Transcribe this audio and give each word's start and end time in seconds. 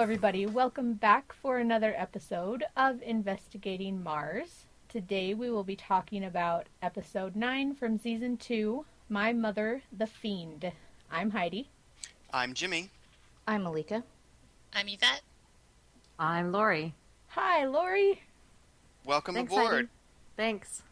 everybody. 0.00 0.46
Welcome 0.46 0.94
back 0.94 1.30
for 1.30 1.58
another 1.58 1.92
episode 1.94 2.64
of 2.74 3.02
Investigating 3.02 4.02
Mars. 4.02 4.64
Today 4.88 5.34
we 5.34 5.50
will 5.50 5.62
be 5.62 5.76
talking 5.76 6.24
about 6.24 6.68
episode 6.80 7.36
9 7.36 7.74
from 7.74 7.98
season 7.98 8.38
2 8.38 8.86
My 9.10 9.34
Mother, 9.34 9.82
the 9.92 10.06
Fiend. 10.06 10.72
I'm 11.12 11.32
Heidi. 11.32 11.68
I'm 12.32 12.54
Jimmy. 12.54 12.88
I'm 13.46 13.64
Malika. 13.64 14.02
I'm 14.72 14.88
Yvette. 14.88 15.20
I'm 16.18 16.50
Lori. 16.50 16.94
Hi, 17.28 17.66
Lori. 17.66 18.22
Welcome 19.04 19.34
Thanks, 19.34 19.52
aboard. 19.52 19.70
Heidi. 19.74 19.88
Thanks. 20.34 20.82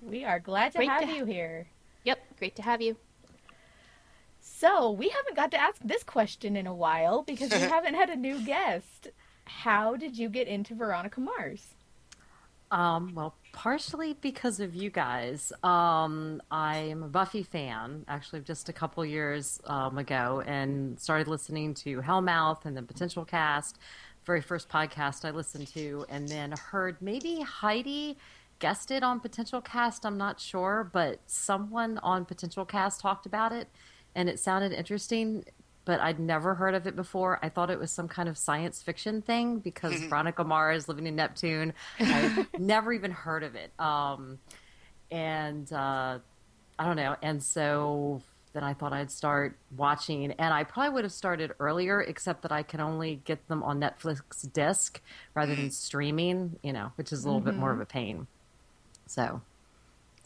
We 0.00 0.24
are 0.24 0.40
glad 0.40 0.72
to 0.72 0.78
Great 0.78 0.88
have 0.88 1.02
to 1.02 1.14
you 1.14 1.26
here. 1.26 1.66
Yep, 2.04 2.38
great 2.38 2.56
to 2.56 2.62
have 2.62 2.80
you. 2.80 2.96
So, 4.58 4.90
we 4.90 5.10
haven't 5.10 5.36
got 5.36 5.50
to 5.50 5.60
ask 5.60 5.82
this 5.84 6.02
question 6.02 6.56
in 6.56 6.66
a 6.66 6.74
while 6.74 7.22
because 7.22 7.50
we 7.50 7.58
haven't 7.74 7.92
had 7.92 8.08
a 8.08 8.16
new 8.16 8.40
guest. 8.40 9.08
How 9.44 9.96
did 9.96 10.16
you 10.16 10.30
get 10.30 10.48
into 10.48 10.74
Veronica 10.74 11.20
Mars? 11.20 11.74
Um, 12.70 13.14
well, 13.14 13.34
partially 13.52 14.14
because 14.14 14.58
of 14.58 14.74
you 14.74 14.88
guys. 14.88 15.52
Um, 15.62 16.40
I'm 16.50 17.02
a 17.02 17.08
Buffy 17.08 17.42
fan, 17.42 18.06
actually, 18.08 18.40
just 18.40 18.70
a 18.70 18.72
couple 18.72 19.04
years 19.04 19.60
um, 19.66 19.98
ago, 19.98 20.42
and 20.46 20.98
started 20.98 21.28
listening 21.28 21.74
to 21.74 22.00
Hellmouth 22.00 22.64
and 22.64 22.74
then 22.74 22.86
Potential 22.86 23.26
Cast, 23.26 23.78
very 24.24 24.40
first 24.40 24.70
podcast 24.70 25.26
I 25.26 25.32
listened 25.32 25.68
to, 25.74 26.06
and 26.08 26.26
then 26.26 26.52
heard 26.52 26.96
maybe 27.02 27.42
Heidi 27.42 28.16
guested 28.58 29.02
on 29.02 29.20
Potential 29.20 29.60
Cast. 29.60 30.06
I'm 30.06 30.16
not 30.16 30.40
sure, 30.40 30.88
but 30.90 31.20
someone 31.26 31.98
on 31.98 32.24
Potential 32.24 32.64
Cast 32.64 33.02
talked 33.02 33.26
about 33.26 33.52
it, 33.52 33.68
and 34.16 34.28
it 34.28 34.40
sounded 34.40 34.72
interesting. 34.72 35.44
But 35.84 36.00
I'd 36.00 36.18
never 36.18 36.56
heard 36.56 36.74
of 36.74 36.88
it 36.88 36.96
before. 36.96 37.38
I 37.44 37.48
thought 37.48 37.70
it 37.70 37.78
was 37.78 37.92
some 37.92 38.08
kind 38.08 38.28
of 38.28 38.36
science 38.36 38.82
fiction 38.82 39.22
thing 39.22 39.60
because 39.60 39.94
Veronica 40.08 40.42
Mars 40.42 40.88
living 40.88 41.06
in 41.06 41.14
Neptune. 41.14 41.74
I'd 42.00 42.48
never 42.58 42.92
even 42.92 43.12
heard 43.12 43.44
of 43.44 43.54
it. 43.54 43.70
Um, 43.78 44.40
and 45.12 45.72
uh, 45.72 46.18
I 46.76 46.84
don't 46.84 46.96
know. 46.96 47.14
And 47.22 47.40
so 47.40 48.20
then 48.52 48.64
I 48.64 48.74
thought 48.74 48.92
I'd 48.92 49.12
start 49.12 49.56
watching, 49.76 50.32
and 50.32 50.52
I 50.54 50.64
probably 50.64 50.94
would 50.94 51.04
have 51.04 51.12
started 51.12 51.52
earlier, 51.60 52.00
except 52.00 52.42
that 52.42 52.50
I 52.50 52.64
can 52.64 52.80
only 52.80 53.20
get 53.24 53.46
them 53.46 53.62
on 53.62 53.78
Netflix 53.78 54.20
disc 54.52 55.00
rather 55.34 55.54
than 55.54 55.70
streaming, 55.70 56.58
you 56.62 56.72
know, 56.72 56.90
which 56.96 57.12
is 57.12 57.22
a 57.22 57.28
little 57.28 57.42
bit 57.42 57.54
more 57.54 57.70
of 57.70 57.80
a 57.80 57.86
pain. 57.86 58.26
So, 59.06 59.42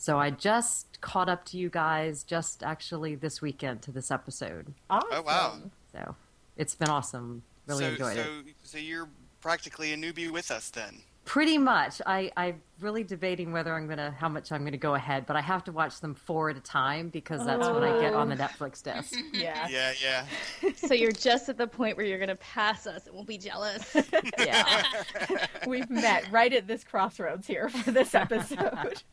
so 0.01 0.19
I 0.19 0.31
just 0.31 0.98
caught 1.03 1.29
up 1.29 1.45
to 1.45 1.59
you 1.59 1.69
guys 1.69 2.25
just 2.25 2.62
actually 2.62 3.17
this 3.17 3.43
weekend 3.43 3.83
to 3.83 3.93
this 3.93 4.11
episode. 4.11 4.73
Awesome. 4.89 5.11
Oh, 5.12 5.20
wow. 5.20 5.59
So 5.92 6.17
it's 6.57 6.75
been 6.75 6.89
awesome. 6.89 7.42
Really 7.67 7.84
so, 7.84 7.91
enjoyed 7.91 8.17
so, 8.17 8.23
it. 8.23 8.55
So 8.62 8.79
you're 8.79 9.11
practically 9.42 9.92
a 9.92 9.98
newbie 9.98 10.31
with 10.31 10.51
us 10.51 10.70
then. 10.70 11.03
Pretty 11.31 11.59
much. 11.59 12.03
I, 12.05 12.33
I'm 12.36 12.61
really 12.81 13.05
debating 13.05 13.53
whether 13.53 13.73
I'm 13.73 13.86
gonna 13.86 14.11
how 14.19 14.28
much 14.28 14.50
I'm 14.50 14.64
gonna 14.64 14.77
go 14.77 14.97
ahead, 14.97 15.27
but 15.27 15.36
I 15.36 15.41
have 15.41 15.62
to 15.62 15.70
watch 15.70 16.00
them 16.00 16.12
four 16.12 16.50
at 16.50 16.56
a 16.56 16.61
time 16.61 17.09
because 17.09 17.47
that's 17.47 17.69
what 17.69 17.84
I 17.84 18.00
get 18.00 18.14
on 18.14 18.28
the 18.28 18.34
Netflix 18.34 18.83
disc. 18.83 19.17
Yeah. 19.33 19.69
Yeah, 19.69 19.92
yeah. 20.03 20.73
So 20.75 20.92
you're 20.92 21.12
just 21.12 21.48
at 21.48 21.56
the 21.56 21.69
point 21.69 21.97
where 21.97 22.05
you're 22.05 22.19
going 22.19 22.31
to 22.31 22.34
pass 22.34 22.84
us 22.89 23.06
and 23.06 23.14
we'll 23.14 23.23
be 23.23 23.39
jealous. 23.39 23.97
yeah. 24.41 24.83
We've 25.69 25.89
met 25.89 26.28
right 26.33 26.53
at 26.53 26.67
this 26.67 26.83
crossroads 26.83 27.47
here 27.47 27.69
for 27.69 27.92
this 27.92 28.12
episode. 28.12 29.05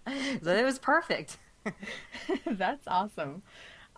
So 0.42 0.56
it 0.56 0.66
was 0.66 0.80
perfect. 0.80 1.38
That's 2.48 2.88
awesome. 2.88 3.44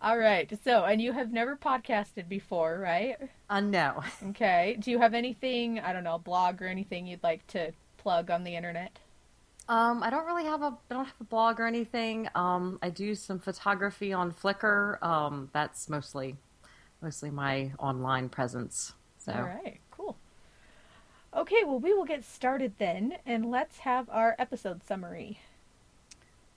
All 0.01 0.17
right. 0.17 0.51
So, 0.65 0.83
and 0.83 1.01
you 1.01 1.13
have 1.13 1.31
never 1.31 1.55
podcasted 1.55 2.27
before, 2.27 2.79
right? 2.79 3.15
Uh, 3.49 3.61
no. 3.61 4.03
Okay. 4.31 4.75
Do 4.77 4.91
you 4.91 4.99
have 4.99 5.13
anything, 5.13 5.79
I 5.79 5.93
don't 5.93 6.03
know, 6.03 6.15
a 6.15 6.19
blog 6.19 6.61
or 6.61 6.67
anything 6.67 7.07
you'd 7.07 7.23
like 7.23 7.47
to 7.47 7.71
plug 7.99 8.31
on 8.31 8.43
the 8.43 8.55
internet? 8.55 8.97
Um, 9.67 10.01
I 10.01 10.09
don't 10.09 10.25
really 10.25 10.45
have 10.45 10.63
a 10.63 10.75
I 10.89 10.93
don't 10.95 11.05
have 11.05 11.21
a 11.21 11.25
blog 11.25 11.59
or 11.59 11.67
anything. 11.67 12.27
Um, 12.33 12.79
I 12.81 12.89
do 12.89 13.13
some 13.13 13.37
photography 13.37 14.11
on 14.11 14.31
Flickr. 14.31 15.01
Um, 15.03 15.49
that's 15.53 15.87
mostly 15.89 16.35
mostly 17.01 17.29
my 17.29 17.71
online 17.77 18.29
presence. 18.29 18.93
So 19.19 19.33
All 19.33 19.43
right. 19.43 19.79
Cool. 19.91 20.17
Okay. 21.35 21.63
Well, 21.63 21.79
we 21.79 21.93
will 21.93 22.05
get 22.05 22.25
started 22.25 22.73
then, 22.79 23.17
and 23.27 23.51
let's 23.51 23.79
have 23.79 24.09
our 24.09 24.35
episode 24.39 24.83
summary. 24.83 25.39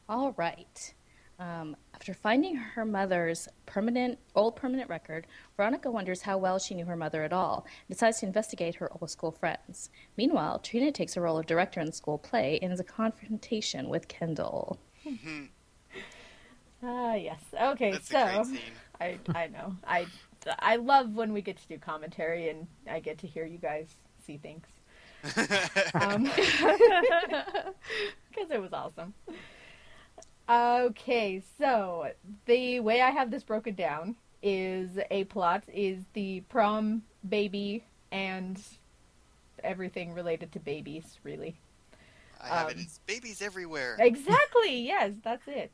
All 0.09 0.33
right. 0.39 0.95
Um, 1.39 1.77
after 1.95 2.15
finding 2.15 2.55
her 2.57 2.85
mother's 2.85 3.49
permanent 3.67 4.19
old 4.35 4.55
permanent 4.57 4.89
record, 4.89 5.27
Veronica 5.57 5.91
wonders 5.91 6.23
how 6.23 6.39
well 6.39 6.59
she 6.59 6.75
knew 6.75 6.85
her 6.85 6.97
mother 6.97 7.25
at 7.25 7.33
all 7.33 7.67
and 7.89 7.97
decides 7.97 8.21
to 8.21 8.27
investigate 8.27 8.77
her 8.77 8.91
old 9.01 9.11
school 9.11 9.33
friends. 9.33 9.91
Meanwhile, 10.17 10.61
Trina 10.61 10.93
takes 10.93 11.17
a 11.17 11.21
role 11.21 11.39
of 11.39 11.47
director 11.47 11.81
in 11.81 11.87
the 11.87 11.93
school 11.93 12.19
play 12.19 12.59
and 12.63 12.73
is 12.73 12.81
a 12.81 12.85
confrontation 12.85 13.89
with 13.89 14.09
Kendall. 14.09 14.79
Ah, 16.85 17.15
yes. 17.15 17.41
Okay. 17.61 17.93
That's 17.93 18.09
so. 18.09 18.19
a 18.19 18.33
great 18.35 18.47
scene. 18.47 18.59
I 19.01 19.19
I 19.35 19.47
know. 19.49 19.77
I 19.87 20.07
I 20.59 20.77
love 20.77 21.15
when 21.15 21.33
we 21.33 21.41
get 21.43 21.57
to 21.59 21.69
do 21.69 21.79
commentary 21.79 22.49
and 22.49 22.67
I 22.91 22.99
get 23.01 23.19
to 23.19 23.27
hear 23.27 23.47
you 23.47 23.59
guys 23.59 23.87
see 24.25 24.39
things. 24.39 24.67
Um, 25.95 26.25
because 28.29 28.51
it 28.51 28.61
was 28.61 28.73
awesome. 28.73 29.15
Okay, 30.49 31.43
so 31.59 32.09
the 32.47 32.81
way 32.81 33.01
I 33.01 33.11
have 33.11 33.31
this 33.31 33.43
broken 33.43 33.75
down 33.75 34.17
is 34.43 34.99
a 35.11 35.25
plot 35.25 35.65
is 35.73 35.99
the 36.15 36.41
prom 36.49 37.03
baby 37.29 37.85
and 38.11 38.61
everything 39.63 40.13
related 40.13 40.53
to 40.53 40.59
babies, 40.59 41.19
really. 41.23 41.57
I 42.41 42.49
have 42.49 42.71
it. 42.71 42.77
Um, 42.77 42.81
It's 42.81 42.99
babies 43.07 43.41
everywhere. 43.41 43.97
Exactly. 44.01 44.81
yes, 44.87 45.13
that's 45.23 45.47
it. 45.47 45.73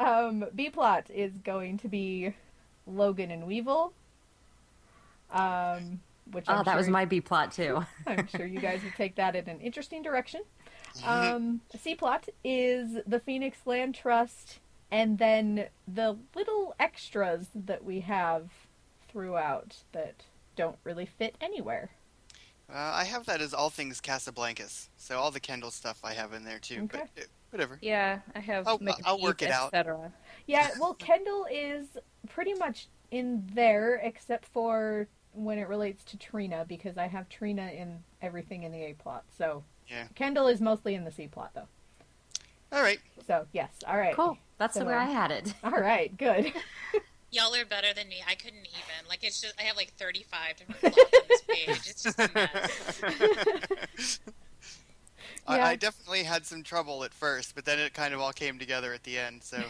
Um, 0.00 0.46
B 0.54 0.70
plot 0.70 1.10
is 1.10 1.32
going 1.38 1.78
to 1.78 1.88
be 1.88 2.34
Logan 2.86 3.30
and 3.30 3.46
Weevil. 3.46 3.92
Um, 5.30 6.00
which 6.32 6.44
I'm 6.48 6.60
oh, 6.60 6.62
that 6.64 6.72
sure, 6.72 6.76
was 6.78 6.88
my 6.88 7.04
B 7.04 7.20
plot 7.20 7.52
too. 7.52 7.84
I'm 8.06 8.26
sure 8.28 8.46
you 8.46 8.60
guys 8.60 8.82
would 8.82 8.94
take 8.94 9.16
that 9.16 9.36
in 9.36 9.48
an 9.48 9.60
interesting 9.60 10.02
direction. 10.02 10.42
Um, 11.04 11.60
C 11.78 11.94
plot 11.94 12.28
is 12.44 12.98
the 13.06 13.18
Phoenix 13.20 13.58
Land 13.66 13.94
Trust, 13.94 14.58
and 14.90 15.18
then 15.18 15.66
the 15.88 16.16
little 16.34 16.74
extras 16.78 17.48
that 17.54 17.84
we 17.84 18.00
have 18.00 18.50
throughout 19.08 19.76
that 19.92 20.14
don't 20.56 20.76
really 20.84 21.06
fit 21.06 21.34
anywhere. 21.40 21.90
Uh, 22.70 22.76
I 22.94 23.04
have 23.04 23.26
that 23.26 23.40
as 23.40 23.52
all 23.52 23.70
things 23.70 24.00
Casablancas. 24.00 24.88
So 24.96 25.18
all 25.18 25.30
the 25.30 25.40
Kendall 25.40 25.70
stuff 25.70 26.00
I 26.04 26.14
have 26.14 26.32
in 26.32 26.44
there 26.44 26.58
too. 26.58 26.82
Okay. 26.84 27.02
But 27.14 27.22
uh, 27.22 27.26
whatever. 27.50 27.78
Yeah, 27.82 28.20
I 28.34 28.40
have 28.40 28.66
I'll- 28.66 28.80
I'll 29.04 29.20
work 29.20 29.42
it 29.42 29.50
out. 29.50 29.66
etc. 29.74 30.12
Yeah, 30.46 30.70
well, 30.80 30.94
Kendall 30.98 31.46
is 31.50 31.86
pretty 32.28 32.54
much 32.54 32.88
in 33.10 33.46
there 33.52 33.96
except 34.02 34.46
for 34.46 35.06
when 35.34 35.58
it 35.58 35.68
relates 35.68 36.04
to 36.04 36.16
Trina 36.16 36.64
because 36.66 36.96
I 36.96 37.06
have 37.08 37.28
Trina 37.28 37.66
in 37.68 37.98
everything 38.22 38.62
in 38.62 38.72
the 38.72 38.82
A 38.84 38.94
plot. 38.94 39.24
So 39.36 39.62
Yeah. 39.88 40.06
Kendall 40.14 40.46
is 40.48 40.60
mostly 40.60 40.94
in 40.94 41.04
the 41.04 41.10
C 41.12 41.26
plot 41.28 41.50
though. 41.54 41.68
All 42.72 42.82
right. 42.82 42.98
So 43.26 43.46
yes, 43.52 43.70
all 43.86 43.96
right, 43.96 44.14
cool. 44.14 44.38
That's 44.58 44.74
So, 44.74 44.80
the 44.80 44.86
way 44.86 44.94
I 44.94 45.04
had 45.04 45.30
it. 45.30 45.54
all 45.64 45.70
right, 45.72 46.16
good. 46.16 46.52
Y'all 47.30 47.52
are 47.54 47.64
better 47.64 47.92
than 47.94 48.08
me. 48.08 48.22
I 48.28 48.34
couldn't 48.36 48.60
even. 48.60 49.08
Like 49.08 49.24
it's 49.24 49.40
just 49.40 49.54
I 49.58 49.62
have 49.64 49.76
like 49.76 49.92
35 49.94 50.56
different 50.56 50.80
plots 50.80 50.98
on 51.14 51.20
this 51.28 51.42
page. 51.42 51.68
It's 51.90 52.02
just 52.02 52.18
a 52.18 52.30
mess. 52.34 54.20
I, 55.46 55.56
Yeah. 55.58 55.66
I 55.66 55.76
definitely 55.76 56.22
had 56.22 56.46
some 56.46 56.62
trouble 56.62 57.04
at 57.04 57.12
first, 57.12 57.54
but 57.54 57.64
then 57.64 57.78
it 57.78 57.92
kind 57.92 58.14
of 58.14 58.20
all 58.20 58.32
came 58.32 58.58
together 58.58 58.94
at 58.94 59.02
the 59.02 59.18
end. 59.18 59.42
So 59.42 59.62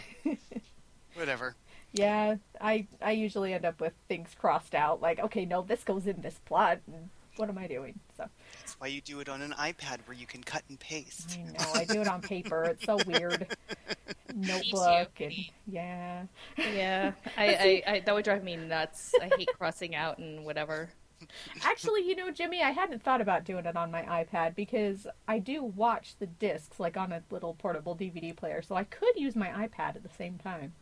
whatever. 1.14 1.56
Yeah, 1.92 2.36
I 2.60 2.86
I 3.00 3.12
usually 3.12 3.54
end 3.54 3.64
up 3.64 3.80
with 3.80 3.92
things 4.08 4.30
crossed 4.38 4.74
out 4.74 5.00
like 5.00 5.18
okay, 5.20 5.44
no, 5.44 5.62
this 5.62 5.84
goes 5.84 6.06
in 6.06 6.20
this 6.22 6.38
plot. 6.44 6.78
And 6.86 7.08
what 7.36 7.48
am 7.48 7.58
I 7.58 7.66
doing? 7.66 7.98
So 8.16 8.26
That's 8.60 8.78
why 8.80 8.88
you 8.88 9.00
do 9.00 9.20
it 9.20 9.28
on 9.28 9.42
an 9.42 9.52
iPad 9.52 9.98
where 10.06 10.16
you 10.16 10.26
can 10.26 10.42
cut 10.42 10.62
and 10.68 10.78
paste. 10.78 11.38
I 11.38 11.62
know 11.62 11.72
I 11.74 11.84
do 11.84 12.00
it 12.00 12.08
on 12.08 12.20
paper. 12.20 12.64
It's 12.64 12.84
so 12.84 12.98
weird. 13.06 13.56
Notebook 14.34 15.20
and 15.20 15.34
yeah. 15.66 16.24
Yeah, 16.56 17.12
I, 17.36 17.44
I, 17.86 17.92
I 17.94 18.00
that 18.00 18.14
would 18.14 18.24
drive 18.24 18.44
me 18.44 18.56
nuts. 18.56 19.14
I 19.20 19.30
hate 19.36 19.48
crossing 19.56 19.94
out 19.94 20.18
and 20.18 20.44
whatever. 20.44 20.90
Actually, 21.62 22.06
you 22.06 22.16
know, 22.16 22.30
Jimmy, 22.30 22.62
I 22.62 22.70
hadn't 22.70 23.02
thought 23.02 23.20
about 23.20 23.44
doing 23.44 23.64
it 23.64 23.76
on 23.76 23.90
my 23.90 24.02
iPad 24.02 24.54
because 24.54 25.06
I 25.26 25.38
do 25.38 25.62
watch 25.62 26.16
the 26.18 26.26
discs 26.26 26.78
like 26.80 26.96
on 26.96 27.12
a 27.12 27.22
little 27.30 27.54
portable 27.54 27.96
DVD 27.96 28.34
player, 28.36 28.62
so 28.62 28.74
I 28.74 28.84
could 28.84 29.16
use 29.16 29.36
my 29.36 29.48
iPad 29.48 29.96
at 29.96 30.02
the 30.02 30.10
same 30.18 30.38
time. 30.38 30.74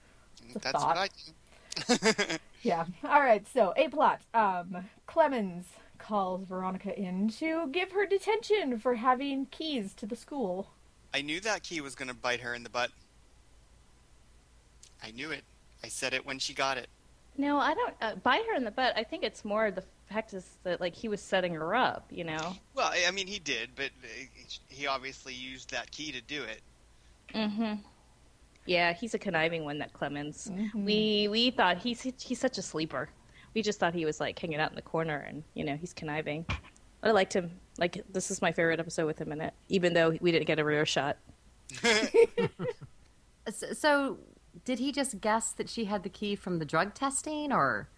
That's 0.54 0.82
thought. 0.82 0.96
what 0.96 1.10
I 1.98 2.18
do. 2.28 2.38
Yeah. 2.62 2.84
All 3.04 3.20
right. 3.20 3.46
So 3.52 3.72
a 3.76 3.88
plot. 3.88 4.20
Um, 4.34 4.88
Clemmons 5.08 5.64
calls 6.02 6.44
Veronica 6.44 6.98
in 6.98 7.28
to 7.28 7.68
give 7.68 7.92
her 7.92 8.04
detention 8.04 8.78
for 8.78 8.96
having 8.96 9.46
keys 9.46 9.94
to 9.94 10.04
the 10.04 10.16
school. 10.16 10.72
I 11.14 11.22
knew 11.22 11.40
that 11.40 11.62
key 11.62 11.80
was 11.80 11.94
going 11.94 12.08
to 12.08 12.14
bite 12.14 12.40
her 12.40 12.54
in 12.54 12.64
the 12.64 12.70
butt. 12.70 12.90
I 15.02 15.12
knew 15.12 15.30
it. 15.30 15.44
I 15.84 15.88
said 15.88 16.12
it 16.12 16.26
when 16.26 16.38
she 16.38 16.54
got 16.54 16.76
it. 16.76 16.88
No, 17.38 17.58
I 17.58 17.74
don't 17.74 17.94
uh, 18.00 18.14
bite 18.16 18.44
her 18.46 18.54
in 18.54 18.64
the 18.64 18.70
butt. 18.70 18.92
I 18.96 19.04
think 19.04 19.22
it's 19.22 19.44
more 19.44 19.70
the 19.70 19.84
fact 20.08 20.34
is 20.34 20.44
that 20.64 20.80
like 20.80 20.94
he 20.94 21.08
was 21.08 21.20
setting 21.22 21.54
her 21.54 21.74
up, 21.74 22.06
you 22.10 22.24
know. 22.24 22.54
Well, 22.74 22.88
I 22.88 23.04
I 23.08 23.10
mean, 23.10 23.26
he 23.26 23.38
did, 23.38 23.70
but 23.74 23.90
uh, 24.04 24.08
he 24.68 24.86
obviously 24.86 25.34
used 25.34 25.70
that 25.70 25.90
key 25.90 26.12
to 26.12 26.20
do 26.20 26.42
it. 26.42 26.60
Mm-hmm. 27.34 27.74
Yeah, 28.66 28.92
he's 28.92 29.14
a 29.14 29.18
conniving 29.18 29.64
one, 29.64 29.78
that 29.78 29.92
Clemmons. 29.92 30.50
Mhm. 30.50 30.84
We 30.84 31.28
we 31.28 31.50
thought 31.50 31.78
he's 31.78 32.02
he's 32.02 32.38
such 32.38 32.58
a 32.58 32.62
sleeper. 32.62 33.08
We 33.54 33.62
just 33.62 33.78
thought 33.78 33.94
he 33.94 34.04
was 34.04 34.20
like 34.20 34.38
hanging 34.38 34.60
out 34.60 34.70
in 34.70 34.76
the 34.76 34.82
corner, 34.82 35.24
and 35.28 35.42
you 35.54 35.64
know 35.64 35.76
he's 35.76 35.92
conniving. 35.92 36.44
But 37.00 37.08
I 37.08 37.10
liked 37.10 37.34
him. 37.34 37.50
Like 37.78 38.02
this 38.12 38.30
is 38.30 38.42
my 38.42 38.52
favorite 38.52 38.80
episode 38.80 39.06
with 39.06 39.18
him 39.18 39.32
in 39.32 39.40
it, 39.40 39.54
even 39.68 39.94
though 39.94 40.16
we 40.20 40.32
didn't 40.32 40.46
get 40.46 40.58
a 40.58 40.64
rear 40.64 40.86
shot. 40.86 41.16
So, 43.50 43.72
so 43.72 44.18
did 44.64 44.78
he 44.78 44.92
just 44.92 45.20
guess 45.20 45.52
that 45.52 45.68
she 45.68 45.86
had 45.86 46.02
the 46.02 46.08
key 46.08 46.36
from 46.36 46.58
the 46.58 46.64
drug 46.64 46.94
testing, 46.94 47.52
or 47.52 47.88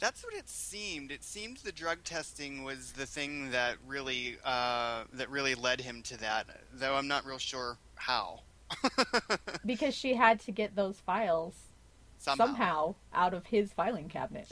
That's 0.00 0.24
what 0.24 0.34
it 0.34 0.48
seemed. 0.48 1.10
It 1.10 1.22
seemed 1.22 1.58
the 1.58 1.72
drug 1.72 2.02
testing 2.04 2.64
was 2.64 2.92
the 2.92 3.06
thing 3.06 3.50
that 3.50 3.76
really 3.86 4.38
uh, 4.44 5.04
that 5.12 5.28
really 5.28 5.54
led 5.54 5.80
him 5.80 6.02
to 6.04 6.16
that. 6.20 6.46
Though 6.72 6.94
I'm 6.94 7.08
not 7.08 7.26
real 7.26 7.38
sure 7.38 7.76
how. 7.96 8.40
because 9.66 9.94
she 9.94 10.14
had 10.14 10.40
to 10.40 10.52
get 10.52 10.76
those 10.76 11.00
files 11.00 11.54
Somehow. 12.20 12.44
somehow 12.46 12.94
out 13.14 13.34
of 13.34 13.46
his 13.46 13.72
filing 13.72 14.08
cabinet. 14.08 14.46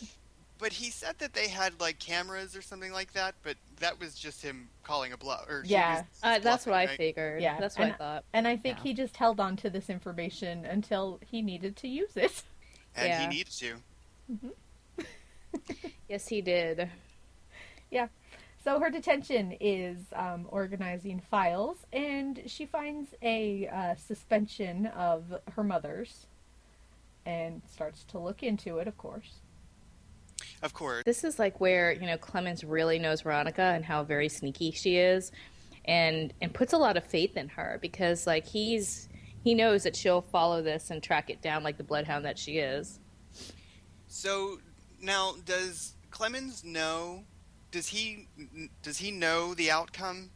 But 0.59 0.73
he 0.73 0.91
said 0.91 1.15
that 1.19 1.35
they 1.35 1.47
had 1.49 1.79
like 1.81 1.99
cameras 2.00 2.56
or 2.56 2.62
something 2.62 2.91
like 2.91 3.12
that. 3.12 3.35
But 3.44 3.56
that 3.79 4.00
was 4.00 4.15
just 4.17 4.43
him 4.43 4.69
calling 4.82 5.12
a 5.12 5.17
bluff. 5.17 5.47
Or 5.49 5.62
he 5.62 5.75
Yeah. 5.75 5.99
was 5.99 6.05
Uh, 6.23 6.38
that's 6.41 6.67
what 6.67 6.75
I 6.75 6.87
bluffing, 6.87 6.97
figured. 6.97 7.43
Yeah, 7.43 7.61
that's 7.61 7.79
what 7.79 7.88
I 7.88 7.93
thought. 7.93 8.25
And 8.32 8.49
I 8.49 8.56
think 8.56 8.79
Yeah. 8.79 8.82
he 8.82 8.93
just 8.94 9.17
held 9.17 9.38
on 9.38 9.55
to 9.59 9.70
this 9.70 9.88
information 9.88 10.65
until 10.65 11.20
he 11.31 11.43
needed 11.43 11.76
to 11.76 11.88
use 11.88 12.17
it. 12.17 12.43
And 12.97 13.09
Yeah. 13.09 13.20
he 13.20 13.26
needed 13.29 13.53
to. 13.53 13.76
Yes, 16.09 16.26
he 16.29 16.41
did. 16.41 16.88
Yeah. 17.91 18.09
So 18.64 18.81
her 18.81 18.91
detention 18.91 19.56
is 19.61 19.99
um, 20.14 20.47
organizing 20.50 21.21
files, 21.21 21.79
and 21.93 22.43
she 22.47 22.67
finds 22.67 23.14
a 23.23 23.67
uh, 23.69 23.94
suspension 23.97 24.87
of 24.87 25.25
her 25.53 25.62
mother's 25.64 26.26
and 27.29 27.61
starts 27.71 28.05
to 28.05 28.19
look 28.19 28.43
into 28.43 28.79
it, 28.79 28.89
of 28.89 28.97
course. 28.97 29.41
Of 30.63 30.73
course. 30.73 31.05
This 31.05 31.25
is 31.25 31.39
like 31.39 31.61
where 31.61 31.93
you 31.93 32.07
know 32.07 32.17
Clemmons 32.17 32.65
really 32.67 32.99
knows 32.99 33.21
Veronica 33.21 33.63
and 33.63 33.85
how 33.85 34.03
very 34.03 34.29
sneaky 34.29 34.71
she 34.73 34.97
is, 34.97 35.31
and 35.85 36.33
and 36.41 36.53
puts 36.53 36.73
a 36.73 36.79
lot 36.79 36.97
of 36.97 37.05
faith 37.05 37.37
in 37.37 37.49
her 37.51 37.79
because 37.83 38.27
like 38.27 38.47
he's 38.47 39.09
he 39.45 39.55
knows 39.55 39.83
that 39.85 39.95
she'll 39.95 40.23
follow 40.23 40.63
this 40.63 40.91
and 40.91 41.03
track 41.03 41.31
it 41.31 41.43
down 41.43 41.63
like 41.63 41.77
the 41.77 41.85
bloodhound 41.85 42.25
that 42.25 42.39
she 42.39 42.59
is. 42.59 42.99
So 44.07 44.59
now, 45.01 45.35
does 45.45 45.95
Clemmons 46.11 46.65
know? 46.65 47.25
Does 47.71 47.89
he 47.89 48.27
does 48.83 48.99
he 48.99 49.11
know 49.11 49.55
the 49.55 49.71
outcome? 49.71 50.31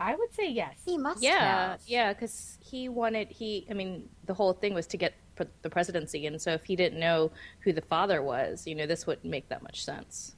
I 0.00 0.14
would 0.16 0.32
say 0.34 0.48
yes. 0.50 0.76
he 0.84 0.98
must 0.98 1.22
Yeah, 1.22 1.70
have? 1.70 1.80
yeah, 1.86 2.12
because 2.12 2.58
he 2.60 2.88
wanted 2.88 3.28
he. 3.30 3.66
I 3.70 3.74
mean, 3.74 4.08
the 4.24 4.34
whole 4.34 4.52
thing 4.52 4.74
was 4.74 4.86
to 4.88 4.96
get 4.96 5.14
the 5.62 5.70
presidency, 5.70 6.26
and 6.26 6.40
so 6.40 6.52
if 6.52 6.64
he 6.64 6.76
didn't 6.76 7.00
know 7.00 7.30
who 7.60 7.72
the 7.72 7.82
father 7.82 8.22
was, 8.22 8.66
you 8.66 8.74
know, 8.74 8.86
this 8.86 9.06
wouldn't 9.06 9.24
make 9.24 9.48
that 9.48 9.62
much 9.62 9.84
sense. 9.84 10.36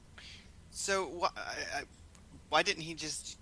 So 0.71 1.05
why, 1.05 1.29
why 2.49 2.63
didn't 2.63 2.83
he 2.83 2.93
just 2.93 3.37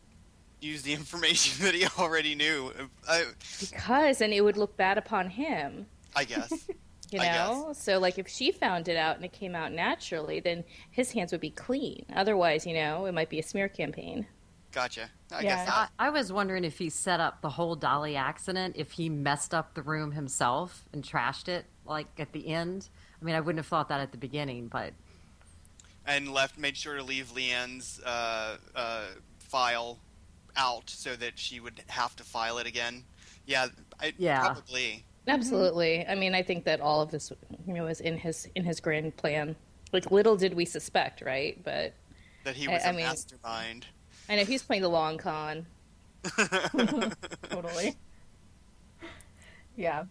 use 0.61 0.81
the 0.81 0.93
information 0.99 1.65
that 1.65 1.75
he 1.75 1.85
already 1.99 2.35
knew? 2.35 2.71
I, 3.07 3.25
Because 3.59 4.21
and 4.21 4.33
it 4.33 4.41
would 4.41 4.57
look 4.57 4.75
bad 4.77 4.97
upon 4.97 5.29
him. 5.29 5.85
I 6.15 6.23
guess. 6.23 6.51
You 7.11 7.19
know, 7.19 7.71
so 7.73 7.99
like 7.99 8.17
if 8.17 8.27
she 8.27 8.51
found 8.51 8.87
it 8.87 8.97
out 8.97 9.15
and 9.15 9.23
it 9.23 9.31
came 9.31 9.55
out 9.55 9.71
naturally, 9.71 10.39
then 10.39 10.63
his 10.89 11.11
hands 11.11 11.31
would 11.31 11.39
be 11.39 11.51
clean. 11.51 12.03
Otherwise, 12.13 12.65
you 12.65 12.73
know, 12.73 13.05
it 13.05 13.13
might 13.13 13.29
be 13.29 13.39
a 13.39 13.43
smear 13.43 13.69
campaign. 13.69 14.25
Gotcha. 14.75 15.09
I 15.31 15.35
Yeah. 15.41 15.55
guess 15.55 15.69
I, 15.69 15.71
not. 15.71 15.91
I 15.97 16.09
was 16.09 16.33
wondering 16.33 16.65
if 16.65 16.77
he 16.77 16.89
set 16.89 17.21
up 17.21 17.41
the 17.41 17.49
whole 17.51 17.75
Dolly 17.77 18.17
accident, 18.17 18.75
if 18.77 18.91
he 18.91 19.07
messed 19.07 19.53
up 19.53 19.73
the 19.73 19.81
room 19.81 20.11
himself 20.11 20.83
and 20.91 21.01
trashed 21.01 21.47
it, 21.47 21.65
like 21.85 22.07
at 22.19 22.33
the 22.33 22.49
end. 22.49 22.89
I 23.21 23.23
mean, 23.23 23.35
I 23.35 23.39
wouldn't 23.39 23.59
have 23.59 23.67
thought 23.67 23.87
that 23.87 24.01
at 24.01 24.11
the 24.11 24.17
beginning, 24.17 24.67
but 24.67 24.91
And 26.05 26.33
left 26.33 26.57
made 26.59 26.75
sure 26.75 26.97
to 26.97 27.03
leave 27.03 27.31
Lianne's 27.33 28.01
uh, 28.05 28.57
uh, 28.75 29.05
file 29.39 29.97
out 30.57 30.89
so 30.89 31.15
that 31.15 31.39
she 31.39 31.61
would 31.61 31.81
have 31.87 32.13
to 32.17 32.23
file 32.25 32.57
it 32.57 32.67
again. 32.67 33.05
Yeah, 33.45 33.67
I, 34.01 34.13
Yeah. 34.17 34.41
probably. 34.41 35.05
Absolutely. 35.25 36.05
I 36.05 36.15
mean, 36.15 36.35
I 36.35 36.43
think 36.43 36.65
that 36.65 36.81
all 36.81 37.01
of 37.01 37.11
this, 37.11 37.31
you 37.65 37.73
know, 37.73 37.85
was 37.85 38.01
in 38.01 38.17
his 38.17 38.47
in 38.55 38.65
his 38.65 38.81
grand 38.81 39.15
plan. 39.15 39.55
Like 39.93 40.11
little 40.11 40.35
did 40.35 40.53
we 40.53 40.65
suspect, 40.65 41.21
right? 41.21 41.63
But 41.63 41.93
That 42.43 42.55
he 42.57 42.67
I- 42.67 42.73
was 42.73 42.83
I 42.83 42.89
a 42.89 42.93
mean- 42.93 43.05
mastermind. 43.05 43.85
I 44.29 44.35
know 44.35 44.43
he's 44.45 44.63
playing 44.63 44.81
the 44.81 44.89
long 44.89 45.17
con. 45.17 45.65
totally. 47.49 47.95
Yeah. 49.75 50.05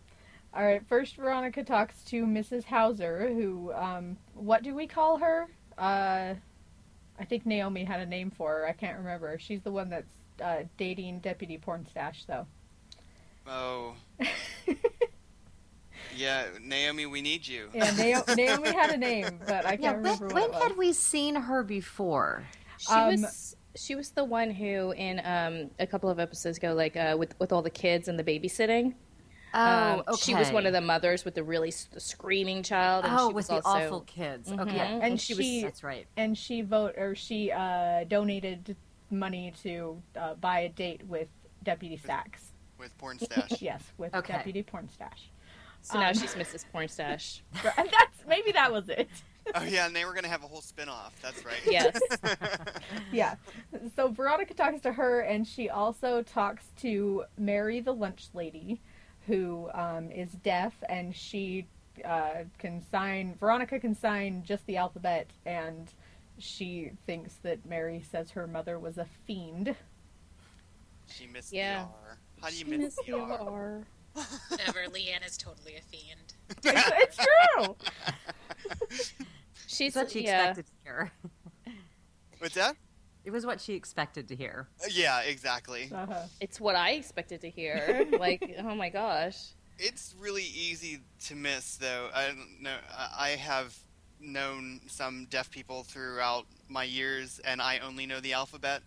All 0.55 0.64
right. 0.64 0.87
First, 0.87 1.16
Veronica 1.16 1.64
talks 1.64 2.02
to 2.05 2.25
Mrs. 2.25 2.64
Hauser, 2.64 3.28
who, 3.32 3.72
um, 3.72 4.16
what 4.34 4.62
do 4.62 4.75
we 4.75 4.87
call 4.87 5.19
her? 5.19 5.49
Uh, 5.76 6.34
I 7.19 7.25
think 7.28 7.46
Naomi 7.46 7.84
had 7.84 8.00
a 8.00 8.06
name 8.06 8.31
for 8.31 8.50
her. 8.52 8.66
I 8.69 8.72
can't 8.72 8.99
remember. 8.99 9.37
She's 9.38 9.62
the 9.62 9.72
one 9.72 9.88
that's 9.90 10.12
uh, 10.43 10.64
dating 10.76 11.20
Deputy 11.20 11.58
Pornstash, 11.58 12.26
though. 12.26 12.46
Oh. 13.46 13.94
yeah, 16.16 16.44
Naomi, 16.62 17.06
we 17.06 17.20
need 17.20 17.46
you. 17.46 17.69
Yeah, 17.75 17.90
Nao- 17.96 18.34
Naomi 18.34 18.72
had 18.72 18.90
a 18.90 18.96
name, 18.96 19.40
but 19.46 19.64
I 19.66 19.70
can't 19.70 19.82
yeah. 19.82 19.93
remember 19.94 20.26
When, 20.28 20.34
what 20.34 20.43
when 20.43 20.50
it 20.50 20.52
was. 20.55 20.62
had 20.62 20.76
we 20.76 20.93
seen 20.93 21.34
her 21.34 21.62
before? 21.62 22.44
She 22.78 22.93
Um, 22.93 23.22
was 23.22 23.44
she 23.76 23.94
was 23.94 24.11
the 24.11 24.25
one 24.25 24.50
who 24.50 24.93
in 24.93 25.21
um, 25.25 25.71
a 25.79 25.87
couple 25.87 26.09
of 26.11 26.19
episodes 26.21 26.59
ago, 26.59 26.75
like 26.75 26.97
uh, 26.97 27.17
with 27.19 27.35
with 27.38 27.53
all 27.53 27.62
the 27.62 27.71
kids 27.71 28.09
and 28.09 28.19
the 28.19 28.25
babysitting. 28.25 28.94
Oh, 29.56 29.61
Um, 29.61 30.03
okay. 30.09 30.21
She 30.21 30.35
was 30.35 30.50
one 30.50 30.67
of 30.67 30.73
the 30.73 30.81
mothers 30.81 31.25
with 31.25 31.35
the 31.37 31.44
really 31.44 31.69
s- 31.69 31.88
the 31.93 32.00
screaming 32.00 32.62
child. 32.65 33.05
And 33.05 33.15
Oh, 33.17 33.29
she 33.29 33.35
was 33.35 33.49
with 33.49 33.62
the 33.62 33.69
also, 33.69 33.87
awful 33.87 34.00
kids. 34.00 34.50
Mhm. 34.50 34.61
Okay, 34.62 34.79
and 34.79 35.03
and 35.03 35.21
she 35.21 35.35
was 35.35 35.62
that's 35.62 35.85
right. 35.85 36.06
and 36.17 36.37
she 36.37 36.62
vote 36.62 36.94
or 36.99 37.15
she 37.15 37.53
uh, 37.53 38.03
donated 38.05 38.76
money 39.11 39.53
to 39.62 40.02
uh, 40.16 40.35
buy 40.35 40.61
a 40.61 40.69
date 40.71 41.02
with 41.07 41.28
Deputy 41.62 41.97
Sacks. 41.97 42.50
With 42.78 42.97
porn 42.99 43.19
stash. 43.21 43.52
Yes, 43.62 43.83
with 43.97 44.12
Okay. 44.14 44.33
Deputy 44.33 44.62
Pornstash. 44.64 45.31
So 45.83 46.00
now 46.00 46.09
Um, 46.09 46.14
she's 46.14 46.35
Mrs. 46.35 46.64
Pornstash. 46.75 47.40
And 47.76 47.88
that's 47.93 48.26
maybe 48.26 48.50
that 48.52 48.73
was 48.73 48.88
it. 48.88 49.09
oh 49.55 49.63
yeah, 49.65 49.87
and 49.87 49.95
they 49.95 50.05
were 50.05 50.15
gonna 50.15 50.29
have 50.29 50.43
a 50.45 50.47
whole 50.47 50.61
spin-off. 50.61 51.15
That's 51.23 51.45
right. 51.45 51.61
Yes. 51.71 51.99
yeah. 53.13 53.35
So 53.97 54.09
Veronica 54.09 54.55
talks 54.55 54.81
to 54.83 54.93
her, 54.93 55.21
and 55.21 55.47
she 55.47 55.69
also 55.69 56.23
talks 56.23 56.65
to 56.81 57.25
Mary, 57.39 57.81
the 57.81 57.93
lunch 57.93 58.29
lady, 58.35 58.81
who 59.27 59.69
um, 59.75 60.11
is 60.11 60.31
deaf, 60.33 60.73
and 60.89 61.15
she 61.15 61.67
uh, 62.05 62.45
can 62.59 62.83
sign. 62.91 63.37
Veronica 63.39 63.79
can 63.79 63.95
sign 63.95 64.43
just 64.47 64.67
the 64.67 64.77
alphabet, 64.77 65.29
and 65.47 65.93
she 66.39 66.91
thinks 67.07 67.35
that 67.43 67.65
Mary 67.67 68.03
says 68.11 68.31
her 68.31 68.47
mother 68.47 68.79
was 68.79 68.99
a 68.99 69.07
fiend. 69.27 69.75
She 71.07 71.27
missed 71.27 71.53
Yeah. 71.53 71.83
the 71.85 71.89
R. 72.09 72.19
How 72.41 72.49
do 72.49 72.55
you 72.55 72.65
She 72.65 72.71
miss 72.71 72.81
missed 72.81 73.01
the 73.07 73.13
R? 73.19 73.39
R. 73.41 73.87
Never. 74.59 74.85
Lianne 74.91 75.27
is 75.27 75.37
totally 75.37 75.77
a 75.77 75.81
fiend. 75.83 76.35
It's, 76.63 77.17
it's 77.17 77.17
true. 77.17 77.77
She's 79.75 79.88
It's 79.88 79.97
what 79.97 80.11
she 80.11 80.25
yeah. 80.25 80.50
expected 80.50 80.66
to 80.66 80.73
hear. 80.85 81.12
What's 82.38 82.54
that? 82.54 82.76
It 83.25 83.31
was 83.33 83.47
what 83.47 83.61
she 83.61 83.75
expected 83.75 84.28
to 84.28 84.37
hear. 84.37 84.69
Uh, 84.83 84.88
Yeah, 84.90 85.21
exactly. 85.23 85.90
Uh-huh. 85.93 86.25
It's 86.40 86.61
what 86.61 86.76
I 86.76 86.90
expected 86.90 87.40
to 87.40 87.50
hear. 87.50 88.07
like, 88.19 88.57
oh 88.59 88.75
my 88.75 88.90
gosh. 88.90 89.38
It's 89.78 90.14
really 90.19 90.45
easy 90.45 91.00
to 91.26 91.35
miss, 91.35 91.76
though. 91.76 92.11
I 92.14 92.26
don't 92.28 92.62
know. 92.62 92.76
I 92.97 93.09
I 93.19 93.28
have 93.31 93.76
known 94.21 94.81
some 94.87 95.26
deaf 95.31 95.50
people 95.50 95.83
throughout 95.83 96.47
my 96.69 96.85
years, 96.85 97.40
and 97.45 97.61
I 97.61 97.78
only 97.81 98.07
know 98.07 98.21
the 98.21 98.35
alphabet. 98.35 98.83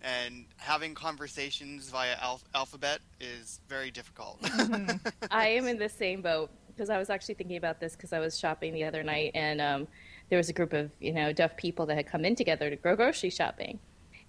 And 0.00 0.44
having 0.58 0.94
conversations 0.94 1.90
via 1.90 2.14
alph- 2.20 2.44
alphabet 2.54 3.00
is 3.20 3.58
very 3.68 3.90
difficult. 3.90 4.38
I 5.32 5.48
am 5.48 5.66
in 5.66 5.76
the 5.76 5.88
same 5.88 6.22
boat 6.22 6.50
because 6.68 6.88
I 6.88 6.98
was 6.98 7.10
actually 7.10 7.34
thinking 7.34 7.56
about 7.56 7.80
this 7.80 7.96
because 7.96 8.12
I 8.12 8.20
was 8.20 8.38
shopping 8.38 8.72
the 8.72 8.84
other 8.84 9.02
night 9.02 9.32
and 9.34 9.60
um, 9.60 9.88
there 10.28 10.36
was 10.36 10.48
a 10.48 10.52
group 10.52 10.72
of 10.72 10.90
you 11.00 11.12
know 11.12 11.32
deaf 11.32 11.56
people 11.56 11.86
that 11.86 11.96
had 11.96 12.06
come 12.06 12.24
in 12.24 12.34
together 12.34 12.70
to 12.70 12.76
go 12.76 12.96
grocery 12.96 13.30
shopping, 13.30 13.78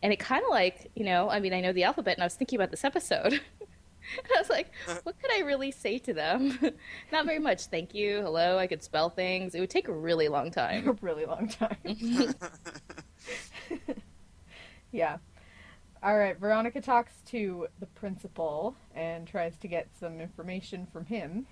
and 0.02 0.14
it 0.14 0.20
kind 0.20 0.44
of 0.44 0.50
like 0.50 0.92
you 0.96 1.06
know 1.06 1.30
I 1.30 1.40
mean 1.40 1.54
I 1.54 1.62
know 1.62 1.74
the 1.74 1.84
alphabet 1.84 2.16
and 2.16 2.24
I 2.24 2.26
was 2.26 2.36
thinking 2.36 2.58
about 2.58 2.72
this 2.72 2.84
episode. 2.84 3.42
and 4.18 4.28
I 4.36 4.40
was 4.40 4.50
like, 4.50 4.72
what 5.04 5.20
could 5.20 5.32
I 5.32 5.42
really 5.42 5.72
say 5.72 5.98
to 6.00 6.14
them? 6.14 6.58
Not 7.12 7.26
very 7.26 7.40
much. 7.40 7.66
Thank 7.66 7.94
you. 7.94 8.22
Hello. 8.22 8.58
I 8.58 8.68
could 8.68 8.84
spell 8.84 9.10
things. 9.10 9.56
It 9.56 9.60
would 9.60 9.70
take 9.70 9.88
a 9.88 9.94
really 9.94 10.28
long 10.28 10.52
time. 10.52 10.88
a 10.90 10.94
really 10.94 11.26
long 11.26 11.48
time. 11.48 11.78
yeah. 14.92 15.18
All 16.02 16.18
right. 16.18 16.38
Veronica 16.40 16.82
talks 16.82 17.14
to 17.28 17.68
the 17.80 17.86
principal 17.88 18.76
and 18.96 19.28
tries 19.28 19.58
to 19.58 19.68
get 19.68 19.90
some 20.00 20.22
information 20.22 20.88
from 20.92 21.06
him. 21.06 21.46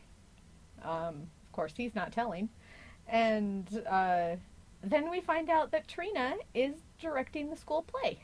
Um, 0.84 1.28
of 1.46 1.52
course, 1.52 1.74
he's 1.76 1.96
not 1.96 2.12
telling. 2.12 2.50
And 3.08 3.84
uh, 3.90 4.36
then 4.84 5.10
we 5.10 5.22
find 5.22 5.50
out 5.50 5.72
that 5.72 5.88
Trina 5.88 6.36
is 6.54 6.76
directing 7.00 7.50
the 7.50 7.56
school 7.56 7.84
play. 7.84 8.20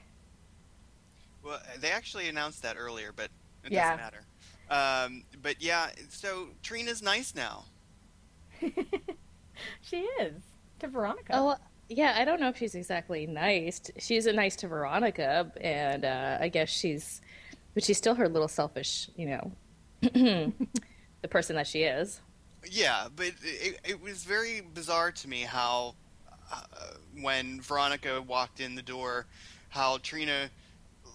Well, 1.44 1.62
they 1.80 1.92
actually 1.92 2.28
announced 2.30 2.62
that 2.64 2.76
earlier, 2.78 3.12
but 3.16 3.30
it 3.64 3.72
Yeah. 3.72 3.96
doesn't 3.98 4.04
matter. 4.04 4.24
Um, 4.70 5.24
but 5.42 5.62
yeah, 5.62 5.90
so 6.10 6.48
Trina's 6.62 7.02
nice 7.02 7.36
now. 7.36 7.66
she 9.82 9.98
is 10.22 10.42
to 10.80 10.88
Veronica. 10.88 11.32
Oh, 11.34 11.56
yeah, 11.90 12.16
I 12.18 12.26
don't 12.26 12.40
know 12.40 12.50
if 12.50 12.58
she's 12.58 12.76
exactly 12.76 13.28
nice. 13.28 13.82
She's 14.00 14.26
a 14.26 14.34
nice 14.34 14.56
to 14.58 14.68
Veronica, 14.68 15.52
and 15.60 16.06
uh, 16.06 16.38
I 16.40 16.48
guess 16.50 16.70
she's, 16.70 17.22
but 17.74 17.84
she's 17.84 17.98
still 17.98 18.16
her 18.16 18.30
little 18.30 18.48
selfish, 18.48 19.10
you 19.18 19.28
know, 19.28 19.52
the 20.02 21.28
person 21.30 21.56
that 21.58 21.68
she 21.68 21.84
is. 21.84 22.22
Yeah, 22.70 23.08
but 23.16 23.32
it, 23.44 23.80
it 23.88 24.02
was 24.02 24.24
very 24.24 24.62
bizarre 24.74 25.12
to 25.12 25.28
me 25.30 25.42
how, 25.42 25.96
uh, 26.52 26.62
when 27.22 27.62
Veronica 27.62 28.22
walked 28.22 28.60
in 28.60 28.76
the 28.76 28.82
door, 28.82 29.26
how 29.70 29.98
Trina 30.04 30.50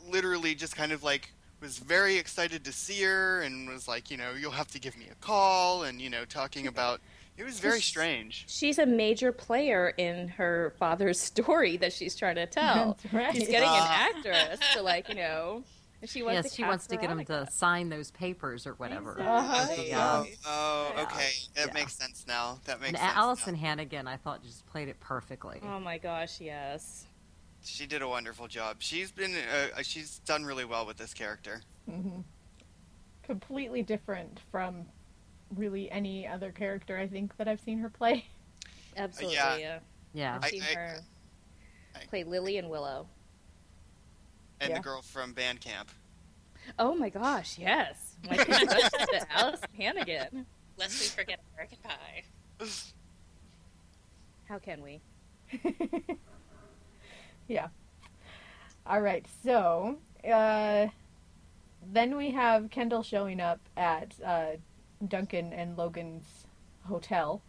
literally 0.09 0.55
just 0.55 0.77
kind 0.77 0.93
of 0.93 1.03
like 1.03 1.33
was 1.61 1.79
very 1.79 2.17
excited 2.17 2.65
to 2.65 2.73
see 2.73 3.03
her 3.03 3.41
and 3.43 3.69
was 3.69 3.89
like, 3.89 4.11
you 4.11 4.17
know, 4.17 4.33
you'll 4.39 4.51
have 4.53 4.69
to 4.69 4.79
give 4.81 4.97
me 4.97 5.07
a 5.11 5.15
call 5.17 5.83
and, 5.85 6.01
you 6.01 6.09
know, 6.11 6.25
talking 6.25 6.67
about. 6.67 7.01
It 7.37 7.45
was 7.45 7.61
very 7.61 7.81
strange. 7.81 8.45
She's 8.49 8.79
a 8.81 8.87
major 8.87 9.31
player 9.31 9.95
in 9.97 10.27
her 10.29 10.73
father's 10.79 11.21
story 11.33 11.77
that 11.77 11.93
she's 11.93 12.17
trying 12.17 12.35
to 12.37 12.47
tell. 12.47 12.97
That's 13.03 13.15
right. 13.15 13.35
She's 13.35 13.47
getting 13.49 13.69
an 13.69 13.75
Ah. 13.77 14.09
actress 14.11 14.59
to 14.75 14.83
like, 14.83 15.09
you 15.09 15.15
know, 15.15 15.63
if 15.65 15.78
she 16.05 16.23
wants 16.23 16.35
yes, 16.37 16.45
to 16.51 16.51
she 16.57 16.63
cast 16.63 16.69
wants 16.71 16.87
to 16.89 16.97
get 16.97 17.11
him 17.11 17.25
to 17.25 17.47
sign 17.51 17.89
those 17.89 18.11
papers 18.11 18.67
or 18.67 18.75
whatever. 18.75 19.21
Uh-huh. 19.21 19.67
Yeah. 19.83 20.19
um, 20.21 20.27
Oh, 20.47 20.93
okay. 20.99 21.31
That 21.55 21.69
Yeah. 21.69 21.73
makes 21.75 21.95
sense 21.95 22.25
now. 22.29 22.61
That 22.67 22.81
makes 22.81 22.91
and 22.91 22.99
sense. 22.99 23.13
Alyson 23.17 23.55
now. 23.55 23.61
Hannigan, 23.61 24.07
I 24.07 24.17
thought, 24.17 24.43
just 24.43 24.65
played 24.67 24.89
it 24.89 25.01
perfectly. 25.01 25.61
Oh 25.63 25.81
my 25.81 25.99
gosh, 25.99 26.41
yes. 26.41 27.07
She 27.65 27.87
did 27.87 28.03
a 28.03 28.09
wonderful 28.09 28.47
job. 28.47 28.77
She's 28.79 29.11
been, 29.11 29.35
uh, 29.35 29.83
she's 29.83 30.21
done 30.21 30.45
really 30.45 30.65
well 30.65 30.87
with 30.87 30.97
this 30.97 31.13
character. 31.15 31.63
hmm 31.91 32.21
Completely 33.25 33.83
different 33.83 34.41
from 34.51 34.87
really 35.55 35.91
any 35.91 36.27
other 36.27 36.51
character 36.53 36.97
I 36.99 37.07
think 37.09 37.37
that 37.37 37.47
I've 37.49 37.61
seen 37.61 37.79
her 37.81 37.91
play. 37.91 38.25
Absolutely. 38.97 39.35
Yeah. 39.37 39.57
Yeah. 39.57 39.79
yeah. 40.15 40.35
I've 40.37 40.45
I- 40.45 40.49
seen 40.51 40.63
I- 40.63 40.75
her 40.75 41.01
I- 41.97 42.05
play 42.07 42.25
Lily 42.25 42.57
and 42.59 42.71
Willow. 42.71 43.07
And 44.61 44.71
Yeah. 44.71 44.77
the 44.79 44.83
girl 44.83 45.03
from 45.03 45.35
Bandcamp. 45.35 45.89
Oh 46.79 46.95
my 46.95 47.09
gosh, 47.09 47.59
yes. 47.59 48.17
My 48.29 48.37
introduction 48.37 49.07
to 49.07 49.27
Alyson 49.37 49.69
Hannigan. 49.77 50.47
Lest 50.77 51.01
we 51.01 51.07
forget 51.23 51.41
American 51.55 51.79
Pie. 51.83 52.67
How 54.49 54.59
can 54.59 54.83
we? 54.83 55.01
yeah. 57.49 57.69
All 58.87 59.01
right. 59.01 59.27
So, 59.45 59.97
uh, 60.31 60.89
then 61.93 62.17
we 62.17 62.31
have 62.33 62.71
Kendall 62.71 63.03
showing 63.03 63.41
up 63.41 63.61
at 63.77 64.15
uh, 64.25 64.47
Duncan 65.07 65.53
and 65.53 65.77
Logan's 65.77 66.25
hotel 66.87 67.43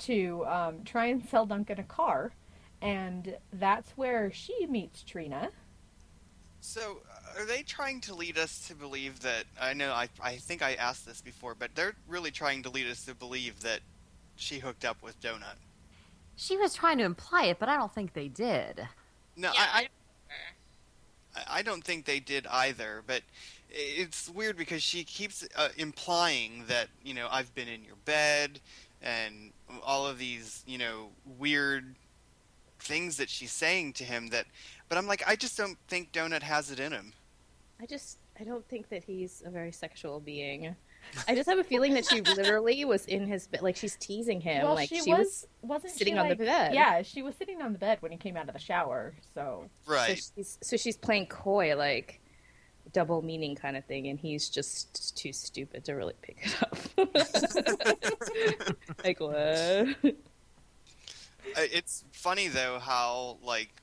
to 0.00 0.44
um, 0.46 0.84
try 0.84 1.06
and 1.06 1.26
sell 1.28 1.46
Duncan 1.46 1.78
a 1.80 1.84
car, 1.84 2.32
and 2.80 3.36
that's 3.52 3.90
where 3.96 4.30
she 4.32 4.66
meets 4.66 5.02
Trina. 5.02 5.50
So, 6.64 6.98
uh, 7.10 7.40
are 7.40 7.44
they 7.44 7.62
trying 7.62 8.00
to 8.02 8.14
lead 8.14 8.38
us 8.38 8.68
to 8.68 8.74
believe 8.76 9.20
that? 9.20 9.46
I 9.60 9.74
know, 9.74 9.90
I, 9.92 10.08
I 10.22 10.36
think 10.36 10.62
I 10.62 10.74
asked 10.74 11.04
this 11.04 11.20
before, 11.20 11.56
but 11.56 11.74
they're 11.74 11.94
really 12.08 12.30
trying 12.30 12.62
to 12.62 12.70
lead 12.70 12.86
us 12.86 13.04
to 13.06 13.16
believe 13.16 13.60
that 13.62 13.80
she 14.36 14.60
hooked 14.60 14.84
up 14.84 15.02
with 15.02 15.20
Donut. 15.20 15.56
She 16.36 16.56
was 16.56 16.72
trying 16.72 16.98
to 16.98 17.04
imply 17.04 17.46
it, 17.46 17.58
but 17.58 17.68
I 17.68 17.76
don't 17.76 17.92
think 17.92 18.14
they 18.14 18.28
did. 18.28 18.86
No, 19.36 19.50
yeah, 19.52 19.60
I, 19.60 19.88
I, 21.34 21.40
I, 21.40 21.58
I 21.58 21.62
don't 21.62 21.82
think 21.82 22.04
they 22.04 22.20
did 22.20 22.46
either, 22.46 23.02
but 23.08 23.22
it's 23.68 24.28
weird 24.30 24.56
because 24.56 24.84
she 24.84 25.02
keeps 25.02 25.46
uh, 25.56 25.70
implying 25.76 26.64
that, 26.68 26.86
you 27.04 27.12
know, 27.12 27.26
I've 27.28 27.52
been 27.56 27.68
in 27.68 27.82
your 27.84 27.96
bed 28.04 28.60
and 29.02 29.50
all 29.84 30.06
of 30.06 30.16
these, 30.16 30.62
you 30.68 30.78
know, 30.78 31.08
weird 31.40 31.96
things 32.78 33.16
that 33.16 33.28
she's 33.28 33.52
saying 33.52 33.94
to 33.94 34.04
him 34.04 34.28
that, 34.28 34.46
but 34.92 34.98
I'm 34.98 35.06
like, 35.06 35.22
I 35.26 35.36
just 35.36 35.56
don't 35.56 35.78
think 35.88 36.12
Donut 36.12 36.42
has 36.42 36.70
it 36.70 36.78
in 36.78 36.92
him. 36.92 37.14
I 37.80 37.86
just 37.86 38.18
I 38.38 38.44
don't 38.44 38.68
think 38.68 38.90
that 38.90 39.02
he's 39.02 39.42
a 39.46 39.48
very 39.48 39.72
sexual 39.72 40.20
being. 40.20 40.76
I 41.26 41.34
just 41.34 41.48
have 41.48 41.58
a 41.58 41.64
feeling 41.64 41.94
that 41.94 42.04
she 42.04 42.20
literally 42.36 42.84
was 42.84 43.06
in 43.06 43.26
his 43.26 43.46
bed, 43.46 43.62
like 43.62 43.74
she's 43.74 43.96
teasing 43.96 44.42
him, 44.42 44.64
well, 44.64 44.74
like 44.74 44.90
she, 44.90 45.00
she, 45.00 45.10
was, 45.10 45.18
was. 45.18 45.46
wasn't 45.62 45.94
sitting 45.94 46.16
she, 46.16 46.18
on 46.18 46.28
the 46.28 46.36
bed. 46.36 46.74
Yeah, 46.74 47.00
she 47.00 47.22
was 47.22 47.34
sitting 47.36 47.62
on 47.62 47.72
the 47.72 47.78
bed 47.78 48.02
when 48.02 48.12
he 48.12 48.18
came 48.18 48.36
out 48.36 48.48
of 48.48 48.52
the 48.52 48.60
shower. 48.60 49.14
So 49.32 49.70
Right. 49.86 50.18
So 50.18 50.32
she's, 50.36 50.58
so 50.60 50.76
she's 50.76 50.98
playing 50.98 51.28
coy, 51.28 51.74
like 51.74 52.20
double 52.92 53.22
meaning 53.22 53.54
kind 53.54 53.78
of 53.78 53.86
thing, 53.86 54.08
and 54.08 54.18
he's 54.20 54.50
just 54.50 55.16
too 55.16 55.32
stupid 55.32 55.86
to 55.86 55.94
really 55.94 56.16
pick 56.20 56.36
it 56.44 56.62
up. 56.62 56.76
like 59.02 59.20
what? 59.20 59.34
Uh, 59.34 59.94
It's 61.56 62.04
funny 62.12 62.48
though 62.48 62.78
how 62.78 63.38
like 63.42 63.81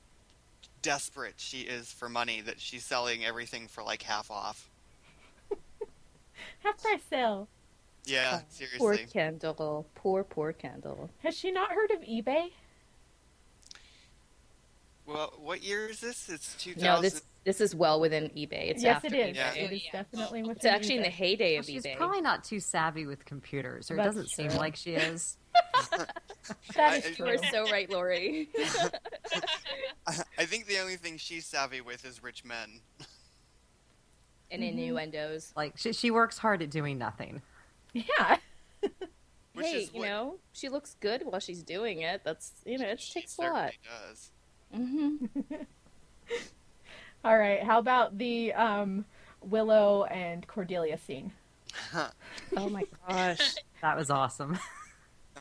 desperate 0.81 1.35
she 1.37 1.61
is 1.61 1.91
for 1.91 2.09
money 2.09 2.41
that 2.41 2.59
she's 2.59 2.85
selling 2.85 3.25
everything 3.25 3.67
for 3.67 3.83
like 3.83 4.01
half 4.03 4.29
off. 4.31 4.69
half 6.63 6.81
price 6.81 7.01
sale. 7.09 7.47
Yeah, 8.05 8.31
Poor 8.31 8.43
seriously. 8.49 8.79
Poor 8.79 8.97
Kendall. 8.97 9.85
Poor 9.95 10.23
poor 10.23 10.53
Kendall. 10.53 11.09
Has 11.23 11.35
she 11.37 11.51
not 11.51 11.71
heard 11.71 11.91
of 11.91 11.99
eBay? 12.01 12.51
Well, 15.05 15.33
what 15.39 15.63
year 15.63 15.87
is 15.87 15.99
this? 16.01 16.29
It's 16.29 16.55
2000. 16.63 16.83
No, 16.83 17.01
this 17.01 17.23
this 17.45 17.61
is 17.61 17.73
well 17.73 17.99
within 17.99 18.25
eBay. 18.29 18.69
It's 18.69 18.83
yes, 18.83 18.97
after 18.97 19.07
it 19.07 19.29
is. 19.31 19.37
Yeah. 19.37 19.53
It 19.53 19.71
is 19.71 19.81
definitely 19.91 20.41
within 20.43 20.55
It's 20.57 20.65
actually 20.65 20.97
in 20.97 21.03
the 21.03 21.09
eBay. 21.09 21.13
heyday 21.13 21.53
Well, 21.53 21.59
of 21.61 21.65
she's 21.65 21.83
eBay. 21.83 21.97
probably 21.97 22.21
not 22.21 22.43
too 22.43 22.59
savvy 22.59 23.05
with 23.07 23.25
computers, 23.25 23.89
or 23.89 23.95
it 23.95 24.03
doesn't 24.03 24.29
seem 24.29 24.49
like 24.51 24.75
she 24.75 24.91
is. 24.93 25.37
That 26.75 26.91
I- 26.93 26.95
is 26.97 27.19
You're 27.19 27.37
so 27.51 27.69
right, 27.69 27.89
Lori. 27.89 28.49
I 30.07 30.45
think 30.45 30.65
the 30.67 30.79
only 30.79 30.95
thing 30.95 31.17
she's 31.17 31.45
savvy 31.45 31.81
with 31.81 32.05
is 32.05 32.23
rich 32.23 32.43
men. 32.43 32.79
and 34.51 34.61
Mm-hmm. 34.63 34.77
innuendos. 34.79 35.53
Like 35.55 35.73
she, 35.77 35.93
she 35.93 36.09
works 36.11 36.37
hard 36.39 36.61
at 36.63 36.69
doing 36.71 36.97
nothing. 36.97 37.41
Yeah. 37.93 38.37
Which 39.53 39.65
hey, 39.65 39.73
is 39.83 39.93
you 39.93 39.99
what 39.99 40.07
know, 40.07 40.35
she 40.53 40.69
looks 40.69 40.95
good 40.99 41.23
while 41.25 41.39
she's 41.39 41.61
doing 41.63 42.01
it. 42.01 42.21
That's 42.23 42.51
you 42.65 42.77
know, 42.77 42.87
it 42.87 42.99
she 43.01 43.19
takes 43.19 43.37
a 43.37 43.41
lot. 43.41 43.71
certainly 44.71 45.19
does. 45.27 45.27
hmm 45.51 46.35
All 47.25 47.37
right. 47.37 47.61
How 47.63 47.79
about 47.79 48.17
the 48.17 48.53
um, 48.53 49.05
Willow 49.41 50.05
and 50.05 50.47
Cordelia 50.47 50.97
scene? 50.97 51.31
Oh 52.57 52.69
my 52.69 52.85
gosh. 53.07 53.55
That 53.81 53.97
was 53.97 54.09
awesome. 54.09 54.57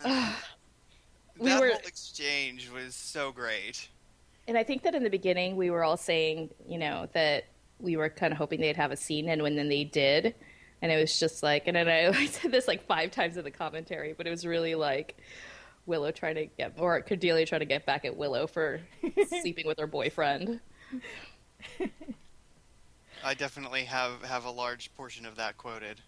We 1.39 1.51
that 1.51 1.61
were- 1.61 1.69
whole 1.69 1.79
exchange 1.87 2.69
was 2.69 2.97
so 2.97 3.31
great. 3.31 3.89
And 4.49 4.59
I 4.59 4.65
think 4.65 4.83
that 4.83 4.95
in 4.97 5.05
the 5.05 5.11
beginning 5.11 5.55
we 5.57 5.71
were 5.71 5.85
all 5.85 5.97
saying, 5.97 6.51
you 6.67 6.79
know, 6.79 7.09
that 7.13 7.45
we 7.79 7.97
were 7.97 8.09
kind 8.09 8.33
of 8.33 8.39
hoping 8.39 8.61
they'd 8.61 8.77
have 8.77 8.91
a 8.91 8.97
scene, 8.97 9.29
and 9.29 9.41
when 9.43 9.55
then 9.55 9.69
they 9.69 9.85
did, 9.85 10.35
and 10.83 10.91
it 10.91 10.97
was 10.97 11.19
just 11.19 11.43
like, 11.43 11.69
and 11.69 11.77
then 11.77 11.89
I, 11.89 12.07
I 12.19 12.27
said 12.27 12.51
this 12.51 12.67
like 12.67 12.87
five 12.87 13.11
times 13.11 13.37
in 13.37 13.45
the 13.45 13.51
commentary, 13.51 14.15
but 14.15 14.27
it 14.27 14.31
was 14.31 14.45
really 14.45 14.75
like 14.75 15.17
Willow 15.87 16.11
trying 16.11 16.35
to 16.37 16.47
get, 16.47 16.75
or 16.79 17.01
Cordelia 17.03 17.47
trying 17.47 17.61
to 17.61 17.67
get 17.67 17.87
back 17.87 18.05
at 18.05 18.17
Willow 18.17 18.47
for 18.47 18.81
sleeping 19.41 19.67
with 19.67 19.79
her 19.79 19.87
boyfriend. 19.87 20.61
I 23.25 23.35
definitely 23.35 23.85
have 23.85 24.23
have 24.23 24.45
a 24.45 24.51
large 24.51 24.95
portion 24.95 25.27
of 25.27 25.37
that 25.37 25.57
quoted. 25.57 26.01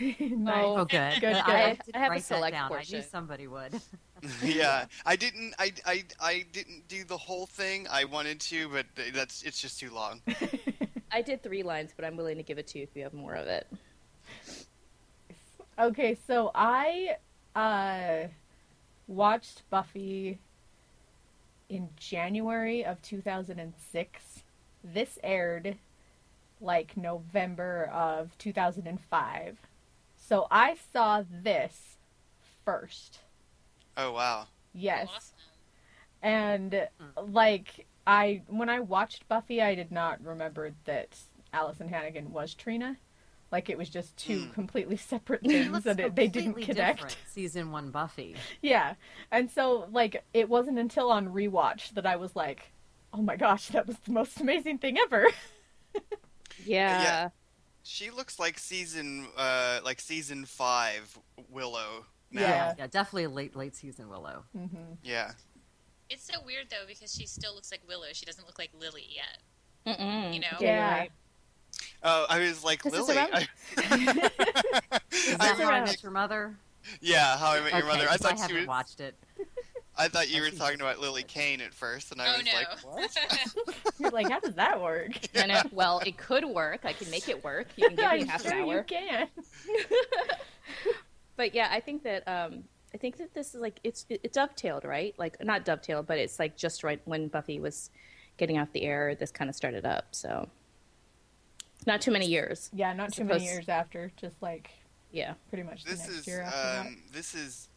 nice. 0.20 0.64
Oh, 0.64 0.84
good. 0.84 1.20
Good, 1.20 1.34
I, 1.34 1.42
good. 1.42 1.54
I, 1.54 1.62
I 1.62 1.78
didn't 1.84 1.96
have 1.96 2.06
a 2.06 2.10
write 2.10 2.24
select 2.24 2.52
down. 2.52 2.72
I 2.72 2.84
knew 2.90 3.02
somebody 3.02 3.46
would. 3.46 3.80
yeah, 4.42 4.86
I 5.04 5.16
didn't. 5.16 5.54
I, 5.58 5.72
I, 5.86 6.04
I 6.20 6.44
didn't 6.52 6.88
do 6.88 7.04
the 7.04 7.16
whole 7.16 7.46
thing. 7.46 7.86
I 7.90 8.04
wanted 8.04 8.40
to, 8.40 8.68
but 8.68 8.86
that's 9.12 9.42
it's 9.42 9.60
just 9.60 9.80
too 9.80 9.90
long. 9.90 10.20
I 11.10 11.22
did 11.22 11.42
three 11.42 11.62
lines, 11.62 11.92
but 11.96 12.04
I'm 12.04 12.16
willing 12.16 12.36
to 12.36 12.42
give 12.42 12.58
it 12.58 12.66
to 12.68 12.78
you 12.78 12.84
if 12.84 12.90
you 12.94 13.02
have 13.02 13.14
more 13.14 13.34
of 13.34 13.46
it. 13.46 13.66
Okay, 15.78 16.18
so 16.26 16.50
I 16.54 17.16
uh, 17.54 18.28
watched 19.06 19.62
Buffy 19.70 20.38
in 21.68 21.88
January 21.96 22.84
of 22.84 23.00
2006. 23.02 24.42
This 24.84 25.18
aired 25.22 25.76
like 26.60 26.96
November 26.96 27.90
of 27.92 28.36
2005. 28.38 29.58
So 30.28 30.46
I 30.50 30.76
saw 30.92 31.22
this 31.30 31.96
first. 32.64 33.20
Oh 33.96 34.12
wow. 34.12 34.46
Yes. 34.74 35.08
Awesome. 35.14 35.38
And 36.22 36.88
like 37.32 37.86
I 38.06 38.42
when 38.46 38.68
I 38.68 38.80
watched 38.80 39.26
Buffy, 39.26 39.62
I 39.62 39.74
did 39.74 39.90
not 39.90 40.22
remember 40.22 40.72
that 40.84 41.16
Alyson 41.54 41.88
Hannigan 41.88 42.30
was 42.30 42.52
Trina. 42.54 42.98
Like 43.50 43.70
it 43.70 43.78
was 43.78 43.88
just 43.88 44.18
two 44.18 44.40
Mm. 44.40 44.52
completely 44.52 44.96
separate 45.12 45.40
things 45.40 45.72
looks 45.72 45.86
and 45.86 45.98
it, 45.98 46.14
they 46.14 46.28
didn't 46.28 46.60
connect. 46.60 47.16
Season 47.26 47.72
one 47.72 47.90
Buffy. 47.90 48.36
Yeah. 48.60 48.96
And 49.32 49.50
so 49.50 49.88
like 49.90 50.22
it 50.34 50.50
wasn't 50.50 50.78
until 50.78 51.10
on 51.10 51.28
rewatch 51.28 51.94
that 51.94 52.04
I 52.04 52.16
was 52.16 52.36
like, 52.36 52.70
"Oh 53.14 53.22
my 53.22 53.36
gosh, 53.36 53.68
that 53.68 53.86
was 53.86 53.96
the 54.04 54.12
most 54.12 54.40
amazing 54.42 54.76
thing 54.78 54.98
ever." 54.98 55.26
Yeah. 56.66 57.02
Yeah. 57.02 57.28
She 57.90 58.10
looks 58.10 58.38
like 58.38 58.58
season, 58.58 59.28
uh, 59.34 59.80
like 59.82 59.98
season 59.98 60.44
five 60.44 61.18
Willow. 61.48 62.04
Now. 62.30 62.42
Yeah. 62.42 62.74
Yeah, 62.76 62.86
definitely 62.86 63.28
late 63.28 63.56
late 63.56 63.74
season 63.74 64.10
Willow. 64.10 64.44
hmm 64.54 64.66
Yeah. 65.02 65.32
It's 66.10 66.22
so 66.26 66.34
weird 66.44 66.66
though 66.70 66.84
because 66.86 67.14
she 67.14 67.26
still 67.26 67.54
looks 67.54 67.70
like 67.70 67.80
Willow. 67.88 68.08
She 68.12 68.26
doesn't 68.26 68.46
look 68.46 68.58
like 68.58 68.68
Lily 68.78 69.06
yet. 69.08 69.38
Mm-mm. 69.98 70.34
You 70.34 70.40
know? 70.40 70.46
Yeah, 70.60 70.66
you're 70.66 70.70
Yeah. 70.70 70.98
right. 70.98 71.12
Oh, 72.02 72.26
I 72.28 72.40
was 72.40 72.62
like 72.62 72.82
This 72.82 72.92
is 72.92 73.00
Lily. 73.08 73.16
around- 73.16 73.30
I- 73.32 73.48
Is 75.12 75.34
I 75.34 75.36
that 75.38 75.56
how 75.58 75.70
I 75.70 75.80
met 75.80 76.02
your 76.02 76.12
mother? 76.12 76.56
yeah, 77.00 77.38
How 77.38 77.52
I 77.52 77.60
Met 77.60 77.72
Your 77.72 77.86
Mother. 77.86 78.06
I 78.10 78.16
thought 78.18 78.36
she 78.36 78.42
haven't 78.42 78.56
was. 78.58 78.66
watched 78.66 79.00
it. 79.00 79.14
I 79.98 80.08
thought 80.08 80.30
you 80.30 80.40
were 80.40 80.50
talking 80.50 80.80
about 80.80 81.00
Lily 81.00 81.24
Kane 81.24 81.60
at 81.60 81.74
first, 81.74 82.12
and 82.12 82.22
I 82.22 82.34
oh 82.34 82.36
was 82.38 82.46
no. 82.46 82.52
like, 82.52 82.78
what? 82.84 83.16
You're 83.98 84.10
like, 84.10 84.30
"How 84.30 84.40
does 84.40 84.54
that 84.54 84.80
work?" 84.80 85.18
No, 85.34 85.46
no. 85.46 85.62
Well, 85.72 86.00
it 86.06 86.16
could 86.16 86.44
work. 86.44 86.80
I 86.84 86.92
can 86.92 87.10
make 87.10 87.28
it 87.28 87.42
work. 87.42 87.68
You 87.76 87.88
can 87.88 87.96
give 87.96 88.12
me 88.12 88.26
half 88.26 88.42
sure 88.42 88.52
an 88.60 88.68
you 88.68 88.82
can. 88.84 89.28
But 91.36 91.54
yeah, 91.54 91.68
I 91.70 91.80
think 91.80 92.02
that 92.04 92.26
um, 92.26 92.64
I 92.94 92.98
think 92.98 93.16
that 93.18 93.34
this 93.34 93.54
is 93.54 93.60
like 93.60 93.80
it's 93.84 94.06
it, 94.08 94.20
it 94.22 94.32
dovetailed, 94.32 94.84
right? 94.84 95.14
Like 95.18 95.42
not 95.44 95.64
dovetailed, 95.64 96.06
but 96.06 96.18
it's 96.18 96.38
like 96.38 96.56
just 96.56 96.82
right 96.84 97.00
when 97.04 97.28
Buffy 97.28 97.60
was 97.60 97.90
getting 98.38 98.58
off 98.58 98.72
the 98.72 98.82
air, 98.82 99.14
this 99.14 99.30
kind 99.30 99.48
of 99.50 99.54
started 99.56 99.84
up. 99.84 100.06
So 100.12 100.48
not 101.86 102.00
too 102.00 102.10
many 102.10 102.26
years. 102.26 102.70
Yeah, 102.72 102.92
not 102.92 103.12
too 103.12 103.24
many 103.24 103.44
years 103.44 103.68
after, 103.68 104.12
just 104.16 104.40
like 104.42 104.70
Yeah. 105.12 105.34
pretty 105.48 105.64
much 105.64 105.84
the 105.84 105.90
This 105.90 106.00
next 106.00 106.12
is 106.12 106.26
year 106.26 106.42
after 106.42 106.88
um, 106.88 107.02
this 107.12 107.34
is 107.34 107.68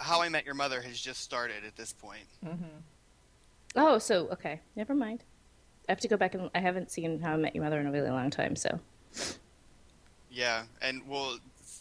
How 0.00 0.22
I 0.22 0.28
Met 0.28 0.46
Your 0.46 0.54
Mother 0.54 0.80
has 0.80 0.98
just 0.98 1.20
started 1.20 1.64
at 1.66 1.76
this 1.76 1.92
point. 1.92 2.24
that. 2.42 2.52
hmm 2.52 2.64
Oh, 3.76 3.98
so 3.98 4.26
okay, 4.32 4.60
never 4.74 4.94
mind. 4.94 5.22
I 5.88 5.92
have 5.92 6.00
to 6.00 6.08
go 6.08 6.16
back 6.16 6.34
and 6.34 6.50
I 6.54 6.58
haven't 6.58 6.90
seen 6.90 7.20
How 7.20 7.34
I 7.34 7.36
Met 7.36 7.54
Your 7.54 7.62
Mother 7.62 7.78
in 7.78 7.86
a 7.86 7.92
really 7.92 8.10
long 8.10 8.30
time. 8.30 8.56
So 8.56 8.80
Yeah, 10.30 10.64
and 10.82 11.06
well, 11.06 11.38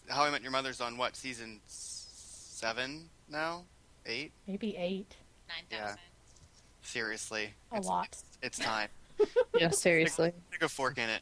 How 0.07 0.23
I 0.23 0.29
Met 0.29 0.43
Your 0.43 0.51
Mother's 0.51 0.81
on 0.81 0.97
what 0.97 1.15
season 1.15 1.59
seven 1.65 3.09
now? 3.29 3.63
Eight? 4.05 4.31
Maybe 4.47 4.75
eight. 4.77 5.15
Nine 5.47 5.79
thousand. 5.79 5.97
Seriously, 6.83 7.53
A 7.71 7.77
it's, 7.77 7.87
lot. 7.87 8.07
It's, 8.11 8.23
it's 8.41 8.59
time. 8.59 8.89
yeah, 9.59 9.69
seriously. 9.69 10.31
Stick 10.49 10.63
a 10.63 10.69
fork 10.69 10.97
in 10.97 11.09
it. 11.09 11.21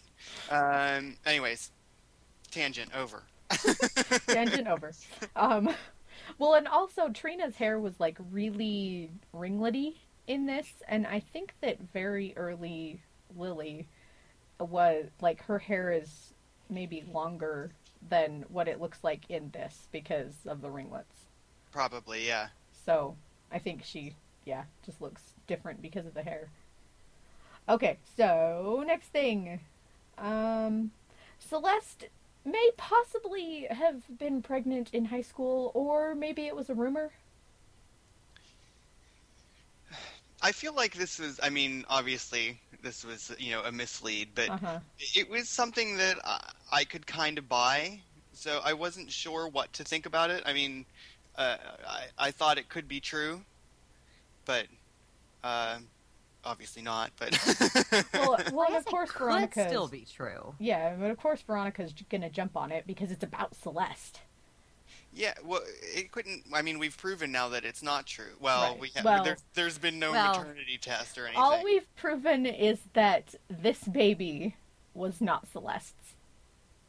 Um. 0.51 1.16
Anyways, 1.25 1.72
tangent 2.51 2.89
over. 2.96 3.24
Tangent 4.27 4.68
over. 4.68 4.92
Um, 5.36 5.70
well, 6.39 6.53
and 6.53 6.67
also 6.67 7.10
Trina's 7.10 7.56
hair 7.56 7.79
was 7.79 8.00
like 8.00 8.17
really 8.32 9.10
ringlety 9.34 9.96
in 10.27 10.46
this, 10.46 10.67
and 10.88 11.08
I 11.08 11.20
think 11.20 11.53
that 11.62 11.79
very 11.94 12.34
early 12.36 13.01
Lily 13.36 13.88
was 14.60 15.06
like 15.22 15.44
her 15.44 15.60
hair 15.60 15.91
is 15.91 16.34
maybe 16.70 17.03
longer 17.12 17.72
than 18.10 18.46
what 18.50 18.67
it 18.67 18.82
looks 18.82 19.03
like 19.03 19.29
in 19.29 19.50
this 19.51 19.88
because 19.91 20.34
of 20.46 20.62
the 20.62 20.70
ringlets. 20.70 21.25
Probably, 21.72 22.27
yeah. 22.27 22.48
So 22.86 23.15
I 23.51 23.60
think 23.60 23.84
she, 23.84 24.13
yeah, 24.46 24.63
just 24.86 25.01
looks 25.01 25.22
different 25.48 25.82
because 25.82 26.06
of 26.06 26.13
the 26.13 26.24
hair. 26.24 26.50
Okay, 27.70 27.98
so 28.15 28.84
next 28.86 29.08
thing. 29.08 29.60
Um, 30.17 30.91
Celeste 31.39 32.05
may 32.48 32.72
possibly 32.77 33.68
have 33.70 34.18
been 34.18 34.42
pregnant 34.42 34.94
in 34.94 35.05
high 35.05 35.22
school, 35.22 35.72
or 35.75 36.16
maybe 36.16 36.48
it 36.48 36.55
was 36.55 36.70
a 36.70 36.75
rumor. 36.75 37.14
I 40.42 40.51
feel 40.51 40.74
like 40.74 40.94
this 40.96 41.20
was. 41.20 41.40
I 41.42 41.50
mean, 41.50 41.86
obviously, 41.90 42.62
this 42.81 43.03
was 43.03 43.31
you 43.40 43.51
know 43.51 43.64
a 43.64 43.72
mislead, 43.72 44.36
but 44.36 44.51
Uh 44.51 44.57
huh. 44.57 44.79
it 45.16 45.29
was 45.29 45.50
something 45.50 45.98
that 45.98 46.18
I, 46.24 46.51
I 46.72 46.83
could 46.86 47.07
kind 47.07 47.38
of 47.38 47.50
buy. 47.50 48.03
So 48.33 48.62
I 48.64 48.74
wasn't 48.74 49.12
sure 49.12 49.48
what 49.48 49.74
to 49.74 49.83
think 49.83 50.05
about 50.05 50.29
it. 50.31 50.44
I 50.46 50.53
mean, 50.53 50.86
uh, 51.36 51.57
I 51.88 52.07
I 52.18 52.31
thought 52.31 52.57
it 52.57 52.70
could 52.70 52.88
be 52.88 53.00
true, 53.01 53.46
but 54.46 54.68
uh, 55.44 55.79
obviously 56.48 56.81
not. 56.81 57.12
But 57.18 57.31
Well, 58.14 58.38
I 58.40 58.50
well, 58.51 58.66
and 58.66 58.70
guess 58.70 58.79
of 58.79 58.86
course 58.86 59.10
it 59.10 59.14
could 59.14 59.20
Veronica's. 59.25 59.68
still 59.68 59.88
be 59.88 60.05
true. 60.12 60.55
Yeah, 60.60 60.96
but 61.00 61.12
of 61.12 61.18
course 61.18 61.42
Veronica's 61.42 61.92
j- 61.94 62.05
gonna 62.10 62.29
jump 62.29 62.55
on 62.57 62.72
it 62.72 62.88
because 62.88 63.12
it's 63.12 63.24
about 63.24 63.55
Celeste. 63.55 64.22
yeah, 65.14 65.33
well, 65.44 65.62
it 65.81 66.12
couldn't. 66.12 66.44
I 66.53 66.62
mean, 66.62 66.79
we've 66.79 66.98
proven 66.98 67.31
now 67.31 67.50
that 67.50 67.66
it's 67.66 67.83
not 67.83 68.05
true. 68.05 68.36
Well, 68.40 68.72
Right. 68.72 68.79
we 68.79 68.90
have. 68.96 69.05
Well- 69.05 69.24
there, 69.24 69.38
there's 69.53 69.77
been 69.77 70.00
no 70.00 70.12
Well- 70.12 70.40
maternity 70.40 70.77
test 70.79 71.18
or 71.18 71.25
anything. 71.25 71.42
All 71.44 71.64
we've 71.64 71.94
proven 71.96 72.46
is 72.46 72.79
that 72.94 73.36
this 73.50 73.83
baby 73.83 74.55
was 74.94 75.22
not 75.22 75.48
Celeste's. 75.48 76.16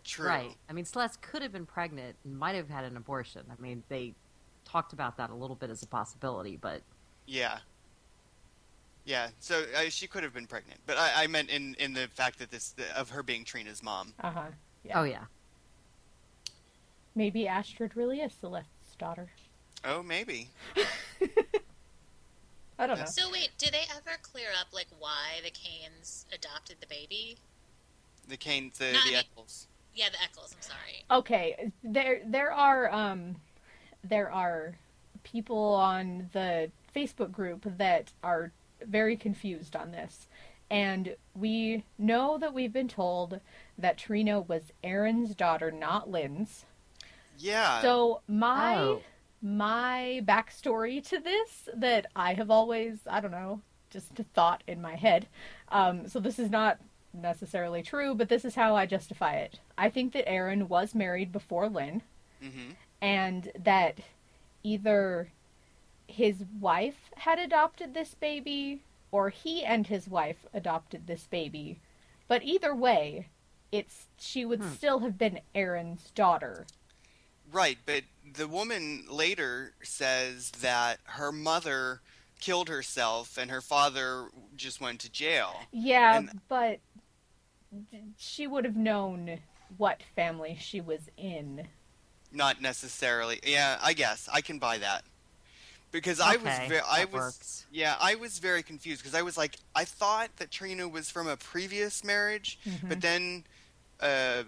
true. 0.04 0.26
Right. 0.28 0.56
I 0.68 0.72
mean, 0.72 0.84
Celeste 0.86 1.20
could 1.20 1.42
have 1.42 1.52
been 1.52 1.66
pregnant 1.66 2.16
and 2.24 2.38
might 2.38 2.54
have 2.54 2.70
had 2.70 2.84
an 2.84 2.96
abortion. 2.96 3.42
I 3.50 3.60
mean, 3.60 3.82
they 3.90 4.14
talked 4.64 4.92
about 4.94 5.16
that 5.18 5.28
a 5.30 5.34
little 5.34 5.56
bit 5.56 5.68
as 5.70 5.82
a 5.82 5.86
possibility, 5.86 6.56
but 6.56 6.82
Yeah. 7.26 7.58
Yeah, 9.08 9.28
so 9.40 9.64
uh, 9.74 9.88
she 9.88 10.06
could 10.06 10.22
have 10.22 10.34
been 10.34 10.46
pregnant, 10.46 10.80
but 10.84 10.98
I, 10.98 11.24
I 11.24 11.26
meant 11.28 11.48
in, 11.48 11.74
in 11.78 11.94
the 11.94 12.08
fact 12.08 12.38
that 12.40 12.50
this 12.50 12.74
of 12.94 13.08
her 13.08 13.22
being 13.22 13.42
Trina's 13.42 13.82
mom. 13.82 14.12
Uh 14.22 14.30
huh. 14.30 14.42
Yeah. 14.84 15.00
oh 15.00 15.04
yeah. 15.04 15.24
Maybe 17.14 17.48
Astrid 17.48 17.96
really 17.96 18.20
is 18.20 18.34
Celeste's 18.34 18.96
daughter. 18.98 19.30
Oh, 19.82 20.02
maybe. 20.02 20.50
I 22.78 22.86
don't 22.86 22.98
know. 22.98 23.06
So 23.06 23.30
wait, 23.32 23.48
do 23.56 23.70
they 23.70 23.84
ever 23.96 24.18
clear 24.20 24.48
up 24.60 24.74
like 24.74 24.88
why 24.98 25.40
the 25.42 25.50
Kanes 25.50 26.26
adopted 26.30 26.76
the 26.80 26.86
baby? 26.86 27.38
The 28.28 28.36
Kane, 28.36 28.70
the, 28.78 28.92
Not 28.92 29.04
the 29.06 29.12
me. 29.12 29.16
Echolls. 29.16 29.68
Yeah, 29.94 30.10
the 30.10 30.18
Echolls. 30.22 30.54
I'm 30.54 30.60
sorry. 30.60 31.04
Okay, 31.10 31.72
there 31.82 32.20
there 32.26 32.52
are 32.52 32.92
um 32.92 33.36
there 34.04 34.30
are 34.30 34.76
people 35.24 35.56
on 35.56 36.28
the 36.34 36.70
Facebook 36.94 37.32
group 37.32 37.64
that 37.78 38.12
are 38.22 38.52
very 38.84 39.16
confused 39.16 39.76
on 39.76 39.92
this. 39.92 40.28
And 40.70 41.16
we 41.34 41.84
know 41.98 42.36
that 42.38 42.52
we've 42.54 42.72
been 42.72 42.88
told 42.88 43.40
that 43.78 43.96
Trina 43.98 44.40
was 44.40 44.72
Aaron's 44.84 45.34
daughter, 45.34 45.70
not 45.70 46.10
Lynn's. 46.10 46.64
Yeah. 47.38 47.80
So 47.82 48.22
my 48.26 48.76
Oh. 48.76 49.02
my 49.40 50.20
backstory 50.24 51.02
to 51.08 51.20
this 51.20 51.68
that 51.74 52.06
I 52.16 52.34
have 52.34 52.50
always 52.50 52.98
I 53.06 53.20
don't 53.20 53.30
know 53.30 53.60
just 53.90 54.18
a 54.20 54.24
thought 54.24 54.62
in 54.66 54.82
my 54.82 54.96
head. 54.96 55.28
Um, 55.68 56.08
so 56.08 56.20
this 56.20 56.38
is 56.38 56.50
not 56.50 56.78
necessarily 57.14 57.82
true, 57.82 58.14
but 58.14 58.28
this 58.28 58.44
is 58.44 58.54
how 58.56 58.76
I 58.76 58.84
justify 58.86 59.36
it. 59.36 59.60
I 59.78 59.88
think 59.88 60.12
that 60.12 60.28
Aaron 60.28 60.68
was 60.68 60.94
married 60.94 61.32
before 61.32 61.68
Lynn, 61.68 62.02
hmm 62.42 62.70
and 63.00 63.50
that 63.58 64.00
either 64.64 65.30
his 66.08 66.44
wife 66.60 67.10
had 67.18 67.38
adopted 67.38 67.94
this 67.94 68.14
baby 68.14 68.80
or 69.12 69.30
he 69.30 69.64
and 69.64 69.86
his 69.86 70.08
wife 70.08 70.46
adopted 70.52 71.06
this 71.06 71.26
baby. 71.30 71.78
But 72.26 72.42
either 72.42 72.74
way, 72.74 73.28
it's 73.70 74.06
she 74.18 74.44
would 74.44 74.60
Hmm. 74.60 74.72
still 74.72 74.98
have 75.00 75.16
been 75.16 75.40
Aaron's 75.54 76.10
daughter. 76.10 76.66
Right, 77.50 77.78
but 77.86 78.04
the 78.30 78.48
woman 78.48 79.06
later 79.08 79.74
says 79.82 80.50
that 80.60 81.00
her 81.04 81.32
mother 81.32 82.00
killed 82.40 82.68
herself 82.68 83.36
and 83.38 83.50
her 83.50 83.60
father 83.62 84.28
just 84.56 84.80
went 84.80 85.00
to 85.00 85.10
jail. 85.10 85.60
Yeah, 85.72 86.18
And- 86.18 86.40
but 86.48 86.80
she 88.16 88.46
would 88.46 88.64
have 88.64 88.76
known 88.76 89.40
what 89.76 90.02
family 90.14 90.56
she 90.60 90.80
was 90.80 91.08
in. 91.16 91.68
Not 92.30 92.60
necessarily. 92.60 93.40
Yeah, 93.42 93.78
I 93.82 93.92
guess 93.94 94.28
I 94.30 94.40
can 94.40 94.58
buy 94.58 94.78
that. 94.78 95.04
Because 95.90 96.20
I 96.20 96.36
was 96.36 96.52
ve- 96.68 96.80
I 96.86 97.04
was 97.06 97.12
works. 97.12 97.66
yeah, 97.72 97.96
I 98.00 98.14
was 98.16 98.38
very 98.38 98.62
confused 98.62 99.00
because 99.02 99.14
I 99.14 99.22
was 99.22 99.36
like 99.38 99.56
I 99.74 99.84
thought 99.84 100.28
that 100.36 100.50
Trina 100.50 100.86
was 100.88 101.10
from 101.10 101.26
a 101.28 101.36
previous 101.36 102.04
marriage, 102.04 102.58
Mm-hmm. 102.66 102.88
but 102.88 103.00
then 103.00 103.44
uh 104.00 104.42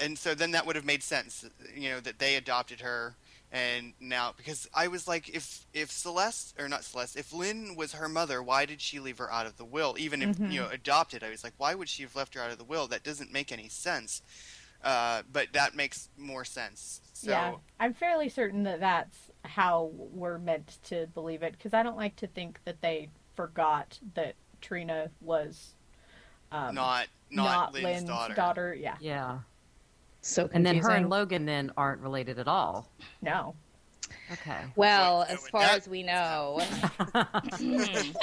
and 0.00 0.18
so 0.18 0.34
then 0.34 0.50
that 0.50 0.66
would 0.66 0.76
have 0.76 0.84
made 0.84 1.02
sense, 1.02 1.44
you 1.74 1.90
know, 1.90 2.00
that 2.00 2.18
they 2.18 2.34
adopted 2.36 2.80
her 2.80 3.14
and 3.52 3.94
now 4.00 4.32
because 4.36 4.68
I 4.74 4.88
was 4.88 5.06
like 5.08 5.28
if 5.28 5.64
if 5.72 5.90
Celeste 5.90 6.54
or 6.58 6.68
not 6.68 6.84
Celeste, 6.84 7.16
if 7.16 7.32
Lynn 7.32 7.76
was 7.76 7.92
her 7.92 8.08
mother, 8.08 8.42
why 8.42 8.66
did 8.66 8.80
she 8.80 8.98
leave 9.00 9.18
her 9.18 9.32
out 9.32 9.46
of 9.46 9.56
the 9.56 9.64
will? 9.64 9.94
Even 9.98 10.22
if, 10.22 10.36
Mhm. 10.36 10.52
you 10.52 10.60
know, 10.60 10.68
adopted, 10.68 11.22
I 11.22 11.30
was 11.30 11.44
like 11.44 11.54
why 11.56 11.74
would 11.74 11.88
she 11.88 12.02
have 12.02 12.16
left 12.16 12.34
her 12.34 12.40
out 12.42 12.50
of 12.50 12.58
the 12.58 12.64
will? 12.64 12.88
That 12.88 13.04
doesn't 13.04 13.32
make 13.32 13.52
any 13.52 13.68
sense. 13.68 14.22
Uh, 14.82 15.22
but 15.32 15.48
that 15.52 15.74
makes 15.74 16.08
more 16.16 16.44
sense. 16.44 17.00
So 17.12 17.30
yeah, 17.30 17.54
I'm 17.78 17.92
fairly 17.92 18.28
certain 18.28 18.62
that 18.64 18.80
that's 18.80 19.30
how 19.44 19.90
we're 19.94 20.38
meant 20.38 20.78
to 20.84 21.06
believe 21.14 21.42
it 21.42 21.52
because 21.52 21.74
I 21.74 21.82
don't 21.82 21.96
like 21.96 22.16
to 22.16 22.26
think 22.26 22.60
that 22.64 22.80
they 22.80 23.10
forgot 23.36 23.98
that 24.14 24.34
Trina 24.60 25.10
was 25.20 25.74
um, 26.52 26.74
not 26.74 27.08
not, 27.30 27.72
Lynn's, 27.74 28.04
daughter. 28.34 28.74
Yeah, 28.74 28.96
Yeah. 29.00 29.38
So 30.22 30.50
And 30.52 30.64
then 30.66 30.78
her 30.78 30.90
and 30.90 31.08
Logan 31.08 31.46
then 31.46 31.72
aren't 31.76 32.00
related 32.02 32.38
at 32.38 32.48
all. 32.48 32.90
No. 33.22 33.54
Okay. 34.32 34.58
Well, 34.76 35.26
So 35.26 35.34
as 35.34 35.48
far 35.48 35.62
that- 35.62 35.76
as 35.78 35.88
we 35.88 36.02
know, 36.02 36.60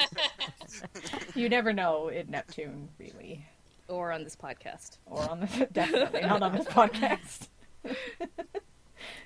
You 1.35 1.49
never 1.49 1.73
know 1.73 2.09
in 2.09 2.29
Neptune, 2.29 2.89
really. 2.99 3.45
Or 3.87 4.11
on 4.11 4.23
this 4.23 4.35
podcast. 4.35 4.97
Or 5.05 5.29
on 5.29 5.41
the 5.41 5.67
definitely 5.73 6.21
not 6.21 6.41
on 6.43 6.53
this 6.55 6.65
podcast. 6.65 7.47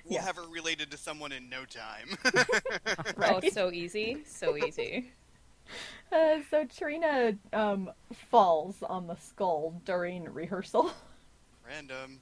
We'll 0.04 0.14
Yeah. 0.14 0.22
have 0.24 0.36
her 0.36 0.46
related 0.50 0.90
to 0.90 0.96
someone 0.96 1.32
in 1.32 1.48
no 1.48 1.64
time. 1.64 2.16
Oh, 3.18 3.40
so 3.50 3.70
easy, 3.72 4.18
so 4.26 4.56
easy. 4.56 5.10
Uh, 6.12 6.38
so 6.50 6.64
Trina 6.66 7.34
um, 7.52 7.90
falls 8.30 8.82
on 8.82 9.06
the 9.06 9.14
skull 9.16 9.80
during 9.84 10.24
rehearsal. 10.24 10.90
Random. 11.66 12.20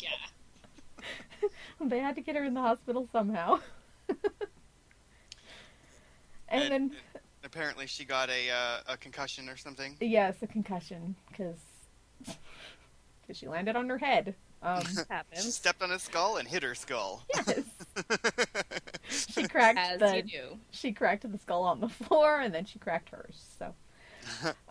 Yeah. 0.00 1.48
they 1.80 2.00
had 2.00 2.14
to 2.16 2.20
get 2.20 2.36
her 2.36 2.44
in 2.44 2.54
the 2.54 2.60
hospital 2.60 3.08
somehow. 3.12 3.60
and 6.48 6.72
then, 6.72 6.90
apparently 7.44 7.86
she 7.86 8.04
got 8.04 8.28
a 8.30 8.50
uh, 8.50 8.80
a 8.92 8.96
concussion 8.96 9.48
or 9.48 9.56
something. 9.56 9.96
yes, 10.00 10.36
a 10.42 10.46
concussion 10.46 11.14
because 11.30 11.58
she 13.32 13.46
landed 13.48 13.76
on 13.76 13.88
her 13.88 13.98
head. 13.98 14.34
Um, 14.62 14.82
She 15.36 15.50
stepped 15.52 15.82
on 15.82 15.92
a 15.92 15.98
skull 16.00 16.38
and 16.38 16.48
hit 16.48 16.64
her 16.64 16.74
skull. 16.74 17.22
yes, 17.36 17.60
she 19.08 19.46
cracked 19.46 19.78
As 19.78 20.00
the 20.00 20.16
you 20.16 20.22
do. 20.22 20.58
she 20.72 20.92
cracked 20.92 21.30
the 21.30 21.38
skull 21.38 21.62
on 21.62 21.80
the 21.80 21.88
floor 21.88 22.40
and 22.40 22.52
then 22.52 22.64
she 22.64 22.78
cracked 22.80 23.10
hers 23.10 23.40
so 23.58 23.74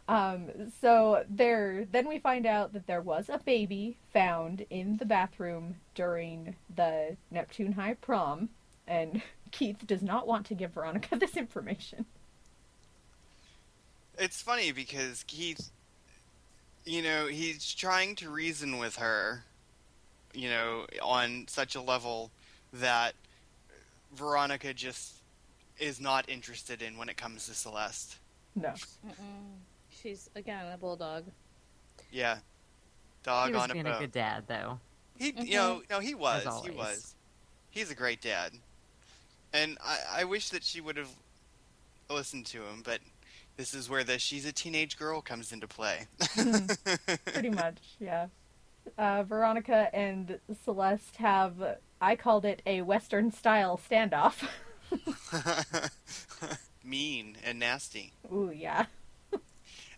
um 0.07 0.49
so 0.81 1.23
there 1.29 1.85
then 1.91 2.07
we 2.07 2.19
find 2.19 2.45
out 2.45 2.73
that 2.73 2.85
there 2.85 3.01
was 3.01 3.27
a 3.29 3.39
baby 3.39 3.97
found 4.13 4.65
in 4.69 4.97
the 4.97 5.05
bathroom 5.05 5.75
during 5.95 6.55
the 6.75 7.15
neptune 7.31 7.71
high 7.71 7.95
prom 7.95 8.49
and 8.87 9.21
keith 9.51 9.87
does 9.87 10.03
not 10.03 10.27
want 10.27 10.45
to 10.45 10.53
give 10.53 10.71
veronica 10.73 11.15
this 11.15 11.35
information 11.37 12.05
It's 14.17 14.41
funny 14.41 14.71
because 14.71 15.23
Keith, 15.27 15.69
you 16.85 17.01
know, 17.01 17.27
he's 17.27 17.73
trying 17.73 18.15
to 18.15 18.29
reason 18.29 18.77
with 18.77 18.95
her, 18.97 19.43
you 20.33 20.49
know, 20.49 20.85
on 21.01 21.45
such 21.47 21.75
a 21.75 21.81
level 21.81 22.31
that 22.73 23.13
Veronica 24.13 24.73
just 24.73 25.13
is 25.79 25.99
not 25.99 26.27
interested 26.29 26.81
in 26.81 26.97
when 26.97 27.09
it 27.09 27.17
comes 27.17 27.45
to 27.47 27.53
Celeste. 27.53 28.17
no 28.55 28.69
Mm-mm. 28.69 29.13
She's 29.91 30.29
again 30.35 30.65
a 30.71 30.77
bulldog. 30.77 31.23
Yeah. 32.11 32.37
Dog 33.23 33.49
he 33.49 33.53
was 33.53 33.63
on 33.63 33.69
a 33.71 33.73
being 33.73 33.85
boat. 33.85 33.97
a 33.97 33.99
good 33.99 34.11
dad, 34.11 34.43
though. 34.47 34.79
He, 35.17 35.33
Mhm. 35.33 35.47
you 35.47 35.53
know, 35.55 35.81
no, 35.89 35.99
he 35.99 36.15
was. 36.15 36.43
He 36.63 36.71
was. 36.71 37.13
He's 37.71 37.91
a 37.91 37.95
great 37.95 38.21
dad, 38.21 38.53
and 39.53 39.77
I, 39.83 39.97
I 40.21 40.23
wish 40.23 40.49
that 40.49 40.63
she 40.63 40.79
would 40.81 40.95
have 40.97 41.09
listened 42.09 42.45
to 42.47 42.63
him. 42.63 42.81
But 42.83 43.01
this 43.57 43.73
is 43.73 43.89
where 43.89 44.03
the 44.03 44.17
"she's 44.19 44.45
a 44.45 44.51
teenage 44.51 44.97
girl" 44.97 45.21
comes 45.21 45.51
into 45.51 45.67
play. 45.67 46.07
pretty 47.25 47.49
much 47.49 47.77
yeah 47.99 48.27
uh, 48.97 49.23
veronica 49.23 49.89
and 49.93 50.39
celeste 50.63 51.17
have 51.17 51.77
i 51.99 52.15
called 52.15 52.45
it 52.45 52.61
a 52.65 52.81
western 52.81 53.31
style 53.31 53.79
standoff 53.89 54.47
mean 56.83 57.35
and 57.43 57.59
nasty. 57.59 58.13
ooh 58.31 58.51
yeah 58.55 58.85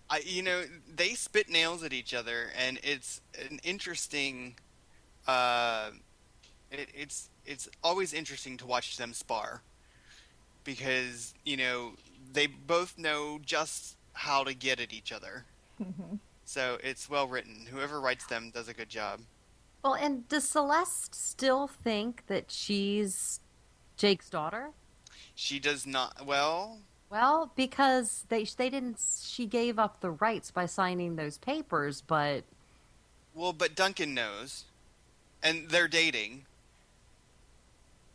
I, 0.10 0.22
you 0.26 0.42
know, 0.42 0.64
they 0.96 1.10
spit 1.10 1.50
nails 1.50 1.84
at 1.84 1.94
each 1.94 2.16
other, 2.16 2.50
and 2.58 2.80
it's 2.82 3.22
an 3.48 3.60
interesting. 3.64 4.56
Uh, 5.28 5.92
it, 6.72 6.90
it's 6.96 7.30
it's 7.46 7.70
always 7.84 8.12
interesting 8.12 8.58
to 8.58 8.66
watch 8.66 8.98
them 8.98 9.14
spar, 9.14 9.62
because 10.64 11.36
you 11.46 11.58
know 11.58 11.92
they 12.32 12.48
both 12.48 12.98
know 12.98 13.40
just 13.44 13.98
how 14.14 14.44
to 14.44 14.54
get 14.54 14.80
at 14.80 14.94
each 14.94 15.12
other. 15.12 15.46
Mhm. 15.82 16.20
So 16.46 16.78
it's 16.84 17.10
well 17.10 17.28
written. 17.28 17.68
Whoever 17.68 18.02
writes 18.02 18.26
them 18.26 18.52
does 18.52 18.68
a 18.68 18.74
good 18.74 18.90
job. 18.90 19.22
Well, 19.84 19.94
and 19.94 20.28
does 20.28 20.50
Celeste 20.50 21.16
still 21.16 21.68
think 21.68 22.26
that 22.28 22.52
she's 22.52 23.40
Jake's 23.98 24.30
daughter? 24.30 24.72
She 25.36 25.60
does 25.60 25.86
not. 25.88 26.26
Well, 26.26 26.82
Well, 27.10 27.52
because 27.56 28.26
they 28.30 28.44
they 28.44 28.70
didn't. 28.70 29.00
She 29.24 29.46
gave 29.48 29.80
up 29.80 30.02
the 30.02 30.12
rights 30.12 30.52
by 30.52 30.66
signing 30.66 31.16
those 31.16 31.38
papers, 31.38 32.02
but 32.02 32.44
well, 33.34 33.54
but 33.54 33.76
Duncan 33.76 34.14
knows, 34.14 34.66
and 35.42 35.70
they're 35.70 35.88
dating. 35.88 36.46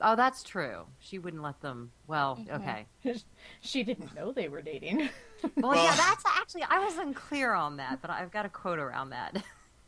Oh, 0.00 0.16
that's 0.16 0.42
true. 0.42 0.87
She 1.00 1.18
wouldn't 1.18 1.42
let 1.42 1.61
them. 1.61 1.90
Well, 2.07 2.37
Mhm. 2.37 2.61
okay. 2.61 2.87
she 3.61 3.83
didn't 3.83 4.14
know 4.14 4.33
they 4.33 4.48
were 4.48 4.62
dating 4.62 4.98
Well, 4.98 5.50
Well- 5.72 5.85
yeah, 5.85 5.94
that's 5.96 6.24
actually 6.26 6.62
I 6.64 6.78
wasn't 6.85 7.14
clear 7.16 7.52
on 7.54 7.76
that, 7.78 8.00
but 8.00 8.11
I've 8.11 8.30
got 8.30 8.44
a 8.46 8.48
quote 8.48 8.78
around 8.78 9.11
that. 9.11 9.42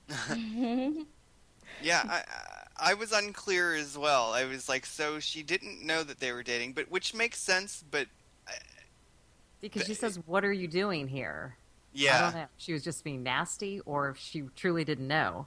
Yeah, 1.82 2.02
I, 2.08 2.16
I 2.16 2.90
I 2.90 2.94
was 2.94 3.10
unclear 3.12 3.74
as 3.74 3.96
well. 3.98 4.32
I 4.32 4.44
was 4.44 4.68
like, 4.68 4.84
so 4.86 5.18
she 5.18 5.42
didn't 5.42 5.82
know 5.84 6.02
that 6.04 6.20
they 6.20 6.30
were 6.32 6.42
dating, 6.42 6.72
but 6.74 6.90
which 6.90 7.14
makes 7.14 7.38
sense. 7.38 7.82
But 7.90 8.06
Because 9.60 9.84
she 9.86 9.94
says, 9.94 10.18
"What 10.26 10.44
are 10.44 10.52
you 10.52 10.68
doing 10.68 11.08
here?" 11.08 11.56
Yeah, 11.92 12.10
I 12.10 12.14
yeah, 12.14 12.20
don't 12.20 12.34
know. 12.34 12.42
if 12.42 12.48
She 12.58 12.72
was 12.72 12.84
just 12.84 13.02
being 13.02 13.22
nasty, 13.22 13.80
or 13.80 14.10
if 14.10 14.18
she 14.18 14.42
truly 14.54 14.84
didn't 14.84 15.08
know. 15.08 15.46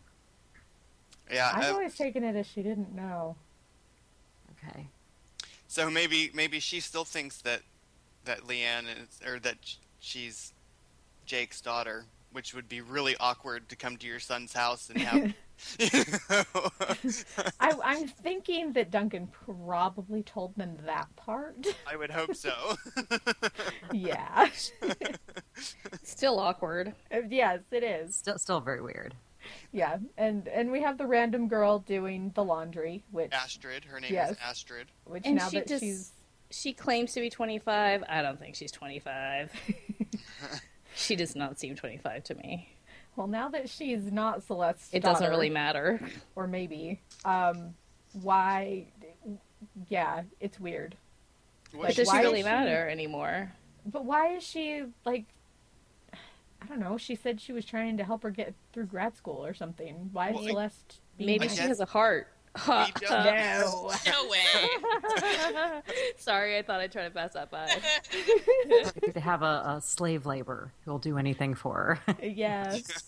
yeah. 1.31 1.51
I've 1.55 1.69
uh, 1.69 1.73
always 1.73 1.95
taken 1.95 2.23
it 2.23 2.35
as 2.35 2.47
she 2.47 2.63
didn't 2.63 2.93
know. 2.95 3.35
Okay. 5.69 5.82
so 5.82 5.89
maybe 5.89 6.32
maybe 6.34 6.60
she 6.60 6.79
still 6.79 7.05
thinks 7.05 7.41
that 7.41 7.62
that 8.25 8.41
Lianne 8.41 8.86
is 8.86 9.27
or 9.27 9.39
that 9.39 9.58
she's 9.99 10.53
Jake's 11.25 11.62
daughter, 11.62 12.05
which 12.32 12.53
would 12.53 12.67
be 12.67 12.82
really 12.82 13.15
awkward 13.19 13.69
to 13.69 13.75
come 13.75 13.97
to 13.97 14.08
your 14.08 14.19
son's 14.19 14.53
house 14.53 14.89
and 14.89 15.01
have. 15.01 15.34
you 15.79 15.89
know. 16.29 16.69
I, 17.60 17.73
I'm 17.84 18.08
thinking 18.08 18.73
that 18.73 18.91
Duncan 18.91 19.27
probably 19.27 20.23
told 20.23 20.55
them 20.55 20.77
that 20.86 21.13
part. 21.15 21.67
I 21.86 21.95
would 21.95 22.12
hope 22.12 22.36
so. 22.36 22.77
yeah. 23.93 24.49
Still 26.03 26.39
awkward. 26.39 26.93
Uh, 27.13 27.19
yes, 27.29 27.60
it 27.71 27.84
is. 27.84 28.15
Still, 28.15 28.38
still 28.38 28.60
very 28.62 28.82
weird. 28.82 29.15
Yeah, 29.71 29.97
and 30.17 30.47
and 30.47 30.71
we 30.71 30.81
have 30.81 30.97
the 30.97 31.05
random 31.07 31.47
girl 31.47 31.79
doing 31.79 32.31
the 32.35 32.43
laundry, 32.43 33.03
which 33.12 33.31
Astrid, 33.31 33.85
her 33.85 33.99
name 33.99 34.13
Yes. 34.13 34.31
is 34.31 34.38
Astrid. 34.43 34.88
which 35.05 35.25
And 35.25 35.35
now 35.35 35.49
she 35.49 35.57
that 35.59 35.67
just- 35.67 35.83
she's 35.83 36.12
She 36.51 36.73
claims 36.73 37.13
to 37.13 37.21
be 37.21 37.29
25. 37.29 38.03
I 38.09 38.21
don't 38.23 38.39
think 38.39 38.55
she's 38.55 38.71
25. 38.71 39.51
she 40.95 41.15
does 41.15 41.35
not 41.35 41.59
seem 41.59 41.75
25 41.75 42.23
to 42.25 42.35
me. 42.35 42.69
well, 43.15 43.27
now 43.27 43.49
that 43.49 43.69
she's 43.69 44.12
not 44.12 44.41
Celeste's 44.43 44.89
It 44.93 45.03
doesn't 45.03 45.29
really 45.29 45.49
matter. 45.51 45.99
or 46.35 46.47
maybe, 46.47 46.99
um, 47.25 47.75
why? 48.21 48.88
Yeah, 49.89 50.23
it's 50.39 50.59
weird. 50.59 50.95
What 51.71 51.89
Like, 51.89 51.95
does 51.97 52.07
why 52.07 52.19
she 52.21 52.25
really 52.25 52.39
she- 52.39 52.45
matter 52.45 52.89
anymore? 52.89 53.51
But 53.85 54.05
why 54.05 54.35
is 54.35 54.43
she 54.43 54.83
like? 55.05 55.25
I 56.61 56.65
don't 56.65 56.79
know. 56.79 56.97
She 56.97 57.15
said 57.15 57.39
she 57.39 57.53
was 57.53 57.65
trying 57.65 57.97
to 57.97 58.03
help 58.03 58.23
her 58.23 58.31
get 58.31 58.53
through 58.73 58.85
grad 58.87 59.15
school 59.15 59.45
or 59.45 59.53
something. 59.53 60.09
Why 60.11 60.29
is 60.29 60.35
Well, 60.35 60.43
I- 60.45 60.47
Celeste? 60.49 61.01
being 61.17 61.27
Maybe 61.27 61.47
she 61.49 61.61
has 61.61 61.79
a 61.79 61.85
heart. 61.85 62.27
We 62.67 62.73
No. 63.09 63.91
No 64.07 64.27
way. 64.27 64.41
Sorry, 66.17 66.57
I 66.57 66.63
thought 66.63 66.79
I'd 66.81 66.91
try 66.91 67.03
to 67.03 67.11
pass 67.11 67.33
that 67.33 67.51
by. 67.51 67.67
to 69.13 69.19
have 69.19 69.43
a, 69.43 69.75
a 69.77 69.81
slave 69.83 70.25
labor 70.25 70.73
who'll 70.83 70.97
do 70.99 71.17
anything 71.19 71.53
for 71.53 71.99
her. 72.07 72.15
yes, 72.23 73.03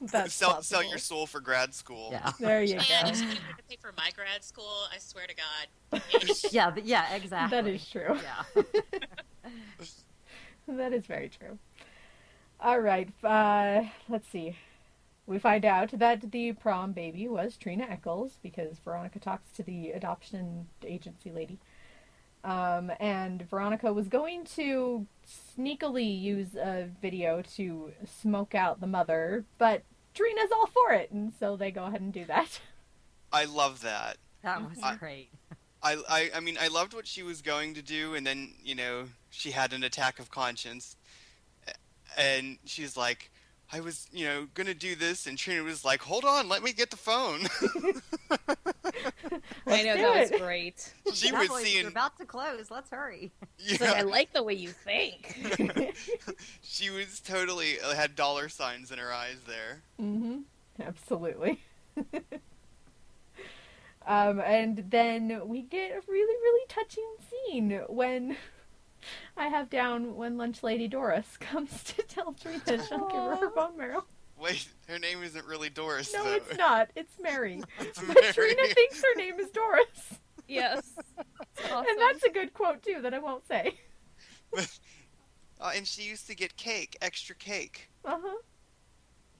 that's 0.00 0.34
sell 0.34 0.60
sell 0.62 0.82
your 0.82 0.98
soul 0.98 1.26
for 1.26 1.40
grad 1.40 1.72
school. 1.72 2.08
yeah. 2.10 2.32
There 2.40 2.62
you 2.64 2.76
Man, 2.76 2.84
go. 3.04 3.08
if 3.10 3.16
she 3.16 3.24
needed 3.26 3.38
to 3.56 3.62
pay 3.68 3.76
for 3.80 3.92
my 3.96 4.10
grad 4.14 4.42
school, 4.42 4.74
I 4.92 4.98
swear 4.98 5.26
to 5.28 5.34
God. 5.34 6.02
Yeah, 6.50 6.74
yeah, 6.82 7.14
exactly. 7.14 7.56
That 7.62 7.68
is 7.68 7.88
true. 7.88 8.18
Yeah. 8.22 8.62
That 10.68 10.92
is 10.92 11.04
very 11.06 11.28
true. 11.28 11.58
All 12.62 12.80
right. 12.80 13.08
Uh, 13.24 13.84
let's 14.08 14.28
see. 14.28 14.56
We 15.26 15.38
find 15.38 15.64
out 15.64 15.90
that 15.92 16.32
the 16.32 16.52
prom 16.52 16.92
baby 16.92 17.28
was 17.28 17.56
Trina 17.56 17.86
Echolls 17.88 18.38
because 18.42 18.78
Veronica 18.84 19.18
talks 19.18 19.50
to 19.52 19.62
the 19.62 19.92
adoption 19.92 20.66
agency 20.84 21.30
lady. 21.30 21.58
Um, 22.42 22.90
and 22.98 23.48
Veronica 23.48 23.92
was 23.92 24.08
going 24.08 24.44
to 24.56 25.06
sneakily 25.26 26.20
use 26.20 26.54
a 26.54 26.88
video 27.00 27.42
to 27.54 27.92
smoke 28.04 28.54
out 28.54 28.80
the 28.80 28.86
mother, 28.86 29.44
but 29.58 29.82
Trina's 30.14 30.50
all 30.52 30.66
for 30.66 30.92
it, 30.92 31.10
and 31.10 31.32
so 31.38 31.56
they 31.56 31.70
go 31.70 31.84
ahead 31.84 32.00
and 32.00 32.12
do 32.12 32.24
that. 32.24 32.60
I 33.32 33.44
love 33.44 33.82
that. 33.82 34.16
That 34.42 34.68
was 34.68 34.78
I- 34.82 34.96
great. 34.96 35.30
I, 35.82 35.96
I 36.08 36.30
I 36.36 36.40
mean 36.40 36.58
I 36.60 36.68
loved 36.68 36.92
what 36.92 37.06
she 37.06 37.22
was 37.22 37.40
going 37.40 37.72
to 37.74 37.82
do, 37.82 38.14
and 38.14 38.26
then 38.26 38.52
you 38.62 38.74
know 38.74 39.04
she 39.30 39.52
had 39.52 39.72
an 39.72 39.82
attack 39.82 40.18
of 40.18 40.30
conscience, 40.30 40.96
and 42.20 42.58
she's 42.64 42.96
like, 42.96 43.30
I 43.72 43.80
was, 43.80 44.08
you 44.12 44.26
know, 44.26 44.48
gonna 44.54 44.74
do 44.74 44.96
this, 44.96 45.26
and 45.26 45.38
Trina 45.38 45.62
was 45.62 45.84
like, 45.84 46.02
"Hold 46.02 46.24
on, 46.24 46.48
let 46.48 46.62
me 46.62 46.72
get 46.72 46.90
the 46.90 46.96
phone." 46.96 47.46
I 49.66 49.82
know 49.82 49.94
do 49.96 50.02
that 50.02 50.30
was 50.30 50.40
great. 50.40 50.92
she 51.14 51.30
That 51.30 51.48
was 51.48 51.62
seeing 51.62 51.82
you're 51.82 51.88
about 51.88 52.18
to 52.18 52.24
close. 52.24 52.70
Let's 52.70 52.90
hurry. 52.90 53.30
It's 53.58 53.80
like, 53.80 53.96
I 53.96 54.02
like 54.02 54.32
the 54.32 54.42
way 54.42 54.54
you 54.54 54.70
think. 54.70 55.94
she 56.62 56.90
was 56.90 57.20
totally 57.20 57.80
uh, 57.80 57.94
had 57.94 58.16
dollar 58.16 58.48
signs 58.48 58.90
in 58.90 58.98
her 58.98 59.12
eyes 59.12 59.36
there. 59.46 59.82
Mm-hmm. 60.00 60.38
Absolutely. 60.82 61.60
um, 64.06 64.40
and 64.40 64.84
then 64.90 65.42
we 65.46 65.62
get 65.62 65.92
a 65.92 66.00
really, 66.10 66.34
really 66.34 66.66
touching 66.68 67.14
scene 67.30 67.82
when 67.88 68.36
I 69.36 69.48
have 69.48 69.70
down 69.70 70.16
when 70.16 70.36
Lunch 70.36 70.62
Lady 70.62 70.88
Doris 70.88 71.36
comes 71.40 71.82
to 71.84 72.02
tell 72.02 72.32
Trina 72.32 72.60
she'll 72.86 73.08
give 73.08 73.16
her 73.20 73.36
her 73.36 73.46
Aw. 73.48 73.54
bone 73.54 73.76
marrow. 73.78 74.04
Wait, 74.38 74.68
her 74.88 74.98
name 74.98 75.22
isn't 75.22 75.44
really 75.46 75.68
Doris, 75.68 76.12
No, 76.14 76.24
though. 76.24 76.32
it's 76.32 76.56
not. 76.56 76.88
It's 76.96 77.12
Mary. 77.20 77.62
It's 77.80 78.00
But 78.02 78.22
Trina 78.34 78.62
thinks 78.74 79.02
her 79.02 79.14
name 79.16 79.38
is 79.38 79.50
Doris. 79.50 80.14
yes. 80.48 80.92
It's 80.96 81.64
awesome. 81.72 81.86
And 81.88 81.98
that's 82.00 82.22
a 82.24 82.30
good 82.30 82.54
quote, 82.54 82.82
too, 82.82 83.00
that 83.02 83.12
I 83.12 83.18
won't 83.18 83.46
say. 83.46 83.74
Uh, 85.60 85.72
and 85.76 85.86
she 85.86 86.02
used 86.02 86.26
to 86.26 86.34
get 86.34 86.56
cake, 86.56 86.96
extra 87.02 87.34
cake, 87.34 87.90
Uh 88.04 88.16
huh. 88.22 88.36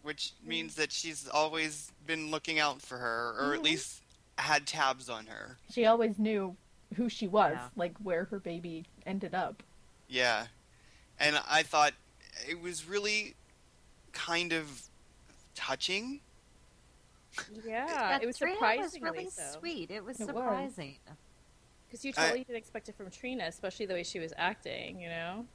which 0.02 0.34
means 0.44 0.74
that 0.74 0.92
she's 0.92 1.26
always 1.28 1.92
been 2.06 2.30
looking 2.30 2.58
out 2.58 2.82
for 2.82 2.98
her, 2.98 3.34
or 3.38 3.54
at 3.54 3.60
Mhm. 3.60 3.64
least 3.64 4.02
had 4.36 4.66
tabs 4.66 5.08
on 5.08 5.26
her. 5.26 5.56
She 5.70 5.86
always 5.86 6.18
knew 6.18 6.56
who 6.96 7.08
she 7.08 7.28
was, 7.28 7.54
Yeah. 7.54 7.68
like 7.76 7.96
where 8.02 8.24
her 8.26 8.38
baby 8.38 8.86
ended 9.06 9.34
up. 9.34 9.62
Yeah. 10.08 10.46
And 11.18 11.40
I 11.48 11.62
thought 11.62 11.92
it 12.48 12.60
was 12.60 12.86
really 12.88 13.34
kind 14.12 14.52
of 14.52 14.82
touching. 15.54 16.20
yeah, 17.64 17.86
That 17.86 18.22
it 18.22 18.26
was 18.26 18.38
Trina 18.38 18.54
surprisingly 18.56 19.00
was 19.10 19.12
really 19.16 19.30
so. 19.30 19.58
sweet. 19.58 19.90
It 19.90 20.04
was 20.04 20.20
It 20.20 20.26
surprising. 20.26 20.96
Because 21.86 22.04
you 22.04 22.12
I- 22.16 22.22
totally 22.22 22.44
didn't 22.44 22.56
expect 22.58 22.88
it 22.88 22.96
from 22.96 23.10
Trina, 23.10 23.44
especially 23.44 23.86
the 23.86 23.94
way 23.94 24.02
she 24.02 24.18
was 24.18 24.32
acting. 24.36 25.00
You 25.00 25.08
know. 25.08 25.46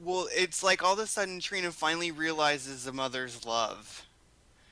Well, 0.00 0.28
it's 0.32 0.62
like 0.62 0.82
all 0.82 0.94
of 0.94 0.98
a 0.98 1.06
sudden 1.06 1.40
Trina 1.40 1.70
finally 1.70 2.10
realizes 2.10 2.86
a 2.86 2.92
mother's 2.92 3.44
love, 3.46 4.04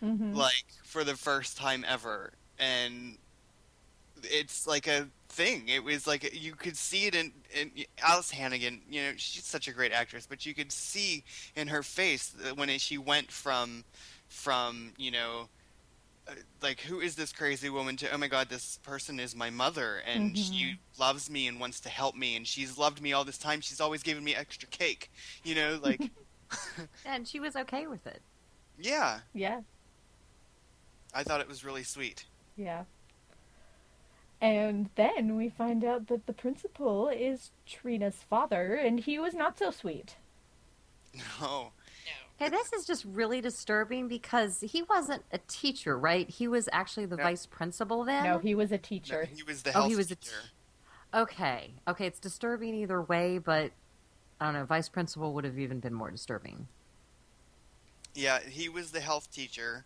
Mm-hmm. 0.02 0.34
like 0.34 0.64
for 0.82 1.04
the 1.04 1.16
first 1.16 1.56
time 1.56 1.84
ever, 1.86 2.32
and 2.58 3.16
it's 4.24 4.66
like 4.66 4.88
a 4.88 5.08
thing. 5.32 5.68
It 5.68 5.82
was 5.82 6.06
like 6.06 6.34
you 6.34 6.52
could 6.52 6.76
see 6.76 7.06
it 7.06 7.14
in, 7.14 7.32
in 7.58 7.70
Alyson 8.06 8.36
Hannigan. 8.38 8.82
You 8.88 9.02
know, 9.02 9.12
she's 9.16 9.44
such 9.44 9.66
a 9.66 9.72
great 9.72 9.92
actress, 9.92 10.26
but 10.28 10.44
you 10.46 10.54
could 10.54 10.70
see 10.70 11.24
in 11.56 11.68
her 11.68 11.82
face 11.82 12.28
that 12.28 12.56
when 12.56 12.68
she 12.78 12.98
went 12.98 13.30
from, 13.32 13.84
from 14.28 14.92
you 14.98 15.10
know, 15.10 15.48
uh, 16.28 16.32
like 16.62 16.80
who 16.80 17.00
is 17.00 17.16
this 17.16 17.32
crazy 17.32 17.68
woman 17.68 17.96
to 17.96 18.08
oh 18.12 18.16
my 18.16 18.28
god 18.28 18.48
this 18.48 18.78
person 18.84 19.18
is 19.18 19.34
my 19.34 19.50
mother 19.50 20.00
and 20.06 20.38
she 20.38 20.76
loves 20.96 21.28
me 21.28 21.48
and 21.48 21.58
wants 21.58 21.80
to 21.80 21.88
help 21.88 22.14
me 22.14 22.36
and 22.36 22.46
she's 22.46 22.78
loved 22.78 23.02
me 23.02 23.12
all 23.12 23.24
this 23.24 23.38
time 23.38 23.60
she's 23.60 23.80
always 23.80 24.04
given 24.04 24.22
me 24.22 24.32
extra 24.32 24.68
cake 24.68 25.10
you 25.42 25.56
know 25.56 25.80
like 25.82 26.12
And 27.04 27.26
she 27.26 27.40
was 27.40 27.56
okay 27.56 27.88
with 27.88 28.06
it. 28.06 28.22
yeah 28.78 29.18
Yeah. 29.34 29.62
i 31.12 31.24
thought 31.24 31.40
it 31.40 31.48
was 31.48 31.64
really 31.64 31.82
sweet 31.82 32.24
Yeah. 32.56 32.84
And 34.42 34.90
then 34.96 35.36
we 35.36 35.48
find 35.48 35.82
out 35.84 36.08
that 36.08 36.26
the 36.26 36.34
principal 36.34 37.08
is 37.08 37.50
Trina's 37.64 38.22
father, 38.28 38.74
and 38.74 39.00
he 39.00 39.18
was 39.18 39.32
not 39.34 39.58
so 39.58 39.70
sweet. 39.70 40.16
no 41.14 41.72
Hey, 42.38 42.48
this 42.48 42.72
is 42.72 42.84
just 42.86 43.04
really 43.04 43.40
disturbing 43.40 44.08
because 44.08 44.60
he 44.60 44.82
wasn't 44.82 45.22
a 45.30 45.38
teacher, 45.38 45.96
right? 45.96 46.28
He 46.28 46.48
was 46.48 46.68
actually 46.72 47.06
the 47.06 47.16
No. 47.16 47.22
vice 47.22 47.46
principal 47.46 48.04
then. 48.04 48.24
No, 48.24 48.38
he 48.38 48.54
was 48.54 48.72
a 48.72 48.74
No, 48.74 48.80
teacher. 48.82 49.24
he 49.32 49.42
was 49.44 49.62
the 49.62 49.72
Oh, 49.76 49.86
he 49.88 49.94
was 49.94 50.10
a 50.10 50.16
teacher. 50.16 50.50
Okay, 51.14 51.74
okay, 51.86 52.06
it's 52.06 52.18
disturbing 52.18 52.74
either 52.74 53.00
way, 53.02 53.38
but 53.38 53.72
I 54.40 54.46
don't 54.46 54.54
know. 54.54 54.64
Vice 54.64 54.88
principal 54.88 55.34
would 55.34 55.44
have 55.44 55.58
even 55.58 55.78
been 55.80 55.94
more 55.94 56.10
disturbing. 56.10 56.68
yeah 58.14 58.40
he 58.40 58.68
was 58.68 58.90
the 58.90 59.00
health 59.00 59.30
teacher 59.30 59.84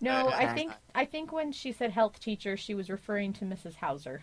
No, 0.00 0.28
I 0.28 0.52
think 0.54 0.72
I 0.94 1.04
think 1.04 1.32
when 1.32 1.52
she 1.52 1.72
said 1.72 1.90
health 1.92 2.20
teacher, 2.20 2.56
she 2.56 2.74
was 2.74 2.90
referring 2.90 3.32
to 3.34 3.44
Mrs. 3.44 3.76
Hauser. 3.76 4.22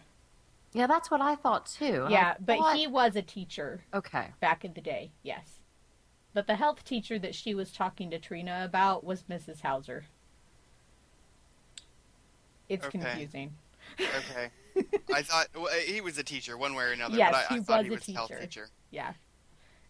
Yeah, 0.74 0.88
that's 0.88 1.10
what 1.12 1.22
I 1.22 1.36
thought 1.36 1.66
too. 1.68 2.08
yeah, 2.10 2.34
I 2.38 2.42
but 2.42 2.76
he 2.78 2.88
was 2.88 3.16
a 3.16 3.22
teacher 3.22 3.84
Okay, 3.94 4.28
back 4.40 4.64
in 4.66 4.74
the 4.74 4.82
day. 4.82 5.12
Yes. 5.24 5.60
But 6.34 6.48
the 6.48 6.56
health 6.56 6.84
teacher 6.84 7.20
that 7.20 7.36
she 7.36 7.54
was 7.54 7.72
talking 7.72 8.10
to 8.10 8.18
Trina 8.20 8.62
about 8.66 9.04
was 9.04 9.24
Mrs. 9.30 9.62
Hauser. 9.62 10.06
It's 12.70 12.86
Okay. 12.86 13.00
confusing. 13.00 13.54
okay 14.00 14.50
i 15.14 15.22
thought 15.22 15.48
well, 15.54 15.68
he 15.86 16.02
was 16.02 16.18
a 16.18 16.24
teacher 16.24 16.58
one 16.58 16.74
way 16.74 16.86
or 16.86 16.92
another 16.94 17.16
Yes, 17.16 17.32
but 17.32 17.46
I, 17.52 17.54
I 17.54 17.58
he 17.60 17.64
thought 17.64 17.78
was 17.78 17.86
he 17.86 17.92
a 17.92 17.96
was 17.96 18.06
health 18.16 18.30
teacher. 18.30 18.42
teacher 18.42 18.70
Yeah. 18.90 19.14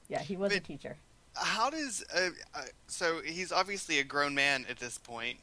Yeah, 0.09 0.19
he 0.19 0.35
was 0.35 0.51
a 0.53 0.59
teacher. 0.59 0.97
how 1.35 1.69
does 1.69 2.03
uh, 2.13 2.29
uh, 2.53 2.63
so 2.87 3.21
he's 3.23 3.53
obviously 3.53 3.99
a 3.99 4.03
grown 4.03 4.35
man 4.35 4.65
at 4.69 4.79
this 4.79 4.97
point, 4.97 5.37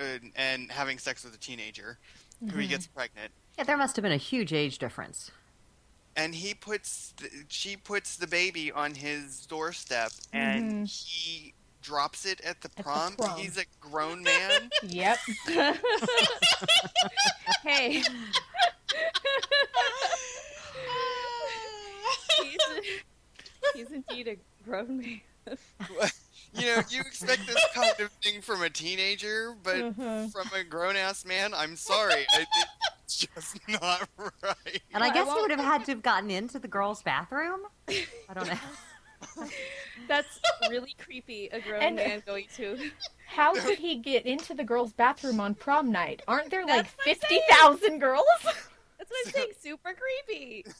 uh, 0.00 0.18
and 0.36 0.70
having 0.70 0.98
sex 0.98 1.24
with 1.24 1.34
a 1.34 1.38
teenager 1.38 1.98
who 2.50 2.58
he 2.58 2.66
Mhm. 2.66 2.70
gets 2.70 2.86
pregnant 2.86 3.32
yeah, 3.56 3.64
there 3.64 3.76
must 3.76 3.96
have 3.96 4.04
been 4.04 4.12
a 4.12 4.16
huge 4.16 4.52
age 4.52 4.78
difference. 4.78 5.30
and 6.16 6.34
he 6.34 6.54
puts 6.54 7.12
the, 7.16 7.28
she 7.48 7.76
puts 7.76 8.16
the 8.16 8.26
baby 8.26 8.70
on 8.72 8.94
his 8.94 9.46
doorstep 9.46 10.12
and 10.32 10.86
Mhm. 10.86 11.04
he 11.06 11.54
drops 11.82 12.24
it 12.26 12.40
at 12.42 12.60
the 12.60 12.68
the 12.76 12.82
prom. 12.82 13.14
prom. 13.16 13.38
He's 13.38 13.56
a 13.56 13.64
grown 13.80 14.22
man. 14.22 14.70
Yep. 14.82 15.18
hey, 17.64 18.02
he's, 22.42 22.58
he's 23.74 23.90
indeed 23.90 24.28
a 24.28 24.36
grown 24.64 24.98
man. 24.98 25.20
You 26.54 26.66
know, 26.66 26.82
you 26.90 27.00
expect 27.00 27.46
this 27.46 27.64
kind 27.74 27.92
of 28.00 28.10
thing 28.22 28.40
from 28.40 28.62
a 28.62 28.70
teenager, 28.70 29.54
but 29.62 29.76
Mhm. 29.76 30.32
from 30.32 30.48
a 30.54 30.64
grown 30.64 30.96
ass 30.96 31.24
man, 31.24 31.52
I'm 31.54 31.76
sorry, 31.76 32.26
I, 32.32 32.46
it's 33.04 33.18
just 33.18 33.58
not 33.68 34.08
right. 34.18 34.82
And 34.92 35.02
I 35.04 35.08
Well, 35.08 35.10
I 35.10 35.14
guess 35.14 35.28
he 35.34 35.40
would 35.40 35.50
have 35.50 35.60
had 35.60 35.84
to 35.86 35.92
have 35.92 36.02
gotten 36.02 36.30
into 36.30 36.58
the 36.58 36.68
girls' 36.68 37.02
bathroom. 37.02 37.60
I 37.88 38.06
don't 38.34 38.46
know. 38.48 38.58
That's 40.08 40.38
really 40.70 40.94
creepy. 40.98 41.48
A 41.48 41.60
grown 41.60 41.82
And- 41.82 41.96
man 41.96 42.22
going 42.24 42.46
to. 42.56 42.90
How 43.26 43.52
did 43.52 43.78
he 43.78 43.96
get 43.96 44.24
into 44.26 44.54
the 44.54 44.64
girls' 44.64 44.92
bathroom 44.94 45.38
on 45.40 45.54
prom 45.54 45.92
night? 45.92 46.22
Aren't 46.26 46.50
there 46.50 46.64
like 46.64 46.84
That's 46.84 46.96
what 46.96 47.08
I'm 47.08 47.14
fifty 47.14 47.40
thousand 47.50 47.98
girls? 47.98 48.24
That's 48.44 49.10
what 49.10 49.26
I'm 49.26 49.32
saying. 49.32 49.48
Super 49.60 49.94
creepy. 49.94 50.64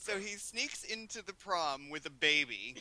So 0.00 0.16
he 0.16 0.36
sneaks 0.36 0.84
into 0.84 1.22
the 1.24 1.32
prom 1.34 1.90
with 1.90 2.06
a 2.06 2.10
baby. 2.10 2.76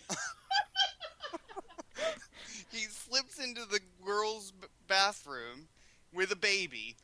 He 2.72 2.86
slips 2.86 3.40
into 3.44 3.62
the 3.66 3.80
girls' 4.06 4.52
b- 4.52 4.68
bathroom 4.88 5.68
with 6.14 6.32
a 6.32 6.36
baby. 6.36 6.96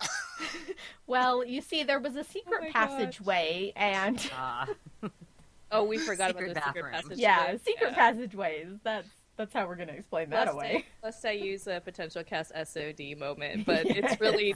well, 1.08 1.44
you 1.46 1.62
see, 1.62 1.84
there 1.84 2.00
was 2.00 2.16
a 2.16 2.24
secret 2.24 2.62
my 2.62 2.68
gosh. 2.68 2.74
passageway, 2.74 3.74
and 3.76 4.32
Uh, 4.38 4.66
Oh, 5.72 5.84
we 5.84 5.98
forgot 5.98 6.30
Secret 6.32 6.52
about 6.52 6.64
the 6.66 6.70
secret 6.70 6.92
bathroom. 6.92 7.20
yeah, 7.20 7.58
secret 7.58 7.94
passageways. 7.94 8.68
That's 8.84 9.08
that's 9.38 9.52
how 9.54 9.66
we're 9.66 9.76
gonna 9.76 9.94
explain 9.94 10.30
that 10.30 10.46
Lest 10.46 10.54
away. 10.54 10.86
I, 11.02 11.06
lest 11.08 11.26
I 11.26 11.32
use 11.32 11.66
a 11.66 11.82
potential 11.84 12.24
cast 12.24 12.52
SOD 12.52 13.18
moment, 13.18 13.66
but 13.66 13.86
it's 13.88 14.22
really. 14.22 14.56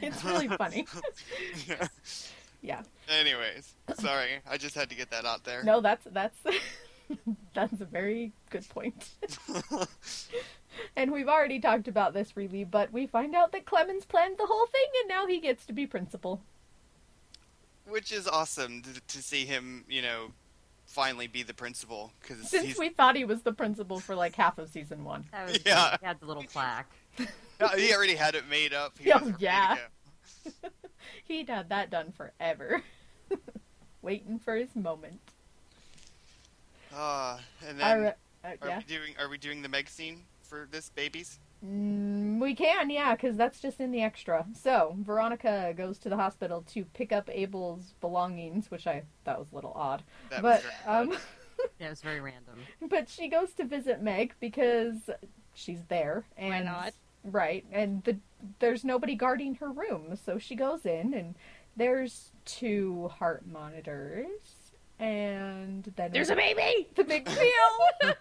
It's 0.00 0.22
really 0.24 0.46
funny. 0.46 0.86
Yeah. 2.62 2.82
Anyways, 3.08 3.74
sorry, 3.94 4.38
I 4.48 4.56
just 4.56 4.74
had 4.74 4.88
to 4.90 4.96
get 4.96 5.10
that 5.10 5.24
out 5.24 5.44
there. 5.44 5.62
No, 5.64 5.80
that's 5.80 6.06
that's 6.12 6.38
that's 7.54 7.80
a 7.80 7.84
very 7.84 8.32
good 8.50 8.68
point. 8.68 9.10
and 10.96 11.12
we've 11.12 11.28
already 11.28 11.60
talked 11.60 11.88
about 11.88 12.14
this 12.14 12.36
really, 12.36 12.64
but 12.64 12.92
we 12.92 13.06
find 13.06 13.34
out 13.34 13.52
that 13.52 13.64
Clemmons 13.64 14.06
planned 14.06 14.38
the 14.38 14.46
whole 14.46 14.66
thing, 14.66 14.86
and 15.00 15.08
now 15.08 15.26
he 15.26 15.40
gets 15.40 15.66
to 15.66 15.72
be 15.72 15.86
principal. 15.86 16.40
Which 17.88 18.10
is 18.12 18.26
awesome 18.26 18.82
to, 18.82 19.00
to 19.00 19.22
see 19.22 19.44
him, 19.44 19.84
you 19.88 20.02
know, 20.02 20.32
finally 20.86 21.26
be 21.26 21.42
the 21.42 21.54
principal 21.54 22.12
because 22.20 22.48
Since 22.48 22.64
he's 22.64 22.78
we 22.78 22.88
thought 22.88 23.16
he 23.16 23.24
was 23.24 23.42
the 23.42 23.52
principal 23.52 24.00
for 24.00 24.14
like 24.14 24.34
half 24.34 24.58
of 24.58 24.68
season 24.70 25.04
one. 25.04 25.24
was, 25.32 25.58
Yeah. 25.64 25.96
He 26.00 26.06
had 26.06 26.18
the 26.20 26.26
little 26.26 26.44
plaque. 26.44 26.90
he 27.76 27.94
already 27.94 28.14
had 28.14 28.34
it 28.34 28.48
made 28.48 28.72
up. 28.72 28.98
He 28.98 29.12
Oh, 29.12 29.18
was 29.18 29.22
ready 29.28 29.38
to 29.38 29.42
yeah. 29.44 29.76
go. 29.76 30.68
He'd 31.24 31.48
had 31.48 31.68
that 31.68 31.90
done 31.90 32.12
forever. 32.12 32.82
Waiting 34.02 34.38
for 34.38 34.54
his 34.56 34.74
moment. 34.74 35.20
Ah, 36.94 37.40
and 37.66 37.78
then 37.78 38.02
right. 38.02 38.14
Uh, 38.44 38.48
are 38.62 38.76
we 38.78 38.84
doing 38.84 39.14
are 39.18 39.28
we 39.28 39.38
doing 39.38 39.62
the 39.62 39.68
Meg 39.68 39.88
scene 39.88 40.22
for 40.42 40.68
this 40.70 40.90
babies? 40.90 41.38
Mm, 41.64 42.38
we 42.40 42.54
can, 42.54 42.90
yeah, 42.90 43.14
because 43.14 43.36
that's 43.36 43.60
just 43.60 43.80
in 43.80 43.90
the 43.90 44.02
extra. 44.02 44.46
So, 44.54 44.94
Veronica 45.00 45.72
goes 45.76 45.98
to 45.98 46.08
the 46.08 46.16
hospital 46.16 46.62
to 46.72 46.84
pick 46.84 47.12
up 47.12 47.30
Abel's 47.32 47.94
belongings, 48.00 48.70
which 48.70 48.86
I 48.86 49.04
thought 49.24 49.38
was 49.38 49.52
a 49.52 49.54
little 49.54 49.72
odd. 49.74 50.02
That 50.30 50.42
but 50.42 50.62
was 50.62 50.72
um, 50.86 51.18
Yeah, 51.80 51.86
it 51.86 51.90
was 51.90 52.02
very 52.02 52.20
random. 52.20 52.58
but 52.88 53.08
she 53.08 53.28
goes 53.28 53.52
to 53.54 53.64
visit 53.64 54.02
Meg 54.02 54.34
because 54.38 55.10
she's 55.54 55.82
there, 55.88 56.24
and 56.36 56.50
Why 56.50 56.62
not? 56.62 56.92
right, 57.24 57.64
and 57.72 58.04
the 58.04 58.18
there's 58.58 58.84
nobody 58.84 59.14
guarding 59.14 59.54
her 59.56 59.70
room, 59.70 60.16
so 60.22 60.38
she 60.38 60.54
goes 60.54 60.84
in, 60.84 61.14
and 61.14 61.34
there's 61.76 62.32
two 62.44 63.08
heart 63.18 63.44
monitors, 63.46 64.55
and 64.98 65.84
then 65.96 66.10
There's 66.12 66.30
a 66.30 66.36
baby 66.36 66.88
the 66.96 67.04
big 67.04 67.28
wheel. 67.28 68.12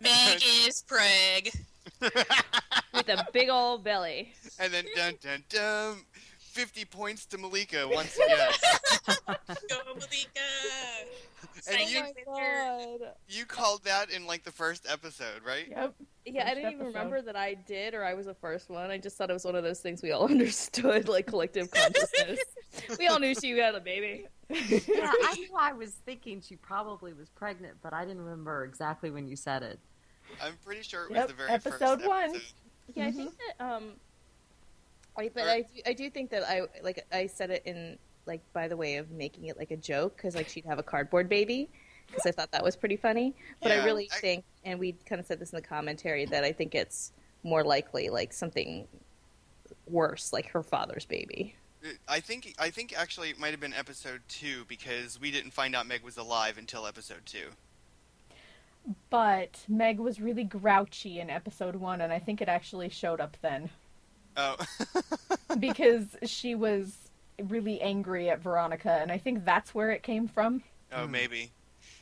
Meg 0.00 0.42
is 0.66 0.82
preg. 0.88 1.54
with 2.00 3.08
a 3.08 3.26
big 3.32 3.48
old 3.48 3.84
belly. 3.84 4.32
and 4.58 4.72
then 4.72 4.84
dun 4.94 5.14
dun 5.22 5.42
dun. 5.48 5.96
50 6.38 6.84
points 6.86 7.24
to 7.26 7.38
Malika 7.38 7.86
once 7.88 8.16
again. 8.16 8.50
Go 9.68 9.76
Malika. 9.94 10.40
And 11.54 11.62
Psych 11.62 11.90
you- 11.90 12.02
Victor. 12.02 13.12
you 13.28 13.44
called 13.46 13.84
that 13.84 14.10
in 14.10 14.26
like 14.26 14.42
the 14.44 14.50
first 14.50 14.86
episode, 14.90 15.42
right? 15.46 15.68
yep. 15.68 15.94
Yeah, 16.26 16.46
I 16.46 16.54
didn't 16.54 16.72
even 16.72 16.86
episode. 16.86 16.86
remember 16.98 17.22
that 17.22 17.36
I 17.36 17.54
did 17.54 17.94
or 17.94 18.04
I 18.04 18.14
was 18.14 18.26
the 18.26 18.34
first 18.34 18.70
one. 18.70 18.90
I 18.90 18.98
just 18.98 19.16
thought 19.16 19.30
it 19.30 19.34
was 19.34 19.44
one 19.44 19.54
of 19.54 19.62
those 19.62 19.80
things 19.80 20.02
we 20.02 20.10
all 20.10 20.24
understood, 20.28 21.08
like 21.08 21.26
collective 21.26 21.70
consciousness. 21.70 22.40
we 22.98 23.06
all 23.06 23.18
knew 23.20 23.34
she 23.34 23.56
had 23.56 23.74
a 23.76 23.80
baby. 23.80 24.26
yeah, 24.88 25.12
I 25.24 25.34
knew 25.38 25.48
I 25.58 25.72
was 25.72 25.90
thinking 26.06 26.40
she 26.40 26.56
probably 26.56 27.12
was 27.12 27.28
pregnant, 27.28 27.76
but 27.82 27.92
I 27.92 28.04
didn't 28.04 28.22
remember 28.22 28.64
exactly 28.64 29.10
when 29.10 29.28
you 29.28 29.36
said 29.36 29.62
it. 29.62 29.78
I'm 30.42 30.54
pretty 30.64 30.82
sure 30.82 31.04
it 31.04 31.10
was 31.10 31.16
Yep, 31.18 31.28
the 31.28 31.34
very 31.34 31.50
episode 31.50 31.78
first 32.00 32.06
one. 32.06 32.30
episode. 32.30 32.42
Yeah, 32.94 33.06
I 33.06 33.10
Mhm. 33.10 33.14
think 33.16 33.34
that 33.58 33.64
um, 33.64 33.92
I 35.16 35.30
but 35.34 35.44
Or- 35.46 35.50
I 35.50 35.60
do, 35.62 35.82
I 35.86 35.92
do 35.92 36.10
think 36.10 36.30
that 36.30 36.44
I 36.48 36.62
like 36.82 37.04
I 37.12 37.26
said 37.26 37.50
it 37.50 37.62
in 37.66 37.98
like 38.26 38.40
by 38.52 38.68
the 38.68 38.76
way 38.76 38.96
of 38.96 39.10
making 39.10 39.46
it 39.46 39.58
like 39.58 39.70
a 39.70 39.76
joke 39.76 40.16
because 40.16 40.34
like 40.34 40.48
she'd 40.48 40.64
have 40.66 40.78
a 40.78 40.82
cardboard 40.82 41.28
baby 41.28 41.68
because 42.06 42.24
I 42.26 42.30
thought 42.30 42.50
that 42.52 42.62
was 42.62 42.76
pretty 42.76 42.96
funny. 42.96 43.34
But 43.62 43.72
I 43.72 43.84
really 43.84 44.08
I- 44.12 44.16
think, 44.20 44.44
and 44.64 44.78
we 44.80 44.92
kind 44.92 45.20
of 45.20 45.26
said 45.26 45.38
this 45.40 45.52
in 45.52 45.56
the 45.56 45.62
commentary 45.66 46.24
that 46.26 46.44
I 46.44 46.52
think 46.52 46.74
it's 46.74 47.12
more 47.42 47.62
likely 47.64 48.08
like 48.08 48.32
something 48.32 48.88
worse, 49.86 50.32
like 50.32 50.48
her 50.50 50.62
father's 50.62 51.04
baby. 51.04 51.54
I 52.08 52.20
think 52.20 52.54
I 52.58 52.70
think 52.70 52.92
actually 52.96 53.30
it 53.30 53.38
might 53.38 53.50
have 53.52 53.60
been 53.60 53.74
episode 53.74 54.22
two 54.28 54.64
because 54.68 55.20
we 55.20 55.30
didn't 55.30 55.52
find 55.52 55.76
out 55.76 55.86
Meg 55.86 56.02
was 56.02 56.16
alive 56.16 56.58
until 56.58 56.86
episode 56.86 57.24
two. 57.26 57.50
But 59.10 59.64
Meg 59.68 59.98
was 59.98 60.20
really 60.20 60.44
grouchy 60.44 61.20
in 61.20 61.28
episode 61.30 61.76
one, 61.76 62.00
and 62.00 62.12
I 62.12 62.18
think 62.18 62.40
it 62.40 62.48
actually 62.48 62.88
showed 62.88 63.20
up 63.20 63.36
then 63.42 63.70
Oh, 64.36 64.56
because 65.58 66.16
she 66.24 66.54
was 66.54 66.96
really 67.42 67.80
angry 67.80 68.30
at 68.30 68.40
Veronica, 68.40 68.92
and 68.92 69.10
I 69.12 69.18
think 69.18 69.44
that's 69.44 69.74
where 69.74 69.90
it 69.90 70.02
came 70.02 70.26
from. 70.28 70.62
oh, 70.92 71.04
Hmm. 71.06 71.10
maybe. 71.12 71.50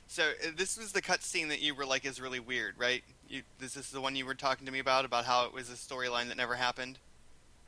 So 0.07 0.23
uh, 0.23 0.51
this 0.57 0.79
was 0.79 0.93
the 0.93 1.03
cutscene 1.03 1.49
that 1.49 1.61
you 1.61 1.75
were 1.75 1.87
like 1.87 2.05
is 2.05 2.21
really 2.21 2.39
weird, 2.41 2.75
right? 2.79 3.03
You, 3.29 3.43
this 3.59 3.77
is 3.77 3.91
the 3.91 4.01
one 4.01 4.15
you 4.15 4.25
were 4.27 4.35
talking 4.35 4.65
to 4.67 4.73
me 4.73 4.79
about 4.79 5.05
about 5.05 5.25
how 5.25 5.45
it 5.47 5.53
was 5.53 5.69
a 5.69 5.75
storyline 5.75 6.29
that 6.29 6.37
never 6.37 6.55
happened. 6.55 6.99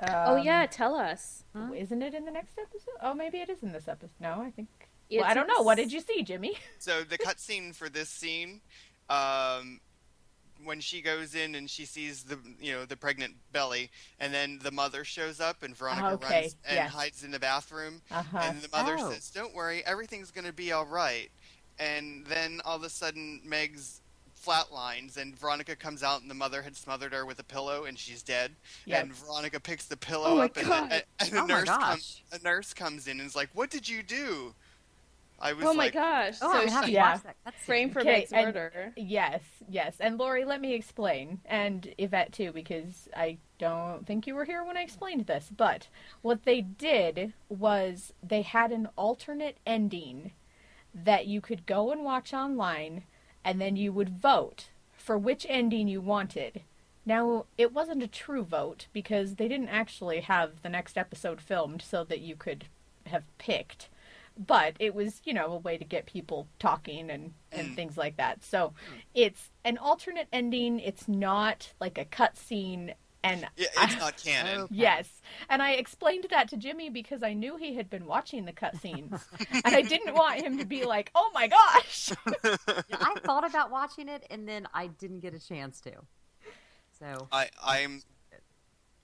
Oh 0.01 0.37
Um, 0.37 0.45
yeah, 0.45 0.67
tell 0.67 0.95
us. 0.95 1.45
Huh? 1.55 1.73
Isn't 1.75 2.03
it 2.03 2.15
in 2.15 2.25
the 2.25 2.31
next 2.31 2.59
episode? 2.59 2.95
Oh, 3.03 3.15
maybe 3.15 3.39
it 3.39 3.49
is 3.51 3.63
in 3.63 3.73
this 3.73 3.89
episode. 3.89 4.15
No, 4.21 4.41
I 4.41 4.51
think. 4.51 4.69
It's 5.11 5.21
well, 5.21 5.31
I 5.31 5.35
don't 5.35 5.49
in 5.49 5.55
know. 5.57 5.63
What 5.63 5.77
did 5.77 5.93
you 5.93 6.01
see, 6.01 6.23
Jimmy? 6.23 6.55
So 6.79 7.03
the 7.03 7.19
cutscene 7.19 7.75
for 7.75 7.89
this 7.89 8.09
scene, 8.09 8.61
um, 9.11 9.81
when 10.65 10.81
she 10.81 11.01
goes 11.03 11.35
in 11.35 11.55
and 11.55 11.71
she 11.71 11.85
sees 11.85 12.25
the 12.25 12.39
you 12.61 12.73
know 12.73 12.85
the 12.85 12.97
pregnant 12.97 13.35
belly, 13.53 13.91
and 14.21 14.33
then 14.35 14.59
the 14.63 14.71
mother 14.73 15.05
shows 15.05 15.41
up 15.41 15.63
and 15.63 15.77
Veronica 15.77 16.15
Okay, 16.15 16.41
runs 16.43 16.57
and 16.67 16.77
yes. 16.77 16.91
hides 16.93 17.25
in 17.25 17.31
the 17.31 17.39
bathroom, 17.39 18.03
Uh 18.11 18.23
huh. 18.23 18.39
and 18.43 18.61
the 18.61 18.69
mother 18.71 18.97
Oh. 18.99 19.11
says, 19.13 19.31
"Don't 19.31 19.55
worry, 19.55 19.85
everything's 19.87 20.31
gonna 20.31 20.53
be 20.53 20.73
all 20.73 20.87
right." 20.87 21.31
And 21.79 22.27
then 22.27 22.61
all 22.65 22.77
of 22.77 22.83
a 22.83 22.91
sudden, 22.91 23.41
Meg's 23.45 24.01
flatlines, 24.45 25.17
and 25.17 25.39
Veronica 25.39 25.75
comes 25.77 26.03
out, 26.03 26.21
and 26.23 26.31
the 26.31 26.35
mother 26.35 26.63
had 26.63 26.77
smothered 26.77 27.13
her 27.13 27.27
with 27.27 27.39
a 27.39 27.45
pillow, 27.45 27.85
and 27.85 27.99
she's 27.99 28.23
dead. 28.23 28.53
Yep. 28.87 29.03
And 29.03 29.15
Veronica 29.15 29.61
picks 29.61 29.87
the 29.87 29.97
pillow 29.97 30.39
Oh 30.39 30.41
up, 30.41 30.57
and, 30.57 30.67
God. 30.67 30.93
and, 30.93 31.03
and 31.21 31.33
a 31.35 31.43
Oh 31.43 31.47
nurse 31.47 31.69
comes. 31.69 32.23
A 32.33 32.39
nurse 32.43 32.75
comes 32.75 33.07
in 33.07 33.19
and 33.21 33.27
is 33.27 33.37
like, 33.37 33.51
"What 33.55 33.71
did 33.71 33.89
you 33.89 34.03
do?" 34.03 34.55
I 35.41 35.53
was 35.53 35.63
like, 35.65 35.71
Oh 35.71 35.75
my 35.77 35.85
like, 35.85 35.93
gosh! 35.93 36.39
Oh, 36.43 36.51
so 36.53 36.59
I 36.59 36.69
have 36.69 36.85
to 36.87 36.91
Yeah. 36.91 37.13
watch 37.13 37.23
that 37.23 37.37
cutscene. 37.47 37.65
framed 37.65 37.93
for 37.93 38.01
Okay, 38.01 38.27
and- 38.33 38.47
murder. 38.47 38.93
Yes, 38.97 39.41
yes. 39.69 39.95
And 40.01 40.19
Lori, 40.19 40.45
let 40.45 40.61
me 40.61 40.75
explain, 40.75 41.41
and 41.45 41.95
Yvette 41.97 42.33
too, 42.33 42.51
because 42.51 43.09
I 43.17 43.39
don't 43.59 44.05
think 44.05 44.27
you 44.27 44.35
were 44.35 44.45
here 44.47 44.65
when 44.65 44.77
I 44.77 44.83
explained 44.83 45.27
this. 45.27 45.49
But 45.57 45.87
what 46.23 46.45
they 46.45 46.61
did 46.61 47.35
was 47.49 48.13
they 48.21 48.43
had 48.43 48.73
an 48.73 48.89
alternate 48.97 49.59
ending 49.65 50.33
that 50.93 51.27
you 51.27 51.41
could 51.41 51.67
go 51.67 51.93
and 51.93 52.03
watch 52.05 52.33
online, 52.35 53.05
and 53.45 53.61
then 53.61 53.77
you 53.77 53.93
would 53.93 54.11
vote 54.11 54.69
for 54.97 55.17
which 55.19 55.47
ending 55.49 55.89
you 55.89 56.01
wanted. 56.01 56.63
Now, 57.07 57.47
it 57.57 57.73
wasn't 57.73 58.03
a 58.03 58.09
true 58.09 58.43
vote 58.45 58.87
because 58.93 59.37
they 59.37 59.49
didn't 59.49 59.69
actually 59.71 60.21
have 60.21 60.63
the 60.63 60.69
next 60.69 60.99
episode 60.99 61.41
filmed 61.41 61.81
so 61.81 62.05
that 62.05 62.21
you 62.21 62.37
could 62.37 62.67
have 63.07 63.25
picked. 63.39 63.89
But 64.37 64.75
it 64.79 64.95
was, 64.95 65.23
you 65.25 65.33
know, 65.33 65.47
a 65.53 65.57
way 65.57 65.79
to 65.79 65.85
get 65.85 66.07
people 66.07 66.47
talking 66.59 67.11
and, 67.11 67.33
and 67.51 67.71
Mm. 67.71 67.75
things 67.77 67.97
like 67.97 68.17
that. 68.19 68.45
So 68.45 68.73
it's 69.15 69.51
an 69.65 69.79
alternate 69.79 70.29
ending. 70.33 70.79
It's 70.79 71.09
not 71.09 71.73
like 71.81 71.97
a 71.99 72.05
cutscene. 72.05 72.95
And 73.25 73.49
Yeah, 73.57 73.67
I- 73.77 73.85
it's 73.85 73.97
not 73.99 74.17
canon. 74.17 74.61
Okay. 74.63 74.75
Yes, 74.77 75.09
and 75.49 75.61
I 75.63 75.73
explained 75.73 76.27
that 76.31 76.49
to 76.51 76.57
Jimmy 76.57 76.89
because 76.89 77.23
I 77.23 77.33
knew 77.35 77.57
he 77.57 77.75
had 77.75 77.91
been 77.91 78.07
watching 78.07 78.45
the 78.45 78.53
cutscenes, 78.53 79.21
and 79.65 79.75
I 79.75 79.83
didn't 79.83 80.15
want 80.15 80.41
him 80.41 80.59
to 80.59 80.65
be 80.65 80.85
like, 80.85 81.11
"Oh 81.15 81.31
my 81.35 81.49
gosh!" 81.49 82.11
Yeah, 82.45 82.97
I 83.01 83.15
thought 83.25 83.45
about 83.45 83.71
watching 83.71 84.09
it, 84.09 84.25
and 84.31 84.49
then 84.49 84.69
I 84.73 84.87
didn't 84.87 85.21
get 85.21 85.35
a 85.35 85.41
chance 85.41 85.81
to. 85.83 85.93
So 86.99 87.29
I 87.33 87.49
I'm 87.63 88.03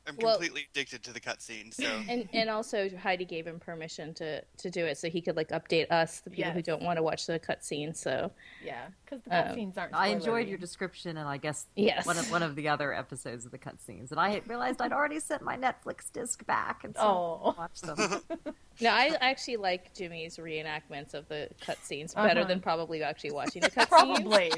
I'm 0.06 0.16
Well- 0.20 0.34
completely 0.34 0.66
addicted 0.70 1.02
to 1.04 1.12
the 1.12 1.20
cutscene. 1.20 1.72
So 1.72 1.84
And 2.08 2.28
and 2.32 2.50
also 2.50 2.88
Heidi 2.96 3.24
gave 3.24 3.46
him 3.46 3.58
permission 3.58 4.12
to 4.14 4.42
to 4.58 4.70
do 4.70 4.84
it, 4.84 4.98
so 4.98 5.08
he 5.08 5.20
could 5.20 5.36
like 5.36 5.48
update 5.48 5.90
us, 5.90 6.20
the 6.20 6.30
people 6.30 6.52
who 6.52 6.62
don't 6.62 6.82
want 6.82 6.98
to 6.98 7.02
watch 7.02 7.26
the 7.26 7.38
cutscene. 7.38 7.96
So 7.96 8.30
yeah, 8.62 8.88
because 9.04 9.22
the 9.22 9.34
Um, 9.36 9.56
cutscenes 9.56 9.78
aren't. 9.78 9.94
I 9.94 10.08
enjoyed 10.08 10.46
your 10.48 10.58
description, 10.58 11.16
and 11.16 11.28
I 11.28 11.36
guess 11.38 11.66
Yes. 11.74 12.04
one 12.06 12.18
of 12.18 12.30
one 12.30 12.42
of 12.42 12.54
the 12.54 12.68
other 12.68 12.92
episodes 12.92 13.44
of 13.46 13.50
the 13.50 13.58
cutscenes, 13.58 14.10
and 14.10 14.20
I 14.20 14.42
realized 14.46 14.80
I'd 14.82 14.92
already 14.92 15.20
sent 15.20 15.42
my 15.42 15.56
Netflix 15.56 16.12
disc 16.12 16.44
back, 16.46 16.84
and 16.84 16.94
so 16.94 17.02
Oh. 17.02 17.54
I 17.56 17.60
watched 17.60 17.82
them. 17.82 17.96
no, 18.80 18.90
I 18.90 19.16
actually 19.20 19.56
like 19.56 19.94
Jimmy's 19.94 20.36
reenactments 20.36 21.14
of 21.14 21.26
the 21.28 21.48
cutscenes 21.62 22.14
better 22.14 22.40
Uh-huh. 22.40 22.48
than 22.48 22.60
probably 22.60 23.02
actually 23.02 23.32
watching 23.32 23.62
the 23.62 23.70
cutscenes. 23.76 23.88
Probably. 23.88 24.52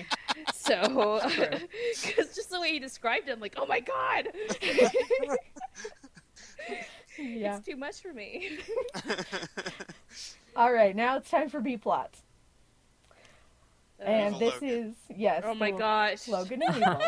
So, 0.55 1.21
because 2.05 2.35
just 2.35 2.51
the 2.51 2.61
way 2.61 2.73
he 2.73 2.79
described 2.79 3.29
him, 3.29 3.41
like, 3.41 3.55
oh 3.57 3.67
my 3.67 3.81
god, 3.81 4.29
yeah. 7.19 7.57
it's 7.57 7.67
too 7.67 7.77
much 7.77 8.01
for 8.01 8.13
me. 8.13 8.59
All 10.57 10.73
right, 10.73 10.95
now 10.97 11.17
it's 11.17 11.31
time 11.31 11.49
for 11.51 11.61
B 11.61 11.77
plot, 11.77 12.15
and 13.99 14.35
Oh, 14.35 14.39
this 14.39 14.55
Logan. 14.55 14.69
is 14.69 14.95
yes. 15.15 15.43
oh 15.47 15.55
my 15.55 15.71
Lo- 15.71 15.79
gosh, 15.79 16.29
Logan 16.29 16.63
and 16.63 16.77
Evil. 16.77 17.03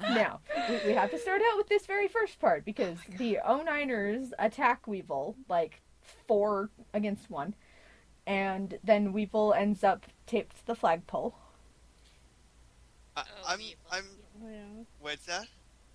now, 0.00 0.40
we, 0.68 0.80
we 0.88 0.92
have 0.92 1.10
to 1.12 1.18
start 1.18 1.40
out 1.52 1.56
with 1.56 1.68
this 1.68 1.86
very 1.86 2.08
first 2.08 2.40
part 2.40 2.64
because 2.64 2.98
oh 3.12 3.16
the 3.16 3.38
O-Niners 3.44 4.32
attack 4.38 4.86
Weevil 4.88 5.36
like 5.48 5.80
four 6.26 6.70
against 6.92 7.30
one, 7.30 7.54
and 8.26 8.78
then 8.82 9.12
Weevil 9.12 9.54
ends 9.54 9.84
up 9.84 10.06
taped 10.26 10.56
to 10.58 10.66
the 10.66 10.74
flagpole. 10.74 11.34
I, 13.16 13.22
Oh, 13.22 13.44
I'm 13.46 13.60
evil. 13.60 13.78
I'm 13.92 14.04
Yeah. 14.42 14.82
what's 15.00 15.26
that? 15.26 15.46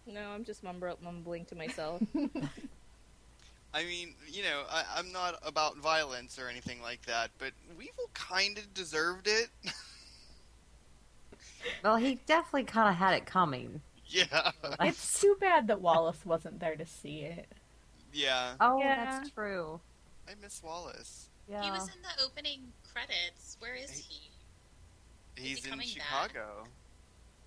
No, 0.08 0.30
I'm 0.30 0.46
just 0.46 0.64
mumble- 0.64 0.98
mumbling 1.02 1.44
to 1.46 1.56
myself. 1.56 2.02
I 3.74 3.84
mean, 3.84 4.16
you 4.28 4.44
know, 4.44 4.64
I, 4.70 4.84
I'm 4.96 5.12
not 5.12 5.36
about 5.46 5.78
violence 5.78 6.40
or 6.40 6.48
anything 6.50 6.82
like 6.82 7.06
that, 7.06 7.30
but 7.38 7.52
Weevil 7.78 8.10
kind 8.14 8.58
of 8.58 8.74
deserved 8.74 9.28
it. 9.28 9.50
well, 11.84 11.98
he 11.98 12.16
definitely 12.26 12.64
kind 12.64 12.90
of 12.90 12.96
had 12.96 13.14
it 13.14 13.26
coming. 13.26 13.82
yeah, 14.08 14.52
It's 14.82 15.22
too 15.22 15.38
bad 15.40 15.68
that 15.68 15.82
Wallace 15.82 16.26
wasn't 16.26 16.60
there 16.60 16.76
to 16.76 16.86
see 16.86 17.20
it. 17.20 17.48
yeah. 18.12 18.54
Oh, 18.60 18.80
Yeah. 18.80 19.06
that's 19.20 19.30
true. 19.30 19.80
I 20.28 20.32
miss 20.42 20.62
Wallace. 20.64 21.28
Yeah. 21.48 21.64
He 21.64 21.70
was 21.72 21.84
in 21.88 22.02
the 22.02 22.24
opening 22.24 22.62
credits. 22.92 23.56
Where 23.60 23.76
is 23.76 23.92
he? 23.92 24.30
He's 25.36 25.66
in 25.66 25.80
Chicago. 25.82 26.64
back? 26.64 26.72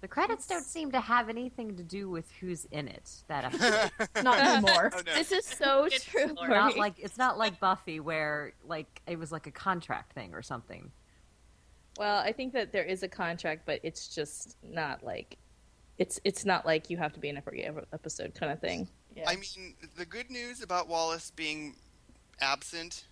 Chicago. 0.03 0.23
The 0.23 0.27
credits 0.29 0.47
don't 0.47 0.65
seem 0.65 0.93
to 0.93 1.01
have 1.01 1.29
anything 1.29 1.77
to 1.77 1.83
do 1.83 2.11
with 2.11 2.31
who's 2.41 2.65
in 2.67 2.89
it. 2.89 3.11
That 3.29 3.45
episode. 3.45 3.91
Not 4.25 4.39
anymore. 4.41 4.93
Oh, 4.95 5.01
no. 5.07 5.15
This 5.15 5.33
is 5.33 5.45
so 5.45 5.89
Good 5.89 6.03
true. 6.03 6.35
lord. 6.37 6.51
Not 6.51 6.77
like 6.77 6.95
it's 6.99 7.19
not 7.19 7.39
like 7.39 7.61
Buffy 7.61 8.01
where 8.01 8.53
like 8.67 9.01
it 9.07 9.19
was 9.19 9.33
like 9.33 9.47
a 9.47 9.51
contract 9.51 10.13
thing 10.13 10.35
or 10.35 10.43
something. 10.43 10.91
Well, 11.99 12.19
I 12.19 12.33
think 12.33 12.53
that 12.55 12.73
there 12.73 12.85
is 12.85 13.03
a 13.03 13.09
contract, 13.09 13.63
but 13.67 13.81
it's 13.83 14.15
just 14.15 14.57
not 14.63 15.05
like 15.05 15.37
it's 15.99 16.21
it's 16.25 16.45
not 16.45 16.67
like 16.67 16.91
you 16.91 16.97
have 16.97 17.13
to 17.13 17.21
be 17.21 17.29
in 17.29 17.37
every 17.37 17.65
episode 17.93 18.35
kind 18.35 18.51
of 18.53 18.61
thing. 18.61 18.89
Yeah. 19.15 19.29
I 19.29 19.35
mean, 19.37 19.75
the 19.97 20.07
good 20.07 20.31
news 20.31 20.63
about 20.63 20.89
Wallace 20.89 21.31
being 21.31 21.77
absent 22.41 23.05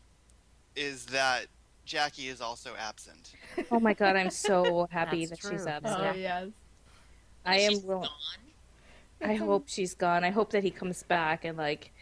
is 0.75 1.05
that 1.07 1.47
Jackie 1.85 2.29
is 2.29 2.41
also 2.41 2.71
absent. 2.79 3.33
Oh 3.71 3.81
my 3.81 3.93
god, 3.95 4.17
I'm 4.17 4.31
so 4.31 4.89
happy 4.91 5.27
That's 5.27 5.43
that 5.43 5.51
she's 5.51 5.67
absent. 5.67 6.01
oh 6.01 6.15
yes. 6.15 6.49
I 7.45 7.61
am 7.61 7.73
She's 7.73 7.83
will- 7.83 8.01
gone. 8.01 8.09
I 9.23 9.35
hope 9.35 9.65
she's 9.69 9.95
gone. 9.95 10.25
I 10.25 10.31
hope 10.31 10.53
that 10.53 10.63
he 10.65 10.71
comes 10.71 11.03
back 11.03 11.45
and 11.45 11.59
like. 11.59 11.93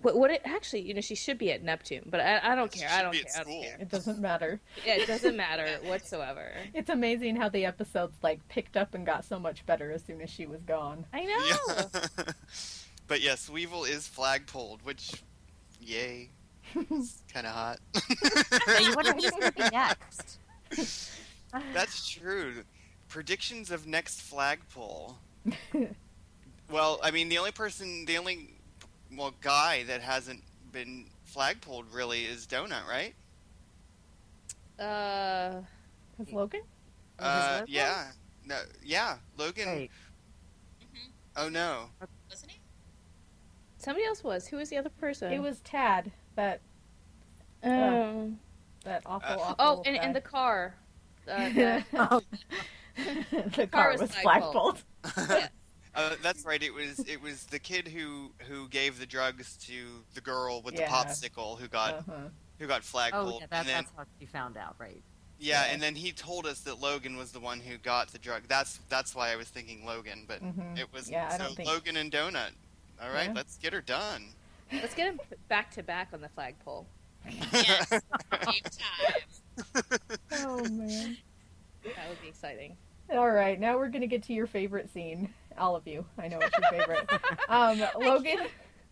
What, 0.00 0.16
what 0.16 0.30
it 0.32 0.40
actually, 0.44 0.80
you 0.80 0.94
know, 0.94 1.00
she 1.00 1.14
should 1.14 1.38
be 1.38 1.52
at 1.52 1.62
Neptune, 1.62 2.02
but 2.06 2.18
I, 2.18 2.40
I 2.42 2.54
don't 2.56 2.72
care. 2.72 2.88
I 2.90 3.02
don't 3.02 3.12
care. 3.12 3.22
I 3.38 3.44
don't 3.44 3.62
care. 3.62 3.76
It 3.78 3.88
doesn't 3.88 4.18
matter. 4.18 4.60
Yeah, 4.84 4.94
it 4.94 5.06
doesn't 5.06 5.36
matter 5.48 5.68
whatsoever. 5.84 6.50
It's 6.74 6.90
amazing 6.90 7.36
how 7.36 7.48
the 7.50 7.66
episodes 7.66 8.16
like 8.20 8.40
picked 8.48 8.76
up 8.76 8.94
and 8.94 9.06
got 9.06 9.24
so 9.24 9.38
much 9.38 9.64
better 9.64 9.92
as 9.92 10.02
soon 10.02 10.20
as 10.20 10.28
she 10.30 10.46
was 10.46 10.60
gone. 10.62 11.04
I 11.12 11.24
know. 11.24 11.44
Yeah. 11.68 12.24
but 13.06 13.20
yes, 13.20 13.48
Weevil 13.48 13.84
is 13.84 14.08
flagpoled, 14.08 14.82
which, 14.82 15.22
yay, 15.80 16.30
it's 16.74 17.22
kind 17.32 17.46
of 17.46 17.52
hot. 17.52 17.78
Yeah, 18.66 18.78
you 18.80 18.94
wonder 18.96 19.12
who's 19.12 19.30
going 19.30 19.42
to 19.42 19.52
be 19.52 19.68
next. 19.70 20.38
That's 21.74 22.08
true. 22.08 22.64
Predictions 23.12 23.70
of 23.70 23.86
next 23.86 24.22
flagpole. 24.22 25.18
well, 26.70 26.98
I 27.02 27.10
mean, 27.10 27.28
the 27.28 27.36
only 27.36 27.50
person, 27.50 28.06
the 28.06 28.16
only 28.16 28.54
well 29.14 29.34
guy 29.42 29.82
that 29.84 30.00
hasn't 30.00 30.42
been 30.72 31.04
flagpoled 31.30 31.84
really 31.92 32.24
is 32.24 32.46
Donut, 32.46 32.88
right? 32.88 33.12
Uh, 34.78 35.60
Has 36.16 36.32
Logan? 36.32 36.62
Uh, 37.18 37.50
Logan? 37.60 37.66
yeah, 37.68 38.04
no, 38.46 38.56
yeah, 38.82 39.16
Logan. 39.36 39.68
Wait, 39.68 39.90
hmm 40.80 41.10
Oh 41.36 41.50
no, 41.50 41.90
Wasn't 42.30 42.50
he? 42.50 42.60
somebody 43.76 44.06
else 44.06 44.24
was. 44.24 44.46
Who 44.46 44.56
was 44.56 44.70
the 44.70 44.78
other 44.78 44.88
person? 44.88 45.34
It 45.34 45.42
was 45.42 45.60
Tad, 45.60 46.10
that 46.36 46.62
Um, 47.62 48.38
that 48.84 49.02
awful, 49.04 49.34
Uh, 49.34 49.44
awful. 49.44 49.56
oh, 49.58 49.82
and, 49.84 49.98
and 49.98 50.16
the 50.16 50.20
car. 50.22 50.76
Uh, 51.28 51.48
the- 51.54 51.84
oh, 51.94 52.22
the 53.56 53.66
car 53.66 53.84
car 53.84 53.92
was 53.92 54.00
was 54.02 54.14
flagpole. 54.16 54.76
flagpole. 55.04 55.36
Yeah. 55.36 55.48
uh, 55.94 56.14
that's 56.22 56.44
right. 56.44 56.62
It 56.62 56.72
was 56.72 56.98
it 57.00 57.20
was 57.22 57.44
the 57.44 57.58
kid 57.58 57.88
who 57.88 58.30
who 58.48 58.68
gave 58.68 58.98
the 58.98 59.06
drugs 59.06 59.56
to 59.68 60.04
the 60.14 60.20
girl 60.20 60.62
with 60.62 60.74
Yeah. 60.78 60.86
the 60.88 60.92
popsicle 60.94 61.58
who 61.58 61.68
got 61.68 61.94
Uh-huh. 61.94 62.12
who 62.58 62.66
got 62.66 62.82
flagpoled, 62.82 63.12
oh 63.12 63.38
yeah, 63.40 63.46
that, 63.50 63.58
and 63.60 63.68
then 63.68 63.74
that's 63.84 63.92
how 63.96 64.04
she 64.20 64.26
found 64.26 64.56
out, 64.56 64.76
right? 64.78 65.02
yeah, 65.38 65.66
Yeah. 65.66 65.72
and 65.72 65.82
then 65.82 65.94
he 65.96 66.12
told 66.12 66.46
us 66.46 66.60
that 66.60 66.80
Logan 66.80 67.16
was 67.16 67.32
the 67.32 67.40
one 67.40 67.58
who 67.60 67.76
got 67.78 68.08
the 68.08 68.18
drug. 68.18 68.42
That's 68.48 68.78
that's 68.88 69.14
why 69.14 69.32
I 69.32 69.36
was 69.36 69.48
thinking 69.48 69.84
Logan, 69.84 70.24
but 70.28 70.42
Mhm. 70.42 70.78
it 70.78 70.92
was 70.92 71.10
Yeah, 71.10 71.36
so 71.36 71.52
think- 71.54 71.68
Logan 71.68 71.96
and 71.96 72.10
Donut. 72.12 72.52
All 73.02 73.10
right, 73.10 73.26
Yeah. 73.28 73.32
let's 73.34 73.56
get 73.58 73.72
her 73.72 73.80
done. 73.80 74.28
Let's 74.72 74.94
get 74.94 75.08
him 75.08 75.20
back 75.48 75.70
to 75.72 75.82
back 75.82 76.08
on 76.12 76.20
the 76.20 76.28
flagpole. 76.30 76.86
Yes. 77.52 77.88
Game 77.90 78.62
time. 78.64 79.98
Oh 80.32 80.64
man. 80.70 81.16
That 81.84 82.08
would 82.08 82.20
be 82.20 82.28
exciting. 82.28 82.76
All 83.10 83.30
right, 83.30 83.58
now 83.58 83.76
we're 83.76 83.88
gonna 83.88 84.06
get 84.06 84.22
to 84.24 84.32
your 84.32 84.46
favorite 84.46 84.92
scene. 84.92 85.32
All 85.58 85.76
of 85.76 85.86
you, 85.86 86.04
I 86.18 86.28
know 86.28 86.38
it's 86.40 86.56
your 86.56 86.70
favorite. 86.70 87.10
Um, 87.48 87.80
Logan, 87.98 88.38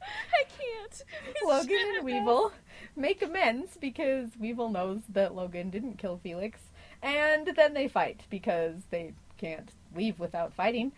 I 0.02 0.44
can't. 0.58 1.02
Logan 1.44 1.94
and 1.96 2.04
Weevil 2.04 2.52
make 2.96 3.22
amends 3.22 3.78
because 3.80 4.30
Weevil 4.38 4.68
knows 4.68 5.00
that 5.08 5.34
Logan 5.34 5.70
didn't 5.70 5.96
kill 5.96 6.20
Felix, 6.22 6.60
and 7.02 7.50
then 7.56 7.72
they 7.72 7.88
fight 7.88 8.22
because 8.28 8.82
they 8.90 9.14
can't 9.38 9.70
leave 9.94 10.18
without 10.18 10.52
fighting. 10.52 10.92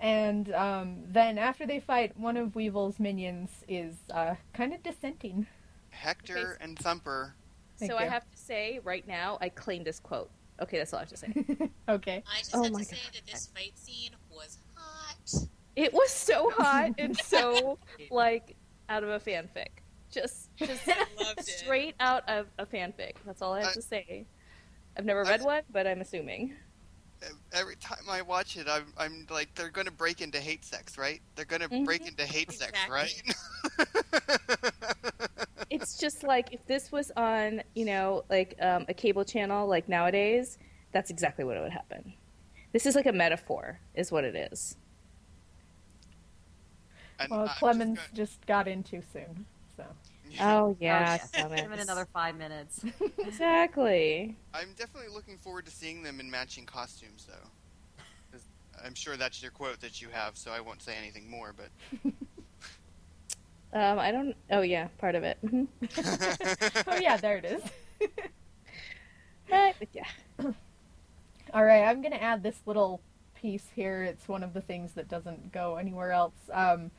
And 0.00 0.52
um, 0.52 0.96
then 1.06 1.38
after 1.38 1.66
they 1.66 1.80
fight, 1.80 2.18
one 2.18 2.36
of 2.36 2.56
Weevil's 2.56 2.98
minions 2.98 3.50
is 3.68 3.94
uh, 4.10 4.34
kind 4.52 4.74
of 4.74 4.82
dissenting. 4.82 5.46
Hector 5.90 6.58
and 6.60 6.76
Thumper. 6.78 7.34
Thank 7.78 7.90
so 7.90 7.98
I 7.98 8.06
have 8.06 8.28
to 8.30 8.36
say 8.36 8.80
right 8.82 9.06
now, 9.06 9.38
I 9.40 9.48
claim 9.48 9.84
this 9.84 10.00
quote. 10.00 10.30
Okay, 10.62 10.78
that's 10.78 10.92
all 10.92 10.98
I 10.98 11.02
have 11.02 11.08
to 11.10 11.16
say. 11.16 11.34
okay. 11.88 12.22
I 12.32 12.38
just 12.38 12.54
Oh 12.54 12.62
have 12.62 12.72
my 12.72 12.80
to 12.80 12.84
say 12.84 12.96
that 13.12 13.26
this 13.26 13.48
fight 13.54 13.72
scene 13.76 14.10
was 14.30 14.58
hot. 14.74 15.48
It 15.76 15.92
was 15.92 16.10
so 16.10 16.50
hot 16.56 16.92
and 16.98 17.16
so 17.16 17.78
like 18.10 18.56
out 18.88 19.02
of 19.02 19.10
a 19.10 19.18
fanfic. 19.18 19.68
Just 20.10 20.54
just 20.56 20.86
Loved 20.86 21.40
it. 21.40 21.46
straight 21.46 21.96
out 21.98 22.28
of 22.28 22.46
a 22.58 22.66
fanfic. 22.66 23.14
That's 23.26 23.42
all 23.42 23.52
I 23.52 23.60
have 23.60 23.70
I- 23.70 23.74
to 23.74 23.82
say. 23.82 24.26
I've 24.96 25.04
never 25.04 25.24
read 25.24 25.42
one, 25.42 25.62
but 25.72 25.88
I'm 25.88 26.00
assuming. 26.00 26.54
Every 27.52 27.74
time 27.76 28.04
I 28.08 28.22
watch 28.22 28.56
it, 28.56 28.68
I'm, 28.70 28.84
I'm 28.96 29.26
like, 29.28 29.52
they're 29.56 29.70
going 29.70 29.86
to 29.86 29.92
break 29.92 30.20
into 30.20 30.38
hate 30.38 30.64
sex, 30.64 30.96
right? 30.98 31.20
They're 31.34 31.46
going 31.46 31.62
to 31.62 31.68
break 31.84 32.02
mm-hmm. 32.02 32.08
into 32.08 32.24
hate 32.24 32.52
sex, 32.52 32.72
Exactly. 32.86 33.32
right? 33.78 35.46
It's 35.70 35.98
just 35.98 36.22
like 36.22 36.52
if 36.52 36.64
this 36.66 36.92
was 36.92 37.10
on, 37.16 37.62
you 37.74 37.84
know, 37.84 38.24
like 38.30 38.54
um, 38.60 38.84
a 38.88 38.94
cable 38.94 39.24
channel 39.24 39.66
like 39.66 39.88
nowadays, 39.88 40.58
that's 40.92 41.10
exactly 41.10 41.44
what 41.44 41.56
it 41.56 41.60
would 41.62 41.72
happen. 41.72 42.12
This 42.72 42.86
is 42.86 42.94
like 42.94 43.06
a 43.06 43.12
metaphor, 43.12 43.78
is 43.94 44.10
what 44.12 44.24
it 44.24 44.34
is. 44.52 44.76
And 47.18 47.30
Well, 47.30 47.40
I'm 47.42 47.46
just 47.48 47.60
Clemmons 47.60 47.96
gonna- 47.96 48.08
just 48.14 48.46
got 48.46 48.66
in 48.68 48.82
too 48.82 49.02
soon, 49.12 49.46
so. 49.76 49.84
Oh 50.40 50.76
yeah, 50.80 51.18
Oh, 51.22 51.28
yes. 51.30 51.30
Give 51.30 51.70
it 51.72 51.78
another 51.80 52.06
five 52.12 52.36
minutes. 52.36 52.84
exactly. 53.18 54.36
I'm 54.52 54.72
definitely 54.76 55.12
looking 55.14 55.38
forward 55.38 55.64
to 55.66 55.70
seeing 55.70 56.02
them 56.02 56.18
in 56.18 56.28
matching 56.30 56.66
costumes, 56.66 57.26
though. 57.28 58.38
I'm 58.84 58.94
sure 58.94 59.16
that's 59.16 59.40
your 59.40 59.52
quote 59.52 59.80
that 59.80 60.02
you 60.02 60.08
have, 60.08 60.36
so 60.36 60.50
I 60.50 60.60
won't 60.60 60.82
say 60.82 60.96
anything 60.98 61.30
more. 61.30 61.54
But 61.56 61.68
Um, 63.74 63.98
I 63.98 64.12
don't. 64.12 64.36
Oh 64.52 64.62
yeah, 64.62 64.86
part 64.98 65.16
of 65.16 65.24
it. 65.24 65.36
hmm 65.40 65.64
oh 66.86 66.96
yeah, 67.00 67.16
there 67.16 67.38
it 67.38 67.44
is. 67.44 67.62
Right, 69.50 69.74
but 69.80 69.88
yeah. 69.92 70.06
All 71.52 71.64
right, 71.64 71.82
I'm 71.82 72.00
gonna 72.00 72.16
add 72.16 72.44
this 72.44 72.60
little 72.66 73.00
piece 73.34 73.66
here. 73.74 74.04
It's 74.04 74.28
one 74.28 74.44
of 74.44 74.54
the 74.54 74.60
things 74.60 74.92
that 74.92 75.08
doesn't 75.08 75.50
go 75.52 75.74
anywhere 75.74 76.12
else. 76.12 76.34
Um, 76.52 76.92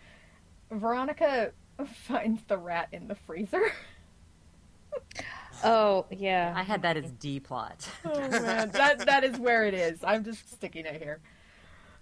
Veronica 0.69 1.51
finds 1.93 2.43
the 2.43 2.57
rat 2.57 2.89
in 2.91 3.07
the 3.07 3.15
freezer. 3.15 3.63
Oh 5.63 6.05
yeah. 6.09 6.53
I 6.55 6.63
had 6.63 6.81
that 6.83 6.95
as 6.97 7.11
D 7.11 7.39
plot. 7.39 7.89
oh 8.03 8.29
man, 8.29 8.69
that 8.71 9.05
that 9.05 9.23
is 9.23 9.37
where 9.39 9.65
it 9.65 9.73
is. 9.73 10.03
I'm 10.03 10.23
just 10.23 10.51
sticking 10.51 10.85
it 10.85 11.01
here. 11.01 11.19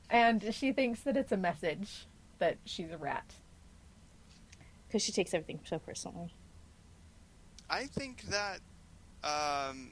And 0.10 0.54
she 0.54 0.72
thinks 0.72 1.02
that 1.02 1.16
it's 1.16 1.32
a 1.32 1.38
message 1.38 2.08
that 2.40 2.58
she's 2.66 2.92
a 2.92 2.98
rat. 2.98 3.36
Because 4.94 5.04
she 5.04 5.12
takes 5.12 5.34
everything 5.34 5.60
so 5.64 5.80
personally. 5.80 6.36
I 7.68 7.86
think 7.86 8.22
that 8.26 8.60
um, 9.24 9.90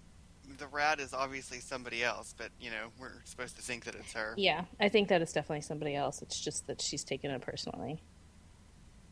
the 0.59 0.67
rat 0.67 0.99
is 0.99 1.11
obviously 1.11 1.59
somebody 1.59 2.03
else, 2.03 2.35
but 2.37 2.49
you 2.59 2.69
know 2.69 2.89
we're 2.99 3.19
supposed 3.25 3.55
to 3.55 3.63
think 3.63 3.85
that 3.85 3.95
it's 3.95 4.13
her. 4.13 4.35
Yeah, 4.37 4.65
I 4.79 4.89
think 4.89 5.07
that 5.07 5.23
it's 5.23 5.33
definitely 5.33 5.61
somebody 5.61 5.95
else. 5.95 6.21
It's 6.21 6.39
just 6.39 6.67
that 6.67 6.81
she's 6.81 7.03
taken 7.03 7.31
it 7.31 7.41
personally, 7.41 8.03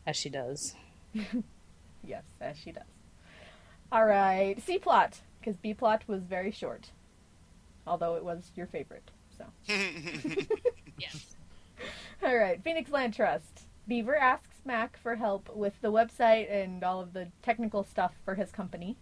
as 0.06 0.16
she 0.16 0.30
does. 0.30 0.74
Yes, 2.02 2.22
as 2.40 2.56
she 2.56 2.72
does. 2.72 2.84
All 3.92 4.06
right, 4.06 4.58
C 4.62 4.78
plot 4.78 5.20
because 5.38 5.54
B 5.58 5.74
plot 5.74 6.02
was 6.06 6.22
very 6.22 6.50
short, 6.50 6.92
although 7.86 8.14
it 8.14 8.24
was 8.24 8.52
your 8.56 8.66
favorite. 8.66 9.10
So. 9.36 9.44
Yes. 10.98 11.34
All 12.22 12.36
right, 12.36 12.62
Phoenix 12.62 12.90
Land 12.90 13.12
Trust. 13.12 13.66
Beaver 13.90 14.14
asks 14.14 14.60
Mac 14.64 14.96
for 14.96 15.16
help 15.16 15.52
with 15.54 15.72
the 15.80 15.90
website 15.90 16.48
and 16.48 16.84
all 16.84 17.00
of 17.00 17.12
the 17.12 17.26
technical 17.42 17.82
stuff 17.82 18.12
for 18.24 18.36
his 18.36 18.52
company. 18.52 18.96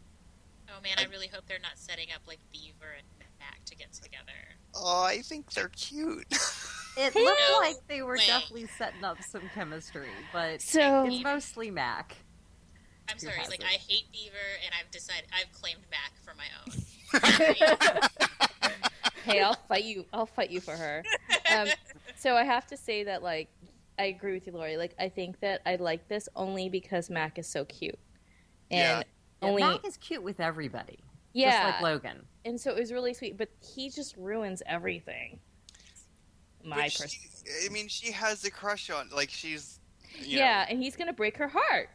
Oh 0.70 0.80
man, 0.82 0.94
I 0.96 1.04
really 1.10 1.26
hope 1.28 1.42
they're 1.46 1.58
not 1.62 1.76
setting 1.76 2.06
up 2.14 2.22
like 2.26 2.38
Beaver 2.50 2.94
and 2.96 3.06
Mac 3.38 3.62
to 3.66 3.76
get 3.76 3.92
together. 3.92 4.32
oh, 4.74 5.02
I 5.04 5.20
think 5.20 5.52
they're 5.52 5.68
cute. 5.68 6.26
It 6.96 7.12
Hey. 7.12 7.22
looked 7.22 7.40
No 7.52 7.58
like 7.58 7.76
they 7.86 8.00
were 8.00 8.14
way. 8.16 8.26
definitely 8.26 8.66
setting 8.78 9.04
up 9.04 9.22
some 9.22 9.42
chemistry, 9.54 10.08
but 10.32 10.62
So 10.62 11.04
it's 11.04 11.22
mostly 11.22 11.70
Mac. 11.70 12.16
I'm 13.10 13.18
sorry, 13.18 13.36
like 13.46 13.60
it? 13.60 13.66
I 13.66 13.74
hate 13.74 14.10
Beaver, 14.10 14.34
and 14.64 14.72
I've 14.80 14.90
decided 14.90 15.24
I've 15.32 15.52
claimed 15.52 15.82
Mac 15.90 16.12
for 16.24 16.34
my 16.34 16.46
own. 16.64 18.08
hey, 19.24 19.40
I'll 19.42 19.54
fight 19.68 19.84
you. 19.84 20.06
I'll 20.14 20.26
fight 20.26 20.50
you 20.50 20.60
for 20.60 20.74
her. 20.76 21.04
Um, 21.54 21.68
so 22.16 22.34
I 22.34 22.44
have 22.44 22.66
to 22.68 22.76
say 22.76 23.04
that 23.04 23.22
like 23.22 23.48
I 23.98 24.04
agree 24.04 24.32
with 24.34 24.46
you, 24.46 24.52
Lori. 24.52 24.76
Like 24.76 24.94
I 24.98 25.08
think 25.08 25.40
that 25.40 25.60
I 25.66 25.76
like 25.76 26.08
this 26.08 26.28
only 26.36 26.68
because 26.68 27.10
Mac 27.10 27.38
is 27.38 27.46
so 27.46 27.64
cute, 27.64 27.98
and 28.70 29.04
Yeah. 29.42 29.48
only 29.48 29.62
Yeah, 29.62 29.72
Mac 29.72 29.86
is 29.86 29.96
cute 29.96 30.22
with 30.22 30.40
everybody. 30.40 30.98
yeah, 31.32 31.50
Just 31.50 31.74
like 31.74 31.82
Logan. 31.82 32.26
and 32.44 32.60
so 32.60 32.70
it 32.70 32.78
was 32.78 32.92
really 32.92 33.12
sweet. 33.14 33.36
But 33.36 33.48
he 33.60 33.90
just 33.90 34.16
ruins 34.16 34.62
everything. 34.66 35.40
My 36.64 36.88
she- 36.88 37.02
person. 37.02 37.20
I 37.66 37.68
mean, 37.70 37.88
she 37.88 38.12
has 38.12 38.44
a 38.44 38.50
crush 38.50 38.90
on. 38.90 39.08
Like 39.14 39.30
she's. 39.30 39.80
You 40.20 40.38
Yeah, 40.38 40.66
and 40.68 40.82
he's 40.82 40.96
gonna 40.96 41.12
break 41.12 41.36
her 41.36 41.48
heart. 41.48 41.90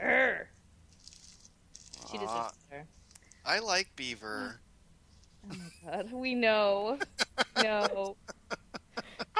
Urgh. 0.00 0.46
She 2.10 2.18
Know, 2.18 2.24
deserves 2.26 2.54
her. 2.70 2.86
I 3.44 3.58
like 3.60 3.94
Beaver. 3.96 4.60
Oh 5.50 5.54
my 5.84 5.90
god, 5.92 6.12
we 6.12 6.34
know. 6.34 6.98
No. 7.62 8.16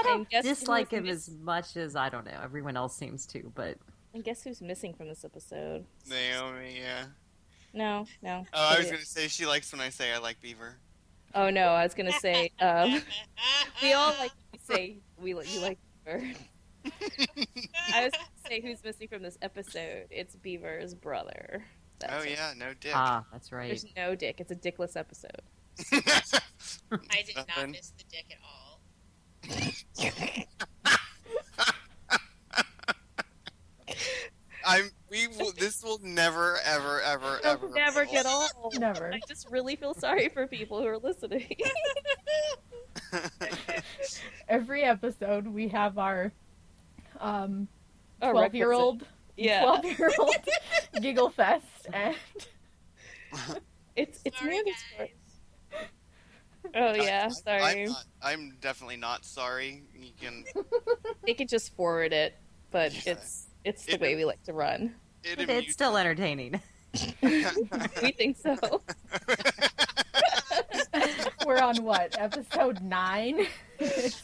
I 0.05 0.09
don't 0.09 0.29
guess 0.29 0.45
dislike 0.45 0.91
him 0.91 1.05
miss- 1.05 1.29
as 1.29 1.35
much 1.37 1.77
as 1.77 1.97
I 1.97 2.09
don't 2.09 2.25
know. 2.25 2.39
Everyone 2.43 2.77
else 2.77 2.97
seems 2.97 3.27
to, 3.27 3.53
but 3.55 3.77
And 4.15 4.25
guess 4.25 4.43
who's 4.43 4.61
missing 4.61 4.95
from 4.95 5.09
this 5.09 5.25
episode? 5.25 5.85
Naomi, 6.07 6.79
yeah. 6.79 7.05
No, 7.75 8.07
no. 8.23 8.45
Oh, 8.53 8.75
I 8.75 8.79
was 8.79 8.91
gonna 8.91 9.05
say 9.05 9.29
she 9.29 9.47
likes 9.47 9.73
when 9.73 9.81
I 9.81 9.89
say 9.89 10.13
I 10.13 10.19
like 10.19 10.41
Beaver. 10.41 10.77
Oh 11.35 11.49
no, 11.51 11.69
I 11.69 11.85
was 11.85 11.95
gonna 11.95 12.13
say 12.13 12.51
um, 12.61 13.01
we 13.83 13.93
all 13.93 14.15
like 14.19 14.33
to 14.53 14.61
say 14.61 14.99
we 15.19 15.35
like 15.35 15.53
you 15.55 15.61
like 15.61 15.79
Beaver. 16.05 16.35
I 17.95 18.05
was 18.05 18.13
going 18.13 18.13
to 18.13 18.49
say 18.49 18.61
who's 18.61 18.83
missing 18.83 19.09
from 19.09 19.23
this 19.23 19.39
episode. 19.41 20.07
It's 20.11 20.35
Beaver's 20.35 20.95
brother. 20.95 21.65
That's 22.01 22.13
oh 22.13 22.27
it. 22.27 22.31
yeah, 22.31 22.53
no 22.57 22.75
dick. 22.81 22.93
Ah, 22.95 23.25
that's 23.31 23.53
right. 23.53 23.69
There's 23.69 23.87
no 23.97 24.15
dick. 24.15 24.41
It's 24.41 24.51
a 24.51 24.57
dickless 24.57 24.97
episode. 24.97 25.43
I 25.93 27.23
did 27.25 27.37
not 27.37 27.71
miss 27.71 27.91
the 27.91 28.05
dick 28.11 28.27
at 28.31 28.39
all. 28.45 28.62
I'm. 34.65 34.91
We 35.11 35.27
will. 35.27 35.53
This 35.53 35.83
will 35.83 35.99
never, 36.03 36.59
ever, 36.65 37.01
ever, 37.03 37.39
ever, 37.45 37.67
It'll 37.67 37.75
never 37.75 38.05
get 38.07 38.25
old. 38.27 38.51
Never. 38.79 39.13
I 39.13 39.21
just 39.29 39.51
really 39.51 39.77
feel 39.77 39.93
sorry 39.95 40.29
for 40.29 40.47
people 40.47 40.81
who 40.81 40.87
are 40.87 40.99
listening. 40.99 41.55
Every 44.49 44.85
episode 44.85 45.47
we 45.47 45.69
have 45.69 45.99
our 45.99 46.33
um 47.21 47.69
twelve 48.21 48.55
year 48.55 48.73
old 48.73 49.05
Yeah. 49.37 49.63
twelve 49.63 49.85
year 49.85 50.11
old 50.19 50.35
giggle 51.03 51.29
fest 51.31 51.67
and 51.93 52.17
It's 53.97 54.21
it's 54.25 54.39
Sorry, 54.39 54.51
near 54.53 54.65
the 54.65 54.73
guys. 54.99 55.09
Oh 56.75 56.95
yeah, 56.95 57.27
I- 57.27 57.29
sorry. 57.29 57.63
I'm, 57.63 57.89
not, 57.89 58.05
I'm 58.23 58.57
definitely 58.61 58.97
not 58.97 59.25
sorry. 59.25 59.83
You 59.95 60.11
can. 60.21 60.45
They 61.27 61.35
could 61.35 61.49
just 61.49 61.75
forward 61.77 62.13
it, 62.13 62.35
but 62.71 62.93
Yeah. 63.07 63.13
it's 63.13 63.47
it's 63.65 63.85
the 63.87 63.95
It- 63.95 64.01
way 64.01 64.17
we 64.17 64.25
like 64.25 64.43
to 64.45 64.53
run. 64.53 64.95
It 65.25 65.39
It's 65.49 65.73
still 65.73 65.97
entertaining. 65.97 66.61
We 67.23 68.13
think 68.13 68.37
so. 68.37 68.57
we're 71.47 71.59
on 71.59 71.77
what 71.85 72.17
episode 72.19 72.81
nine. 72.83 73.47
It's- 73.79 74.23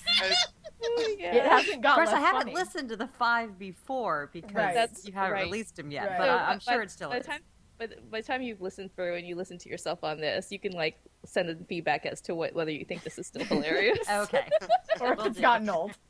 oh, 0.82 1.16
yeah. 1.18 1.34
It 1.36 1.44
hasn't 1.44 1.84
Of 1.86 1.94
course, 1.94 2.10
I 2.10 2.20
haven't 2.20 2.42
funny. 2.42 2.54
listened 2.54 2.88
to 2.90 2.96
the 2.96 3.06
five 3.18 3.58
before 3.58 4.28
because 4.32 4.54
Right. 4.54 4.88
You 5.04 5.12
haven't 5.12 5.32
right. 5.32 5.44
released 5.44 5.76
them 5.76 5.90
yet. 5.90 6.08
Right. 6.10 6.18
But 6.18 6.26
So, 6.26 6.30
I, 6.32 6.50
I'm 6.50 6.58
by- 6.66 6.72
sure 6.72 6.82
it's 6.82 6.92
still 6.94 7.10
by 7.10 7.18
is. 7.18 7.24
the 7.26 7.32
time 7.32 7.40
by 7.78 7.86
the, 7.86 7.96
by 8.10 8.20
the 8.20 8.26
time 8.26 8.42
you've 8.42 8.60
listened 8.60 8.94
through 8.94 9.14
and 9.14 9.26
you 9.26 9.34
listen 9.36 9.58
to 9.58 9.68
yourself 9.68 10.02
on 10.04 10.20
this, 10.20 10.50
you 10.50 10.58
can 10.58 10.72
like 10.72 10.98
send 11.24 11.48
in 11.48 11.64
feedback 11.64 12.06
as 12.06 12.20
to 12.22 12.34
what 12.34 12.54
whether 12.54 12.70
you 12.70 12.84
think 12.84 13.02
this 13.04 13.18
is 13.18 13.26
still 13.26 13.44
hilarious. 13.46 14.08
Okay. 14.08 14.48
or 15.00 15.12
if 15.12 15.18
Will 15.18 15.26
it's 15.26 15.36
do. 15.36 15.42
gotten 15.42 15.68
old. 15.70 15.92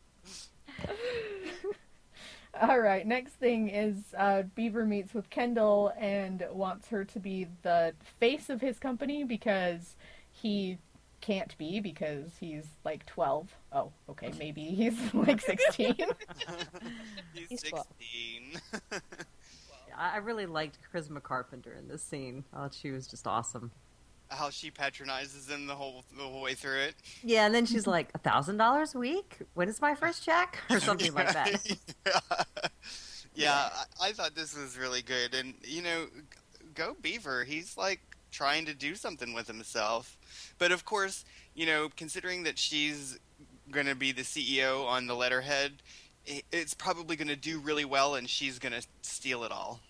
All 2.61 2.81
right, 2.81 3.07
next 3.07 3.35
thing 3.35 3.69
is 3.69 3.97
uh, 4.17 4.43
Beaver 4.57 4.85
meets 4.85 5.15
with 5.15 5.31
Kendall 5.31 5.93
and 5.97 6.45
wants 6.51 6.89
her 6.89 7.05
to 7.05 7.21
be 7.21 7.47
the 7.63 7.95
face 8.19 8.51
of 8.51 8.61
his 8.61 8.81
company 8.81 9.23
because 9.23 9.95
he 10.31 10.79
can't 11.21 11.57
be 11.59 11.79
because 11.79 12.33
he's 12.41 12.65
like 12.85 13.07
12. 13.07 13.55
Oh, 13.73 13.93
okay, 14.09 14.33
maybe 14.39 14.63
he's 14.65 14.99
like 15.15 15.41
16. 15.41 15.95
He's 17.35 17.49
He's 17.49 17.61
16. 17.61 18.61
I 19.99 20.19
really 20.19 20.47
liked 20.47 20.79
Charisma 20.93 21.23
Carpenter 21.23 21.75
in 21.75 21.89
this 21.89 22.03
scene. 22.03 22.45
I 22.53 22.59
thought 22.59 22.75
she 22.75 22.91
was 22.91 23.07
just 23.07 23.27
awesome. 23.27 23.73
How 24.31 24.51
she 24.51 24.71
patronizes 24.71 25.49
him 25.49 25.67
the 25.67 25.75
whole 25.75 26.05
the 26.17 26.23
whole 26.23 26.43
way 26.43 26.55
through 26.55 26.81
it. 26.81 26.95
Yeah, 27.23 27.47
and 27.47 27.55
then 27.55 27.67
she's 27.67 27.87
like, 27.87 28.11
a 28.15 28.19
thousand 28.19 28.59
dollars 28.59 28.95
a 28.95 28.99
week? 28.99 29.39
When 29.55 29.69
is 29.69 29.81
my 29.81 29.95
first 29.95 30.25
check? 30.25 30.59
Or 30.71 30.81
something 30.81 31.13
like 31.15 31.33
that. 31.33 31.67
yeah, 32.07 32.21
yeah 33.35 33.69
I, 34.01 34.09
I 34.09 34.13
thought 34.13 34.35
this 34.35 34.57
was 34.57 34.79
really 34.79 35.03
good, 35.03 35.35
and 35.35 35.55
you 35.65 35.83
know, 35.83 36.07
go 36.75 36.95
Beaver. 37.01 37.45
He's 37.45 37.77
like 37.77 38.01
trying 38.31 38.67
to 38.67 38.75
do 38.75 38.95
something 38.95 39.33
with 39.33 39.47
himself, 39.47 40.19
but 40.59 40.73
of 40.73 40.85
course, 40.85 41.25
you 41.55 41.65
know, 41.65 41.89
considering 41.97 42.43
that 42.43 42.59
she's 42.59 43.19
going 43.71 43.87
to 43.87 43.95
be 43.95 44.13
the 44.13 44.23
CEO 44.23 44.87
on 44.87 45.07
the 45.07 45.15
letterhead, 45.15 45.83
it's 46.53 46.75
probably 46.75 47.17
going 47.17 47.29
to 47.29 47.37
do 47.37 47.59
really 47.61 47.85
well, 47.85 48.15
and 48.17 48.29
she's 48.29 48.59
going 48.59 48.73
to 48.73 48.87
steal 49.03 49.45
it 49.45 49.53
all. 49.53 49.81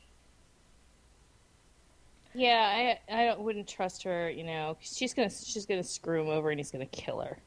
Yeah, 2.34 2.97
I 3.11 3.30
I 3.30 3.34
wouldn't 3.36 3.66
trust 3.68 4.03
her. 4.05 4.30
You 4.30 4.45
know, 4.45 4.76
'cause 4.78 4.97
she's 4.97 5.14
gonna 5.14 5.30
she's 5.30 5.66
gonna 5.66 5.82
screw 5.82 6.20
him 6.20 6.28
over 6.28 6.51
and 6.51 6.61
he's 6.61 6.70
gonna 6.70 6.86
kill 6.86 7.20
her. 7.20 7.39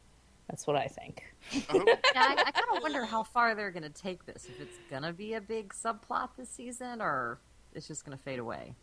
That's 0.49 0.67
what 0.67 0.75
I 0.75 0.87
think. 0.87 1.23
Oh, 1.69 1.83
Yeah, 1.87 1.95
I, 2.15 2.43
I 2.47 2.51
kind 2.51 2.65
of 2.75 2.81
wonder 2.83 3.05
how 3.05 3.23
far 3.23 3.55
they're 3.55 3.71
going 3.71 3.83
to 3.83 3.89
take 3.89 4.25
this. 4.25 4.47
If 4.49 4.59
it's 4.59 4.77
going 4.89 5.03
to 5.03 5.13
be 5.13 5.35
a 5.35 5.39
big 5.39 5.73
subplot 5.73 6.29
this 6.37 6.49
season, 6.49 7.01
or 7.01 7.39
it's 7.73 7.87
just 7.87 8.03
going 8.05 8.17
to 8.17 8.21
fade 8.21 8.39
away. 8.39 8.75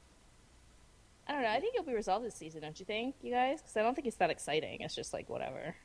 I 1.26 1.32
don't 1.32 1.42
know. 1.42 1.48
I 1.50 1.60
think 1.60 1.74
it'll 1.74 1.84
be 1.84 1.92
resolved 1.92 2.24
this 2.24 2.36
season, 2.36 2.62
don't 2.62 2.80
you 2.80 2.86
think, 2.86 3.16
you 3.20 3.30
guys? 3.32 3.60
Because 3.60 3.76
I 3.76 3.82
don't 3.82 3.94
think 3.94 4.06
it's 4.06 4.16
that 4.16 4.30
exciting. 4.30 4.80
It's 4.80 4.94
just 4.94 5.12
like 5.12 5.28
whatever. 5.28 5.76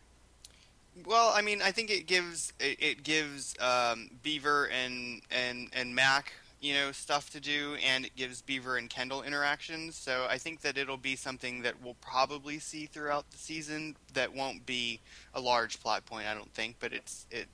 Well, 1.05 1.31
I 1.33 1.41
mean, 1.41 1.61
I 1.61 1.71
think 1.71 1.89
it 1.89 2.05
gives 2.07 2.53
it, 2.59 2.77
it 2.79 3.03
gives 3.03 3.55
um, 3.59 4.09
Beaver 4.21 4.67
and 4.67 5.21
and 5.31 5.69
and 5.73 5.95
Mac, 5.95 6.33
you 6.61 6.73
know, 6.75 6.91
stuff 6.91 7.31
to 7.31 7.39
do, 7.39 7.75
and 7.83 8.05
it 8.05 8.15
gives 8.15 8.41
Beaver 8.41 8.77
and 8.77 8.89
Kendall 8.89 9.23
interactions. 9.23 9.95
So 9.95 10.27
I 10.29 10.37
think 10.37 10.61
that 10.61 10.77
it'll 10.77 10.97
be 10.97 11.15
something 11.15 11.63
that 11.63 11.81
we'll 11.81 11.95
probably 11.95 12.59
see 12.59 12.85
throughout 12.85 13.29
the 13.31 13.37
season. 13.37 13.95
That 14.13 14.33
won't 14.35 14.65
be 14.65 14.99
a 15.33 15.41
large 15.41 15.79
plot 15.79 16.05
point, 16.05 16.27
I 16.27 16.35
don't 16.35 16.53
think, 16.53 16.75
but 16.79 16.93
it's 16.93 17.25
it 17.31 17.47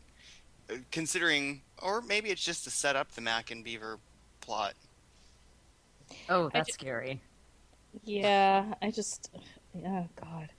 uh, 0.69 0.75
considering, 0.91 1.61
or 1.81 2.01
maybe 2.01 2.29
it's 2.29 2.43
just 2.43 2.65
to 2.65 2.69
set 2.69 2.95
up 2.95 3.11
the 3.13 3.21
Mac 3.21 3.51
and 3.51 3.63
Beaver 3.63 3.99
plot. 4.41 4.73
Oh, 6.27 6.49
that's 6.49 6.67
ju- 6.67 6.73
scary. 6.73 7.21
Yeah, 8.03 8.73
I 8.81 8.91
just, 8.91 9.31
oh 9.85 10.07
god. 10.15 10.49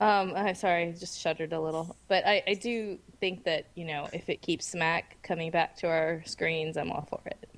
Um, 0.00 0.32
I'm 0.34 0.54
sorry, 0.54 0.88
I 0.88 0.92
just 0.92 1.20
shuddered 1.20 1.52
a 1.52 1.60
little. 1.60 1.96
But 2.08 2.26
I, 2.26 2.42
I 2.46 2.54
do 2.54 2.98
think 3.20 3.44
that 3.44 3.66
you 3.74 3.84
know, 3.84 4.08
if 4.12 4.28
it 4.28 4.42
keeps 4.42 4.66
Smack 4.66 5.18
coming 5.22 5.50
back 5.50 5.76
to 5.78 5.88
our 5.88 6.22
screens, 6.26 6.76
I'm 6.76 6.90
all 6.90 7.06
for 7.08 7.20
it. 7.26 7.48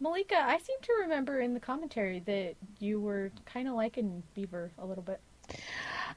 Malika, 0.00 0.36
I 0.36 0.58
seem 0.58 0.76
to 0.82 0.92
remember 1.02 1.40
in 1.40 1.54
the 1.54 1.60
commentary 1.60 2.20
that 2.26 2.56
you 2.80 3.00
were 3.00 3.30
kind 3.46 3.68
of 3.68 3.74
liking 3.74 4.24
Beaver 4.34 4.72
a 4.78 4.84
little 4.84 5.04
bit. 5.04 5.20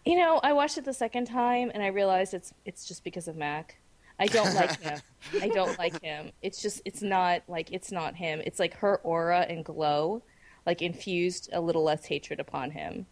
You 0.04 0.18
know, 0.18 0.40
I 0.42 0.54
watched 0.54 0.80
it 0.80 0.86
the 0.86 0.94
second 0.94 1.26
time 1.26 1.72
and 1.74 1.84
I 1.84 1.88
realized 1.88 2.34
it's 2.34 2.52
it's 2.66 2.86
just 2.86 3.04
because 3.04 3.28
of 3.28 3.36
Mac. 3.36 3.78
I 4.18 4.26
don't 4.26 4.56
like 4.56 4.82
him. 4.82 5.00
I 5.40 5.50
don't 5.50 5.78
like 5.78 6.02
him. 6.02 6.32
It's 6.42 6.62
just 6.64 6.82
it's 6.84 7.04
not 7.04 7.44
like 7.48 7.72
it's 7.72 7.92
not 7.92 8.16
him. 8.16 8.42
It's 8.44 8.60
like 8.60 8.74
her 8.78 8.98
aura 9.04 9.42
and 9.42 9.64
glow 9.64 10.24
like 10.66 10.82
infused 10.82 11.50
a 11.54 11.62
little 11.62 11.84
less 11.84 12.06
hatred 12.06 12.40
upon 12.40 12.72
him. 12.72 13.06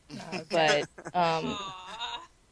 But 0.50 0.82
um 1.14 1.56
Aw. 1.56 2.00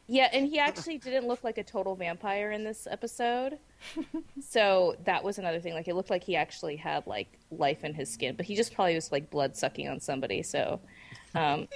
yeah, 0.08 0.28
and 0.32 0.46
he 0.46 0.58
actually 0.58 0.98
didn't 0.98 1.26
look 1.28 1.42
like 1.44 1.58
a 1.58 1.62
total 1.64 1.94
vampire 1.96 2.50
in 2.52 2.64
this 2.64 2.86
episode. 2.90 3.58
so 4.48 4.96
that 5.04 5.22
was 5.24 5.38
another 5.38 5.60
thing. 5.60 5.74
Like 5.74 5.88
it 5.88 5.94
looked 5.94 6.10
like 6.10 6.24
he 6.24 6.36
actually 6.36 6.76
had 6.76 7.06
like 7.06 7.38
life 7.50 7.84
in 7.84 7.94
his 7.94 8.10
skin, 8.10 8.34
but 8.36 8.46
he 8.46 8.54
just 8.56 8.74
probably 8.74 8.94
was 8.94 9.10
like 9.12 9.30
blood 9.30 9.56
sucking 9.56 9.88
on 9.88 10.00
somebody. 10.00 10.42
So, 10.42 10.80
um, 11.34 11.68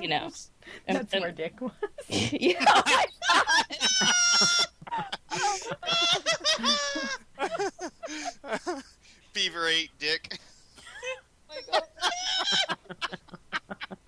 you 0.00 0.08
know, 0.08 0.30
and- 0.88 0.98
That's 0.98 1.12
and- 1.12 1.22
where 1.22 1.32
Dick 1.32 1.60
was. 1.60 1.72
yeah. 2.08 2.64
Beaver 9.32 9.68
ate 9.68 9.90
Dick. 9.98 10.38
Good 13.08 13.98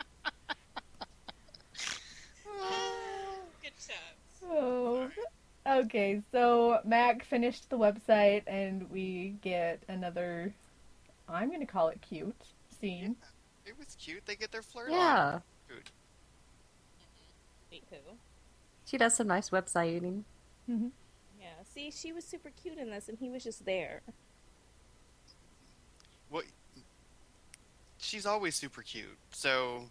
Oh. 4.61 5.09
Okay, 5.69 6.23
so 6.33 6.81
Mac 6.87 7.23
finished 7.23 7.69
the 7.69 7.77
website 7.77 8.43
and 8.47 8.91
we 8.91 9.37
get 9.43 9.83
another 9.89 10.55
I'm 11.33 11.49
going 11.49 11.61
to 11.61 11.67
call 11.67 11.89
it 11.89 12.01
cute 12.01 12.35
scene. 12.81 13.17
It 13.67 13.75
was 13.79 13.97
cute. 13.99 14.25
They 14.27 14.37
get 14.37 14.51
their 14.51 14.63
flirt 14.63 14.89
on. 14.89 14.95
Yeah. 14.95 15.39
Good. 15.69 15.85
Mm-hmm. 16.99 17.73
Wait, 17.73 17.85
who? 17.91 17.97
She 18.87 18.99
does 18.99 19.15
some 19.15 19.29
nice 19.29 19.51
websiting. 19.51 20.25
Mm-hmm. 20.69 20.89
Yeah. 21.41 21.49
See, 21.65 21.91
she 21.91 22.13
was 22.13 22.25
super 22.25 22.51
cute 22.63 22.79
in 22.79 22.91
this, 22.91 23.09
and 23.09 23.19
he 23.19 23.31
was 23.31 23.45
just 23.45 23.65
there. 23.65 24.01
Well, 26.31 26.43
she's 27.99 28.27
always 28.27 28.57
super 28.57 28.83
cute. 28.83 29.19
So 29.31 29.85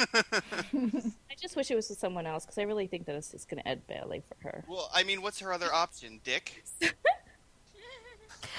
I 0.00 1.34
just 1.40 1.56
wish 1.56 1.70
it 1.70 1.74
was 1.74 1.88
with 1.88 1.98
someone 1.98 2.26
else 2.26 2.44
because 2.44 2.58
I 2.58 2.62
really 2.62 2.86
think 2.86 3.06
that 3.06 3.14
it's, 3.16 3.34
it's 3.34 3.44
going 3.44 3.62
to 3.62 3.68
end 3.68 3.86
badly 3.86 4.22
for 4.28 4.48
her. 4.48 4.64
Well, 4.68 4.90
I 4.94 5.02
mean, 5.02 5.22
what's 5.22 5.40
her 5.40 5.52
other 5.52 5.72
option? 5.72 6.20
Dick? 6.24 6.64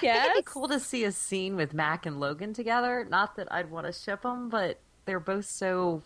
Yeah. 0.01 0.25
it'd 0.25 0.37
be 0.37 0.41
cool 0.43 0.67
to 0.69 0.79
see 0.79 1.03
a 1.03 1.11
scene 1.11 1.55
with 1.57 1.73
Mac 1.73 2.05
and 2.05 2.19
Logan 2.19 2.53
together. 2.53 3.05
Not 3.09 3.35
that 3.35 3.51
I'd 3.51 3.69
want 3.69 3.85
to 3.85 3.91
ship 3.91 4.21
them, 4.21 4.47
but 4.49 4.79
they're 5.05 5.19
both 5.19 5.45
so 5.45 6.03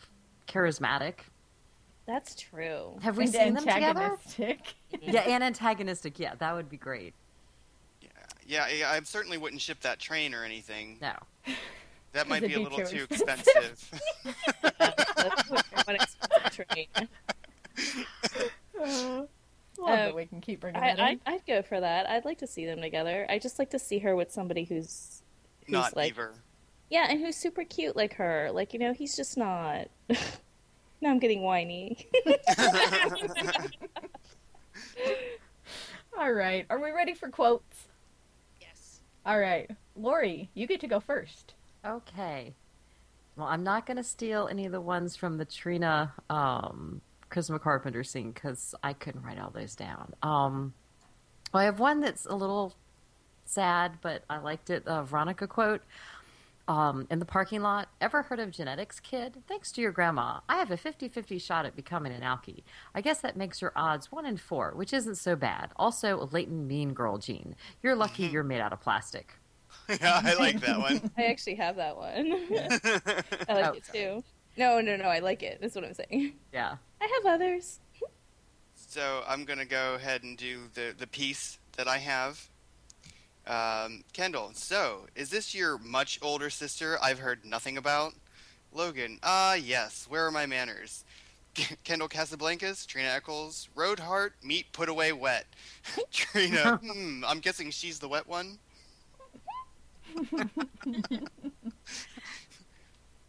charismatic. 0.48 1.16
That's 2.06 2.36
true. 2.36 2.98
Have 3.02 3.18
we 3.18 3.26
and 3.26 3.34
seen 3.34 3.54
them 3.54 3.64
together? 3.64 4.02
antagonistic. 4.02 4.74
Yeah, 5.02 5.22
and 5.22 5.44
antagonistic. 5.44 6.20
Yeah, 6.20 6.36
that 6.36 6.54
would 6.56 6.70
be 6.70 6.78
great. 6.78 7.14
Yeah, 8.02 8.08
yeah, 8.48 8.68
yeah, 8.68 8.92
I 8.92 9.00
certainly 9.04 9.38
wouldn't 9.38 9.62
ship 9.62 9.80
that 9.82 10.00
train 10.00 10.34
or 10.34 10.44
anything. 10.44 10.98
No. 11.02 11.14
That 12.14 12.28
might 12.28 12.42
be 12.44 12.54
a 12.54 12.60
little 12.60 12.78
too 12.80 12.86
too 12.86 13.04
expensive. 13.10 13.48
expensive. 13.56 14.02
That's 15.18 15.50
what 15.50 15.66
one 15.86 15.96
expensive 15.96 16.68
train. 16.70 16.88
Uh, 18.80 19.26
Love 19.80 19.90
Um, 19.90 19.96
that 19.96 20.16
we 20.16 20.26
can 20.28 20.40
keep 20.40 20.60
bringing 20.60 20.82
I, 20.82 20.96
that 20.96 21.00
in. 21.12 21.20
I, 21.26 21.34
I'd 21.34 21.46
go 21.48 21.62
for 21.64 21.80
that. 21.80 22.08
I'd 22.08 22.26
like 22.26 22.38
to 22.40 22.48
see 22.48 22.66
them 22.66 22.80
together. 22.82 23.26
I 23.30 23.40
just 23.40 23.58
like 23.58 23.72
to 23.72 23.80
see 23.80 23.98
her 24.00 24.16
with 24.16 24.32
somebody 24.32 24.64
who's, 24.66 25.24
who's 25.66 25.74
Not 25.74 25.96
like, 25.96 26.14
Beaver. 26.14 26.34
yeah, 26.90 27.08
and 27.10 27.20
who's 27.20 27.36
super 27.36 27.64
cute 27.64 27.96
like 27.96 28.14
her. 28.16 28.50
Like 28.54 28.74
you 28.74 28.80
know, 28.80 28.94
he's 28.94 29.16
just 29.16 29.36
not. 29.38 29.88
now 31.02 31.10
I'm 31.10 31.18
getting 31.20 31.42
whiny. 31.42 32.08
All 36.18 36.32
right. 36.32 36.66
Are 36.70 36.80
we 36.80 36.92
ready 36.92 37.14
for 37.16 37.30
quotes? 37.30 37.88
Yes. 38.62 39.02
All 39.26 39.40
right. 39.40 39.70
Lori, 39.96 40.50
you 40.54 40.68
get 40.68 40.80
to 40.82 40.88
go 40.88 41.00
first. 41.00 41.56
Okay. 41.86 42.54
Well, 43.36 43.48
I'm 43.48 43.64
not 43.64 43.86
going 43.86 43.98
to 43.98 44.04
steal 44.04 44.48
any 44.50 44.66
of 44.66 44.72
the 44.72 44.82
ones 44.82 45.16
from 45.16 45.38
the 45.38 45.46
Trina 45.46 46.14
um, 46.30 47.02
Charisma 47.32 47.60
Carpenter 47.60 48.04
scene 48.04 48.32
because 48.32 48.76
I 48.84 48.94
couldn't 48.94 49.24
write 49.24 49.40
all 49.40 49.50
those 49.50 49.76
down. 49.76 50.14
Um, 50.22 50.74
well, 51.52 51.62
I 51.62 51.66
have 51.66 51.80
one 51.80 52.00
that's 52.00 52.26
a 52.26 52.36
little 52.36 52.76
sad, 53.46 53.98
but 54.02 54.24
I 54.30 54.38
liked 54.38 54.70
it. 54.70 54.84
Veronica 54.86 55.48
quote 55.48 55.82
um, 56.68 57.08
in 57.10 57.20
the 57.20 57.26
parking 57.26 57.62
lot. 57.62 57.90
Ever 58.00 58.24
heard 58.24 58.40
of 58.40 58.52
genetics, 58.52 59.00
kid? 59.00 59.44
Thanks 59.48 59.72
to 59.74 59.82
your 59.82 59.92
grandma, 59.92 60.40
I 60.48 60.58
have 60.58 60.72
a 60.72 60.78
50 60.78 61.10
50 61.10 61.38
shot 61.40 61.66
at 61.66 61.76
becoming 61.76 62.14
an 62.14 62.22
alkie. 62.22 62.64
I 62.96 63.02
guess 63.02 63.20
that 63.22 63.36
makes 63.36 63.62
your 63.62 63.74
odds 63.76 64.12
one 64.12 64.26
in 64.26 64.38
four, 64.38 64.74
which 64.76 64.94
isn't 64.94 65.16
so 65.16 65.36
bad. 65.36 65.72
Also, 65.76 66.20
a 66.22 66.26
latent 66.26 66.68
mean 66.68 66.94
girl 66.94 67.18
gene. 67.18 67.56
You're 67.82 67.96
lucky 67.96 68.26
you're 68.28 68.44
made 68.44 68.62
out 68.62 68.74
of 68.74 68.82
plastic. 68.82 69.36
yeah, 69.90 70.22
I 70.24 70.34
like 70.36 70.60
that 70.62 70.80
one. 70.80 71.12
I 71.18 71.26
actually 71.26 71.56
have 71.56 71.76
that 71.78 71.96
one. 71.98 72.34
I 73.50 73.54
like 73.54 73.66
Oh, 73.66 73.74
it 73.74 73.84
too. 73.92 74.24
No, 74.58 74.82
no, 74.82 74.96
no. 74.96 75.06
I 75.06 75.20
like 75.20 75.44
it. 75.44 75.60
That's 75.62 75.76
what 75.76 75.84
I'm 75.84 75.94
saying. 75.94 76.34
Yeah. 76.54 76.76
I 77.02 77.06
have 77.24 77.34
others. 77.34 77.80
so 78.76 79.24
I'm 79.28 79.46
gonna 79.46 79.66
go 79.66 79.96
ahead 79.96 80.24
and 80.24 80.38
do 80.38 80.70
the 80.74 80.94
the 80.98 81.08
piece 81.08 81.58
that 81.78 81.88
I 81.88 81.98
have. 81.98 82.50
Um, 83.46 84.04
Kendall, 84.14 84.52
so 84.54 85.08
is 85.16 85.30
this 85.30 85.54
your 85.54 85.78
much 85.78 86.18
older 86.22 86.50
sister 86.50 86.98
I've 87.02 87.20
heard 87.20 87.44
nothing 87.44 87.78
about? 87.78 88.14
Logan, 88.72 89.20
ah 89.22 89.54
yes, 89.56 90.06
where 90.10 90.26
are 90.26 90.32
my 90.32 90.46
manners? 90.46 91.04
Kendall 91.84 92.08
Casablancas, 92.08 92.86
Trina 92.88 93.10
Echolls, 93.10 93.68
Roadheart, 93.76 94.32
meat 94.44 94.68
put 94.72 94.90
away 94.90 95.12
wet. 95.14 95.46
Trina, 96.12 96.78
hmm, 96.78 97.24
I'm 97.28 97.40
guessing 97.42 97.70
she's 97.70 98.00
the 98.00 98.08
wet 98.08 98.28
one. 98.28 98.58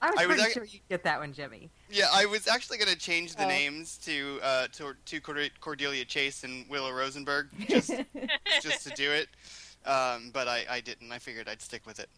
I 0.03 0.11
was 0.11 0.19
I 0.19 0.27
was 0.27 0.37
pretty 0.37 0.43
ac- 0.43 0.53
sure 0.53 0.65
you'd 0.65 0.89
get 0.91 1.03
that 1.05 1.19
one, 1.19 1.33
Jimmy. 1.33 1.71
Yeah, 1.91 2.09
I 2.13 2.27
was 2.27 2.47
actually 2.47 2.77
gonna 2.79 2.95
change 2.97 3.37
the 3.37 3.45
Oh. 3.45 3.49
names 3.49 3.97
to 3.99 4.39
uh, 4.43 4.67
to, 4.73 4.95
to 5.07 5.21
Cordelia 5.61 6.05
Chase 6.05 6.45
and 6.45 6.69
Willow 6.69 6.93
Rosenberg 6.93 7.49
just 7.69 7.91
just 8.61 8.87
to 8.87 8.91
do 8.95 9.11
it, 9.11 9.29
um, 9.87 10.31
but 10.35 10.47
I, 10.47 10.65
I 10.69 10.81
didn't. 10.81 11.11
I 11.11 11.19
figured 11.19 11.49
I'd 11.49 11.63
stick 11.63 11.87
with 11.87 12.01
it. 12.01 12.11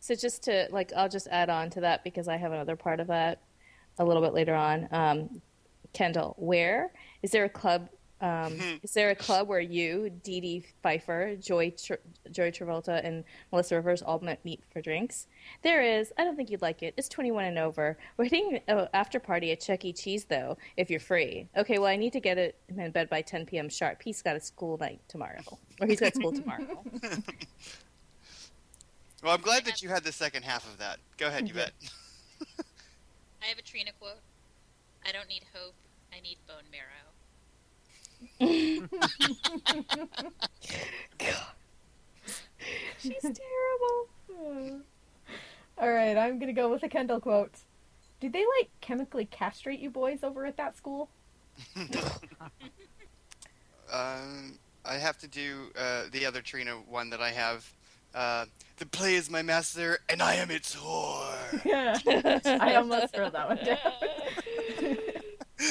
So 0.00 0.14
just 0.14 0.42
to 0.44 0.66
like, 0.70 0.92
I'll 0.96 1.08
just 1.08 1.26
add 1.28 1.48
on 1.50 1.70
to 1.70 1.80
that 1.82 2.04
because 2.04 2.28
I 2.28 2.36
have 2.36 2.52
another 2.52 2.76
part 2.76 3.00
of 3.00 3.06
that 3.06 3.40
a 3.98 4.04
little 4.04 4.22
bit 4.22 4.34
later 4.34 4.54
on. 4.54 4.88
Um, 4.90 5.40
Kendall, 5.94 6.34
where 6.38 6.90
is 7.22 7.30
there 7.30 7.44
a 7.44 7.48
club? 7.48 7.88
Um, 8.20 8.80
is 8.82 8.92
there 8.92 9.10
a 9.10 9.14
club 9.14 9.48
where 9.48 9.60
you, 9.60 10.10
Dee 10.22 10.40
Dee 10.40 10.64
Pfeiffer, 10.82 11.36
Joy 11.36 11.70
Tr- 11.70 11.94
Joy 12.30 12.50
Travolta, 12.50 13.02
and 13.04 13.24
Melissa 13.50 13.76
Rivers 13.76 14.02
all 14.02 14.20
met 14.20 14.44
meet 14.44 14.62
for 14.70 14.82
drinks? 14.82 15.26
There 15.62 15.82
is. 15.82 16.12
I 16.18 16.24
don't 16.24 16.36
think 16.36 16.50
you'd 16.50 16.60
like 16.60 16.82
it. 16.82 16.92
It's 16.96 17.08
21 17.08 17.44
and 17.46 17.58
over. 17.58 17.96
We're 18.18 18.24
hitting 18.24 18.60
an 18.68 18.88
after 18.92 19.18
party 19.20 19.52
at 19.52 19.60
Chuck 19.60 19.84
E. 19.84 19.92
Cheese 19.92 20.24
though, 20.26 20.58
if 20.76 20.90
you're 20.90 21.00
free. 21.00 21.48
Okay, 21.56 21.78
well 21.78 21.88
I 21.88 21.96
need 21.96 22.12
to 22.12 22.20
get 22.20 22.36
it 22.36 22.56
in 22.68 22.90
bed 22.90 23.08
by 23.08 23.22
10 23.22 23.46
p.m. 23.46 23.68
sharp. 23.70 24.02
He's 24.02 24.20
got 24.20 24.36
a 24.36 24.40
school 24.40 24.76
night 24.78 25.00
tomorrow, 25.08 25.40
or 25.80 25.86
he's 25.86 26.00
got 26.00 26.14
school 26.14 26.32
tomorrow. 26.32 26.84
Well, 29.22 29.34
I'm 29.34 29.42
glad 29.42 29.66
that 29.66 29.82
you 29.82 29.90
had 29.90 30.02
the 30.02 30.12
second 30.12 30.44
half 30.44 30.66
of 30.66 30.78
that. 30.78 30.96
Go 31.18 31.26
ahead, 31.26 31.46
you 31.46 31.52
bet. 31.52 31.72
I 33.42 33.46
have 33.46 33.58
a 33.58 33.62
Trina 33.62 33.90
quote. 34.00 34.16
I 35.06 35.12
don't 35.12 35.28
need 35.28 35.42
hope. 35.52 35.74
I 36.10 36.20
need 36.20 36.38
bone 36.48 36.64
marrow. 36.72 37.09
She's 42.98 43.22
terrible. 43.22 44.08
All 45.78 45.90
right. 45.90 46.16
I'm 46.16 46.38
gonna 46.38 46.52
go 46.52 46.70
with 46.70 46.82
a 46.82 46.88
Kendall 46.88 47.20
quote. 47.20 47.52
Did 48.20 48.32
they 48.32 48.44
like 48.58 48.70
chemically 48.80 49.24
castrate 49.24 49.80
you 49.80 49.90
boys 49.90 50.22
over 50.22 50.44
at 50.46 50.56
that 50.58 50.76
school? 50.76 51.08
Um, 53.92 54.58
I 54.84 54.94
have 54.94 55.18
to 55.18 55.26
do 55.26 55.72
uh, 55.76 56.04
the 56.12 56.24
other 56.24 56.40
Trina 56.40 56.72
one 56.88 57.10
that 57.10 57.20
I 57.20 57.30
have. 57.30 57.70
Uh, 58.14 58.44
the 58.76 58.86
play 58.86 59.14
is 59.14 59.30
my 59.30 59.42
master, 59.42 59.98
and 60.08 60.22
I 60.22 60.34
am 60.36 60.50
its 60.50 60.74
whore. 60.74 61.64
Yeah. 61.64 61.98
I 62.60 62.76
almost 62.76 63.16
wrote 63.16 63.32
that 63.32 63.48
one 63.48 63.58
down. 63.64 64.96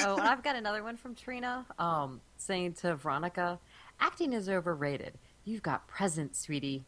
Oh, 0.04 0.16
and 0.16 0.28
I've 0.28 0.42
got 0.42 0.56
another 0.56 0.82
one 0.82 0.96
from 0.96 1.14
Trina 1.14 1.66
um, 1.78 2.20
saying 2.36 2.74
to 2.74 2.96
Veronica, 2.96 3.58
acting 3.98 4.32
is 4.32 4.48
overrated. 4.48 5.14
You've 5.44 5.62
got 5.62 5.86
presence, 5.88 6.38
sweetie. 6.40 6.84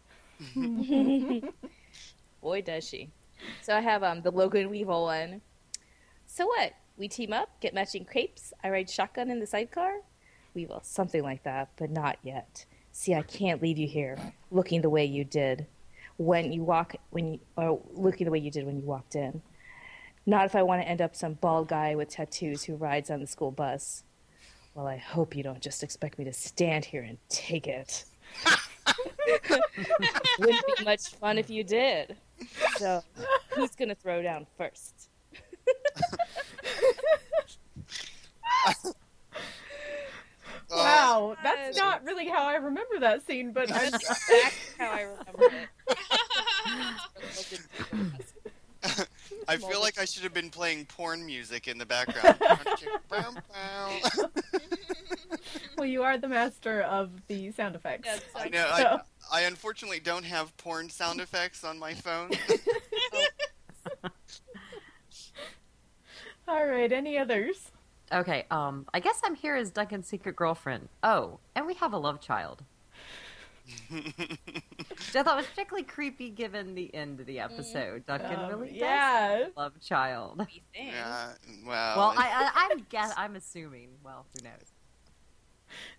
Boy, 2.43 2.63
does 2.63 2.89
she. 2.89 3.11
So 3.63 3.77
I 3.77 3.81
have 3.81 4.03
um, 4.03 4.23
the 4.23 4.31
Logan 4.31 4.71
Weevil 4.71 5.05
one. 5.05 5.41
So 6.27 6.47
what? 6.47 6.73
We 6.97 7.09
team 7.09 7.33
up, 7.33 7.49
get 7.61 7.75
matching 7.75 8.05
crepes. 8.05 8.53
I 8.63 8.71
ride 8.71 8.91
shotgun 8.91 9.31
in 9.31 9.41
the 9.41 9.47
sidecar. 9.47 9.95
Weevil, 10.55 10.81
something 10.85 11.23
like 11.23 11.43
that, 11.45 11.71
but 11.77 11.91
not 11.91 12.19
yet. 12.23 12.67
See, 12.93 13.15
I 13.15 13.23
can't 13.23 13.63
leave 13.63 13.79
you 13.79 13.89
here, 13.89 14.19
looking 14.51 14.83
the 14.83 14.91
way 14.91 15.05
you 15.05 15.25
did 15.25 15.67
when 16.19 16.53
you 16.53 16.63
walk 16.63 16.95
when 17.11 17.35
you 17.35 17.41
or 17.57 17.81
looking 17.95 18.27
the 18.27 18.31
way 18.31 18.39
you 18.39 18.51
did 18.51 18.67
when 18.67 18.77
you 18.77 18.85
walked 18.85 19.15
in. 19.15 19.41
Not 20.25 20.47
if 20.47 20.55
I 20.55 20.63
want 20.63 20.83
to 20.83 20.89
end 20.89 21.01
up 21.01 21.17
some 21.17 21.35
bald 21.35 21.69
guy 21.69 21.95
with 21.95 22.09
tattoos 22.09 22.65
who 22.65 22.77
rides 22.77 23.11
on 23.11 23.21
the 23.21 23.27
school 23.27 23.51
bus. 23.51 24.05
Well, 24.75 24.87
I 24.87 24.97
hope 24.97 25.37
you 25.37 25.43
don't 25.43 25.61
just 25.61 25.83
expect 25.83 26.19
me 26.19 26.25
to 26.25 26.33
stand 26.33 26.85
here 26.85 27.03
and 27.03 27.19
take 27.29 27.67
it. 27.67 28.05
Wouldn't 30.39 30.65
be 30.79 30.85
much 30.85 31.09
fun 31.17 31.39
if 31.39 31.51
you 31.51 31.65
did. 31.65 32.17
So, 32.77 33.03
who's 33.51 33.75
gonna 33.75 33.95
throw 33.95 34.23
down 34.23 34.47
first? 34.57 35.11
Oh, 38.65 38.95
Wow, 40.71 41.37
that's 41.43 41.77
not 41.77 42.03
really 42.05 42.29
how 42.29 42.45
I 42.45 42.55
remember 42.55 42.99
that 43.01 43.27
scene, 43.27 43.53
but 43.53 43.71
I'm, 43.71 43.91
That's 43.91 43.95
exactly 44.05 44.51
how 44.79 44.91
I 44.91 45.03
remember 45.03 45.69
it. 47.99 48.29
I 49.49 49.57
feel 49.57 49.81
like 49.81 49.99
I 49.99 50.05
should 50.05 50.23
have 50.23 50.35
been 50.35 50.51
playing 50.51 50.87
porn 50.87 51.25
music 51.25 51.69
in 51.69 51.79
the 51.79 51.87
background. 51.87 52.37
well, 55.77 55.87
you 55.87 56.03
are 56.03 56.19
the 56.19 56.29
master 56.29 56.83
of 56.83 57.11
the 57.29 57.51
sound 57.53 57.77
effects. 57.77 58.09
Yeah, 58.09 58.19
I 58.37 58.45
so- 58.45 58.51
know. 58.51 59.01
I, 59.31 59.41
I 59.41 59.41
unfortunately 59.43 60.01
don't 60.01 60.25
have 60.25 60.57
porn 60.57 60.89
sound 60.89 61.21
effects 61.21 61.65
on 61.65 61.79
my 61.79 61.95
phone. 61.95 62.31
All 66.49 66.67
right, 66.67 66.91
any 66.93 67.19
others? 67.19 67.71
Okay, 68.13 68.45
um, 68.51 68.87
I 68.93 69.01
guess 69.01 69.21
I'm 69.25 69.35
here 69.35 69.55
as 69.57 69.71
Duncan's 69.71 70.07
secret 70.07 70.37
girlfriend. 70.37 70.89
Oh, 71.03 71.39
and 71.55 71.67
we 71.67 71.75
have 71.75 71.93
a 71.93 71.99
love 71.99 72.21
child. 72.21 72.63
Which 73.91 75.17
I 75.17 75.23
thought 75.23 75.37
was 75.37 75.47
particularly 75.47 75.85
creepy 75.85 76.31
given 76.31 76.75
the 76.75 76.95
end 76.95 77.21
of 77.21 77.27
the 77.27 77.41
episode. 77.41 78.07
Duncan 78.07 78.39
Um, 78.41 78.49
really 78.51 78.69
does 78.69 78.77
yeah. 78.79 79.39
have 79.39 79.51
love 79.57 79.73
child. 79.81 80.47
yeah. 80.75 81.33
Well. 81.67 81.97
Well, 81.97 82.15
I, 82.17 82.51
I, 82.55 82.69
I'm 82.71 82.87
guess 82.91 83.13
I'm 83.17 83.37
assuming. 83.37 83.91
Well, 84.05 84.27
who 84.35 84.45
knows? 84.45 84.73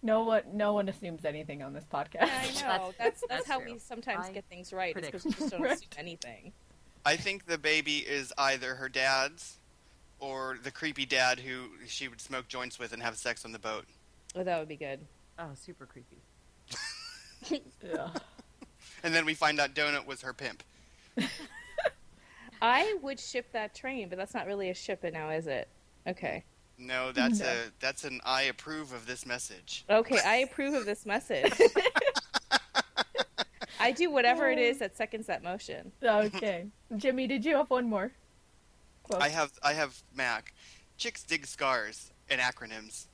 No 0.03 0.23
one, 0.23 0.43
no 0.53 0.73
one 0.73 0.87
assumes 0.89 1.25
anything 1.25 1.63
on 1.63 1.73
this 1.73 1.85
podcast. 1.91 2.29
I 2.29 2.45
know. 2.61 2.61
That's- 2.61 2.93
That's 2.97 2.97
that's, 2.97 3.23
that's 3.29 3.47
how 3.47 3.59
true. 3.59 3.73
we 3.73 3.79
sometimes 3.79 4.27
I 4.27 4.31
get 4.31 4.45
things 4.49 4.71
right. 4.71 4.93
Because 4.93 5.25
we 5.25 5.31
just 5.31 5.49
don't 5.51 5.61
Right. 5.61 5.71
assume 5.73 5.89
anything. 5.97 6.51
I 7.05 7.15
think 7.17 7.45
the 7.47 7.57
baby 7.57 7.97
is 7.97 8.31
either 8.37 8.75
her 8.75 8.87
dad's 8.87 9.57
or 10.19 10.57
the 10.63 10.71
creepy 10.71 11.05
dad 11.05 11.39
who 11.39 11.69
she 11.85 12.07
would 12.07 12.21
smoke 12.21 12.47
joints 12.47 12.79
with 12.79 12.93
and 12.93 13.03
have 13.03 13.17
sex 13.17 13.43
on 13.43 13.51
the 13.51 13.59
boat. 13.59 13.85
Oh, 14.35 14.43
that 14.43 14.57
would 14.59 14.69
be 14.69 14.77
good. 14.77 14.99
Oh, 15.37 15.49
super 15.55 15.85
creepy. 15.85 16.17
Yeah. 17.49 18.09
And 19.03 19.13
then 19.13 19.25
we 19.25 19.33
find 19.33 19.59
out 19.59 19.73
Donut 19.73 20.05
was 20.05 20.21
her 20.21 20.33
pimp. 20.33 20.63
I 22.61 22.95
would 23.01 23.19
ship 23.19 23.51
that 23.51 23.75
train, 23.75 24.07
but 24.09 24.17
that's 24.17 24.33
not 24.33 24.47
really 24.47 24.69
a 24.69 24.73
ship 24.73 25.03
it 25.03 25.13
now, 25.13 25.29
is 25.29 25.47
it? 25.47 25.67
Okay. 26.07 26.43
No, 26.77 27.11
that's 27.11 27.39
No. 27.39 27.45
a 27.45 27.55
that's 27.79 28.03
an 28.03 28.19
I 28.25 28.43
approve 28.43 28.93
of 28.93 29.05
this 29.05 29.25
message. 29.25 29.83
Okay, 29.89 30.19
I 30.25 30.35
approve 30.49 30.73
of 30.73 30.85
this 30.85 31.05
message. 31.05 31.51
I 33.79 33.91
do 33.91 34.09
whatever 34.09 34.49
it 34.49 34.57
is 34.59 34.79
that 34.79 34.95
seconds 34.95 35.27
that 35.27 35.43
motion. 35.43 35.91
Okay, 36.01 36.67
Jimmy, 36.95 37.27
did 37.27 37.43
you 37.43 37.55
have 37.57 37.69
one 37.69 37.89
more? 37.89 38.11
Quote? 39.03 39.21
I 39.21 39.29
have 39.29 39.51
I 39.61 39.73
have 39.73 40.01
Mac. 40.15 40.53
Chicks 40.97 41.23
dig 41.23 41.45
scars 41.45 42.11
and 42.29 42.39
acronyms. 42.39 43.07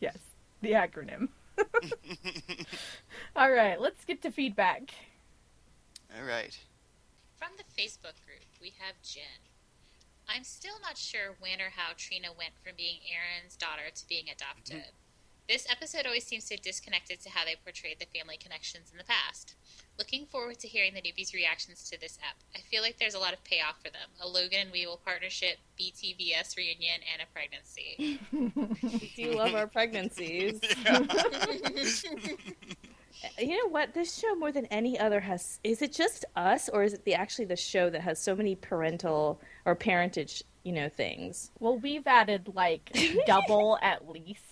Yes, 0.00 0.16
the 0.60 0.72
acronym. 0.72 1.28
All 3.36 3.50
right, 3.50 3.80
let's 3.80 4.04
get 4.04 4.22
to 4.22 4.30
feedback. 4.30 4.90
All 6.16 6.24
right. 6.26 6.56
From 7.36 7.50
the 7.56 7.64
Facebook 7.64 8.14
group, 8.26 8.44
we 8.60 8.72
have 8.78 8.94
Jen. 9.02 9.22
I'm 10.28 10.44
still 10.44 10.78
not 10.82 10.96
sure 10.96 11.34
when 11.40 11.60
or 11.60 11.70
how 11.74 11.92
Trina 11.96 12.28
went 12.36 12.52
from 12.62 12.72
being 12.76 12.98
Aaron's 13.10 13.56
daughter 13.56 13.90
to 13.94 14.08
being 14.08 14.26
adopted. 14.30 14.92
This 15.48 15.66
episode 15.70 16.06
always 16.06 16.24
seems 16.24 16.44
so 16.44 16.54
disconnected 16.62 17.20
to 17.20 17.30
how 17.30 17.44
they 17.44 17.56
portrayed 17.62 17.98
the 17.98 18.18
family 18.18 18.36
connections 18.36 18.90
in 18.92 18.98
the 18.98 19.04
past. 19.04 19.54
Looking 19.98 20.26
forward 20.26 20.58
to 20.60 20.68
hearing 20.68 20.94
the 20.94 21.02
newbies' 21.02 21.34
reactions 21.34 21.88
to 21.90 22.00
this 22.00 22.18
ep. 22.22 22.36
I 22.54 22.60
feel 22.60 22.82
like 22.82 22.98
there's 22.98 23.14
a 23.14 23.18
lot 23.18 23.32
of 23.32 23.42
payoff 23.44 23.76
for 23.82 23.90
them 23.90 24.08
a 24.20 24.26
Logan 24.26 24.60
and 24.62 24.72
Weevil 24.72 25.00
partnership, 25.04 25.58
BTVS 25.78 26.56
reunion, 26.56 27.00
and 27.12 27.22
a 27.22 27.26
pregnancy. 27.32 28.20
We 28.82 29.12
do 29.16 29.32
love 29.32 29.54
our 29.54 29.66
pregnancies. 29.66 30.60
You 33.38 33.56
know 33.56 33.68
what? 33.68 33.94
This 33.94 34.18
show 34.18 34.34
more 34.34 34.52
than 34.52 34.66
any 34.66 34.98
other 34.98 35.20
has 35.20 35.60
is 35.62 35.82
it 35.82 35.92
just 35.92 36.24
us 36.34 36.68
or 36.68 36.82
is 36.82 36.92
it 36.92 37.04
the 37.04 37.14
actually 37.14 37.44
the 37.44 37.56
show 37.56 37.88
that 37.90 38.00
has 38.00 38.18
so 38.18 38.34
many 38.34 38.56
parental 38.56 39.40
or 39.64 39.74
parentage, 39.74 40.42
you 40.64 40.72
know, 40.72 40.88
things? 40.88 41.50
Well, 41.60 41.78
we've 41.78 42.06
added 42.06 42.52
like 42.54 42.90
double 43.26 43.78
at 43.80 44.08
least. 44.08 44.51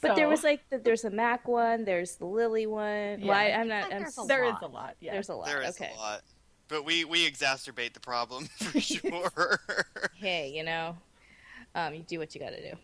But 0.00 0.16
there 0.16 0.28
was 0.28 0.44
like 0.44 0.68
the, 0.70 0.78
there's 0.78 1.04
a 1.04 1.10
Mac 1.10 1.48
one, 1.48 1.84
there's 1.84 2.16
the 2.16 2.26
Lily 2.26 2.66
one. 2.66 3.20
Yeah. 3.20 3.26
Well, 3.26 3.36
I, 3.36 3.44
I'm 3.50 3.68
not. 3.68 3.92
I'm, 3.92 4.00
there's 4.00 4.18
a 4.18 4.24
there 4.26 4.44
is 4.44 4.52
lot. 4.54 4.62
a 4.62 4.66
lot. 4.66 4.96
Yeah. 5.00 5.12
There's 5.12 5.28
a 5.28 5.34
lot. 5.34 5.46
There 5.46 5.62
is 5.62 5.80
okay. 5.80 5.92
a 5.94 5.98
lot. 5.98 6.22
But 6.68 6.84
we, 6.84 7.04
we 7.04 7.30
exacerbate 7.30 7.92
the 7.92 8.00
problem 8.00 8.46
for 8.58 8.80
sure. 8.80 9.60
Hey, 10.14 10.50
you 10.54 10.64
know, 10.64 10.96
um, 11.74 11.94
you 11.94 12.02
do 12.02 12.18
what 12.18 12.34
you 12.34 12.40
got 12.40 12.50
to 12.50 12.70
do. 12.70 12.76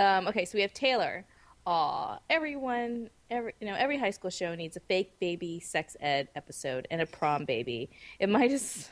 Um, 0.00 0.26
okay, 0.28 0.44
so 0.44 0.56
we 0.56 0.62
have 0.62 0.72
Taylor. 0.72 1.24
Aw, 1.66 2.18
everyone, 2.30 3.10
every 3.30 3.52
you 3.60 3.66
know, 3.66 3.74
every 3.74 3.98
high 3.98 4.10
school 4.10 4.30
show 4.30 4.54
needs 4.54 4.76
a 4.76 4.80
fake 4.80 5.18
baby 5.18 5.58
sex 5.60 5.96
ed 6.00 6.28
episode 6.36 6.86
and 6.90 7.00
a 7.00 7.06
prom 7.06 7.44
baby. 7.44 7.90
It 8.20 8.28
might 8.28 8.52
as 8.52 8.88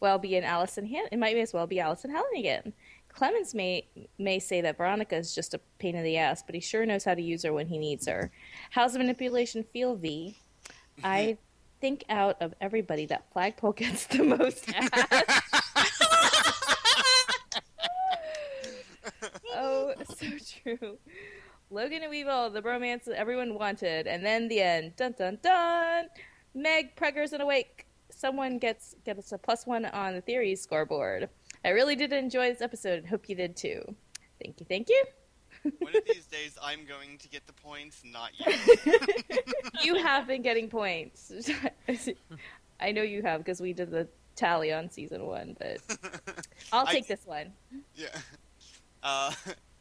well 0.00 0.18
be 0.18 0.36
an 0.36 0.44
Alyson. 0.44 0.86
Han- 0.90 1.08
it 1.12 1.18
might 1.18 1.36
as 1.36 1.52
well 1.52 1.66
be 1.66 1.76
Alyson 1.76 2.10
Hannigan. 2.10 2.72
Clemmons 3.16 3.54
may 3.54 3.86
may 4.18 4.38
say 4.38 4.60
that 4.60 4.76
Veronica 4.76 5.16
is 5.16 5.34
just 5.34 5.54
a 5.54 5.60
pain 5.78 5.96
in 5.96 6.04
the 6.04 6.18
ass, 6.18 6.42
but 6.44 6.54
he 6.54 6.60
sure 6.60 6.84
knows 6.84 7.04
how 7.04 7.14
to 7.14 7.22
use 7.22 7.44
her 7.44 7.52
when 7.52 7.66
he 7.66 7.78
needs 7.78 8.06
her. 8.06 8.30
How's 8.70 8.92
the 8.92 8.98
manipulation 8.98 9.64
feel, 9.64 9.96
V? 9.96 10.36
I 11.02 11.20
mm-hmm. 11.20 11.40
think 11.80 12.04
out 12.10 12.40
of 12.42 12.52
everybody, 12.60 13.06
that 13.06 13.24
flagpole 13.32 13.72
gets 13.72 14.06
the 14.06 14.22
most 14.22 14.70
ass. 14.74 14.90
oh, 19.54 19.94
so 20.14 20.26
true. 20.62 20.98
Logan 21.70 22.02
and 22.02 22.10
Weevil, 22.10 22.50
the 22.50 22.62
romance 22.62 23.06
that 23.06 23.18
everyone 23.18 23.54
wanted, 23.54 24.06
and 24.06 24.24
then 24.24 24.48
the 24.48 24.60
end. 24.60 24.94
Dun 24.96 25.14
dun 25.18 25.38
dun. 25.42 26.06
Meg 26.54 26.94
Preggers 26.96 27.32
and 27.32 27.42
awake. 27.42 27.86
Someone 28.10 28.58
gets 28.58 28.94
gets 29.04 29.32
a 29.32 29.38
plus 29.38 29.66
one 29.66 29.86
on 29.86 30.14
the 30.14 30.20
theory 30.20 30.54
scoreboard. 30.54 31.28
I 31.66 31.70
really 31.70 31.96
did 31.96 32.12
enjoy 32.12 32.52
this 32.52 32.62
episode 32.62 33.00
and 33.00 33.08
hope 33.08 33.28
you 33.28 33.34
did 33.34 33.56
too. 33.56 33.82
Thank 34.40 34.60
you, 34.60 34.66
thank 34.68 34.88
you. 34.88 35.02
One 35.80 35.96
of 35.96 36.04
these 36.06 36.26
days, 36.26 36.56
I'm 36.62 36.84
going 36.84 37.18
to 37.18 37.28
get 37.28 37.44
the 37.48 37.52
points, 37.54 38.02
not 38.04 38.30
you. 38.38 38.94
You 39.82 39.96
have 39.96 40.28
been 40.28 40.42
getting 40.42 40.68
points. 40.68 41.32
I 42.80 42.92
know 42.92 43.02
you 43.02 43.22
have 43.22 43.40
because 43.40 43.60
we 43.60 43.72
did 43.72 43.90
the 43.90 44.06
tally 44.36 44.72
on 44.72 44.90
season 44.90 45.26
one, 45.26 45.56
but 45.58 45.78
I'll 46.72 46.86
I- 46.86 46.92
take 46.92 47.08
this 47.08 47.26
one. 47.26 47.52
Yeah. 47.96 48.16
Uh, 49.02 49.32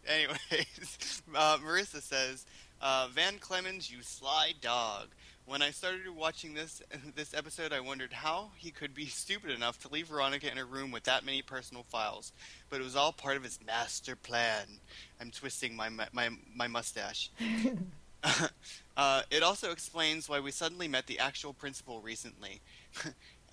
anyways, 0.08 1.22
uh, 1.36 1.58
Marissa 1.58 2.02
says, 2.02 2.48
uh, 2.82 3.10
Van 3.14 3.36
Clemmons, 3.38 3.92
you 3.92 4.02
sly 4.02 4.54
dog. 4.60 5.10
When 5.48 5.62
I 5.62 5.70
started 5.70 6.10
watching 6.10 6.56
this 6.56 6.82
this 7.16 7.34
episode, 7.34 7.72
I 7.72 7.80
wondered 7.80 8.14
how 8.14 8.50
he 8.58 8.72
could 8.72 8.94
be 8.94 9.06
stupid 9.06 9.52
enough 9.52 9.80
to 9.80 9.90
leave 9.90 10.08
Veronica 10.08 10.52
in 10.52 10.58
a 10.58 10.66
room 10.66 10.92
with 10.92 11.04
that 11.04 11.24
many 11.26 11.42
personal 11.42 11.84
files. 11.84 12.34
But 12.70 12.82
it 12.82 12.84
was 12.84 12.96
all 12.96 13.12
part 13.12 13.38
of 13.38 13.44
his 13.44 13.60
master 13.66 14.16
plan. 14.16 14.66
I'm 15.22 15.32
twisting 15.32 15.76
my 15.76 15.90
my 15.90 16.30
my 16.56 16.68
mustache. 16.68 17.30
uh, 18.98 19.22
it 19.30 19.44
also 19.44 19.72
explains 19.72 20.28
why 20.28 20.40
we 20.40 20.52
suddenly 20.52 20.88
met 20.88 21.06
the 21.06 21.20
actual 21.20 21.54
principal 21.54 22.02
recently. 22.02 22.62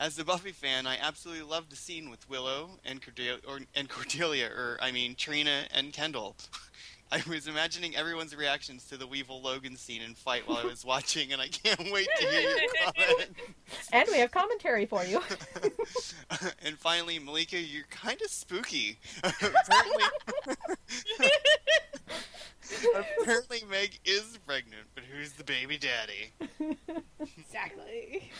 As 0.01 0.19
a 0.19 0.25
Buffy 0.25 0.51
fan, 0.51 0.87
I 0.87 0.97
absolutely 0.97 1.45
loved 1.45 1.71
the 1.71 1.77
scene 1.77 2.11
with 2.11 2.29
Willow 2.29 2.81
and 2.85 3.01
Cordelia, 3.01 3.37
or, 3.47 3.61
and 3.75 3.89
Cordelia, 3.89 4.47
or 4.47 4.79
I 4.81 4.91
mean 4.91 5.15
Trina 5.15 5.67
and 5.71 5.93
Kendall. 5.93 6.37
I 7.13 7.23
was 7.29 7.47
imagining 7.47 7.95
everyone's 7.95 8.35
reactions 8.35 8.87
to 8.87 8.97
the 8.97 9.07
Weevil 9.07 9.43
Logan 9.43 9.77
scene 9.77 10.01
and 10.01 10.17
fight 10.17 10.49
while 10.49 10.57
I 10.57 10.65
was 10.65 10.83
watching, 10.83 11.31
and 11.33 11.43
I 11.43 11.49
can't 11.49 11.93
wait 11.93 12.09
to 12.19 12.27
hear 12.27 12.41
your 12.41 12.59
comment. 12.85 13.37
and 13.93 14.09
we 14.11 14.19
have 14.19 14.31
commentary 14.31 14.87
for 14.87 15.05
you. 15.05 15.21
and 16.65 16.79
finally, 16.79 17.19
Malika, 17.19 17.59
you're 17.61 17.85
kind 17.91 18.19
of 18.23 18.31
spooky. 18.31 18.99
apparently, 19.23 20.05
apparently, 23.21 23.63
Meg 23.71 23.99
is 24.07 24.39
pregnant, 24.47 24.87
but 24.95 25.05
who's 25.05 25.33
the 25.33 25.45
baby 25.45 25.77
daddy? 25.79 26.33
Exactly. 27.39 28.31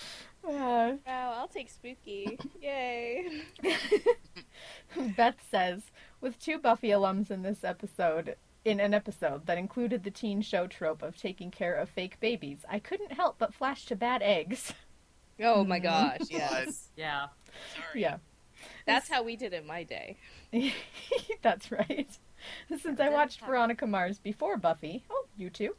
Uh, 0.49 0.93
Wow, 1.07 1.35
I'll 1.37 1.47
take 1.49 1.71
spooky. 1.71 2.37
Yay. 2.61 3.43
Beth 5.17 5.37
says, 5.51 5.83
with 6.21 6.39
two 6.41 6.59
Buffy 6.59 6.89
alums 6.89 7.31
in 7.31 7.43
this 7.43 7.63
episode, 7.63 8.35
in 8.65 8.81
an 8.81 8.95
episode 8.95 9.47
that 9.47 9.59
included 9.59 10.05
the 10.05 10.11
teen 10.11 10.41
show 10.41 10.67
trope 10.67 11.03
of 11.03 11.17
taking 11.17 11.51
care 11.51 11.75
of 11.75 11.89
fake 11.89 12.21
babies, 12.21 12.65
I 12.69 12.79
couldn't 12.79 13.13
help 13.13 13.39
but 13.39 13.55
flash 13.55 13.85
to 13.87 13.97
bad 13.97 14.23
eggs. 14.23 14.73
Oh 15.43 15.65
my 15.65 15.79
gosh, 15.79 16.21
yes. 16.31 16.91
Yeah. 16.97 17.27
Sorry. 17.75 18.03
yeah, 18.03 18.19
That's 18.87 19.09
how 19.09 19.23
we 19.23 19.35
did 19.35 19.53
it 19.53 19.63
in 19.63 19.67
my 19.67 19.83
day. 19.83 20.17
that's 21.43 21.73
right. 21.73 22.07
Since 22.69 23.01
I 23.01 23.09
watched 23.09 23.41
Veronica 23.41 23.87
Mars 23.87 24.19
before 24.19 24.57
Buffy, 24.57 25.05
oh, 25.11 25.27
you 25.37 25.49
too, 25.51 25.75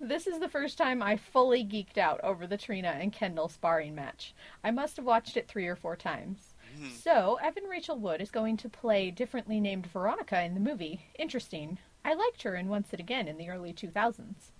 this 0.00 0.26
is 0.26 0.38
the 0.40 0.48
first 0.48 0.76
time 0.78 1.02
I 1.02 1.16
fully 1.16 1.64
geeked 1.64 1.98
out 1.98 2.20
over 2.22 2.46
the 2.46 2.56
Trina 2.56 2.88
and 3.00 3.12
Kendall 3.12 3.48
sparring 3.48 3.94
match. 3.94 4.34
I 4.62 4.70
must 4.70 4.96
have 4.96 5.06
watched 5.06 5.36
it 5.36 5.48
three 5.48 5.66
or 5.66 5.76
four 5.76 5.96
times. 5.96 6.54
Hmm. 6.76 6.88
So, 6.90 7.38
Evan 7.42 7.64
Rachel 7.64 7.98
Wood 7.98 8.20
is 8.20 8.30
going 8.30 8.56
to 8.58 8.68
play 8.68 9.10
differently 9.10 9.58
named 9.60 9.86
Veronica 9.86 10.42
in 10.42 10.54
the 10.54 10.60
movie. 10.60 11.06
Interesting. 11.18 11.78
I 12.08 12.14
liked 12.14 12.42
her 12.44 12.56
in 12.56 12.68
Once 12.68 12.88
and 12.92 13.00
Again 13.00 13.28
in 13.28 13.36
the 13.36 13.50
early 13.50 13.74
2000s. 13.74 14.52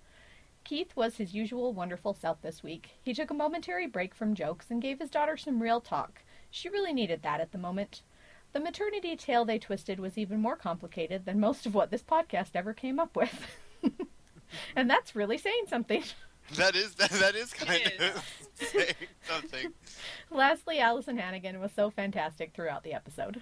Keith 0.63 0.95
was 0.95 1.15
his 1.15 1.33
usual 1.33 1.73
wonderful 1.73 2.13
self 2.13 2.39
this 2.43 2.61
week. 2.61 2.91
He 3.01 3.11
took 3.11 3.31
a 3.31 3.33
momentary 3.33 3.87
break 3.87 4.13
from 4.13 4.35
jokes 4.35 4.67
and 4.69 4.79
gave 4.79 4.99
his 4.99 5.09
daughter 5.09 5.35
some 5.35 5.59
real 5.59 5.81
talk. 5.81 6.21
She 6.51 6.69
really 6.69 6.93
needed 6.93 7.23
that 7.23 7.41
at 7.41 7.51
the 7.51 7.57
moment. 7.57 8.03
The 8.53 8.59
maternity 8.59 9.15
tale 9.15 9.45
they 9.45 9.57
twisted 9.57 9.99
was 9.99 10.15
even 10.15 10.39
more 10.39 10.55
complicated 10.55 11.25
than 11.25 11.39
most 11.39 11.65
of 11.65 11.73
what 11.73 11.89
this 11.89 12.03
podcast 12.03 12.51
ever 12.53 12.71
came 12.71 12.99
up 12.99 13.15
with. 13.15 13.57
and 14.75 14.87
that's 14.87 15.15
really 15.15 15.39
saying 15.39 15.65
something. 15.67 16.03
That 16.55 16.75
is 16.75 16.93
that, 16.95 17.09
that 17.09 17.33
is 17.33 17.51
kind 17.51 17.81
It 17.83 17.99
of 17.99 18.23
saying 18.53 18.93
something. 19.23 19.73
Lastly, 20.29 20.79
Alyson 20.79 21.17
Hannigan 21.17 21.59
was 21.59 21.71
so 21.71 21.89
fantastic 21.89 22.53
throughout 22.53 22.83
the 22.83 22.93
episode. 22.93 23.41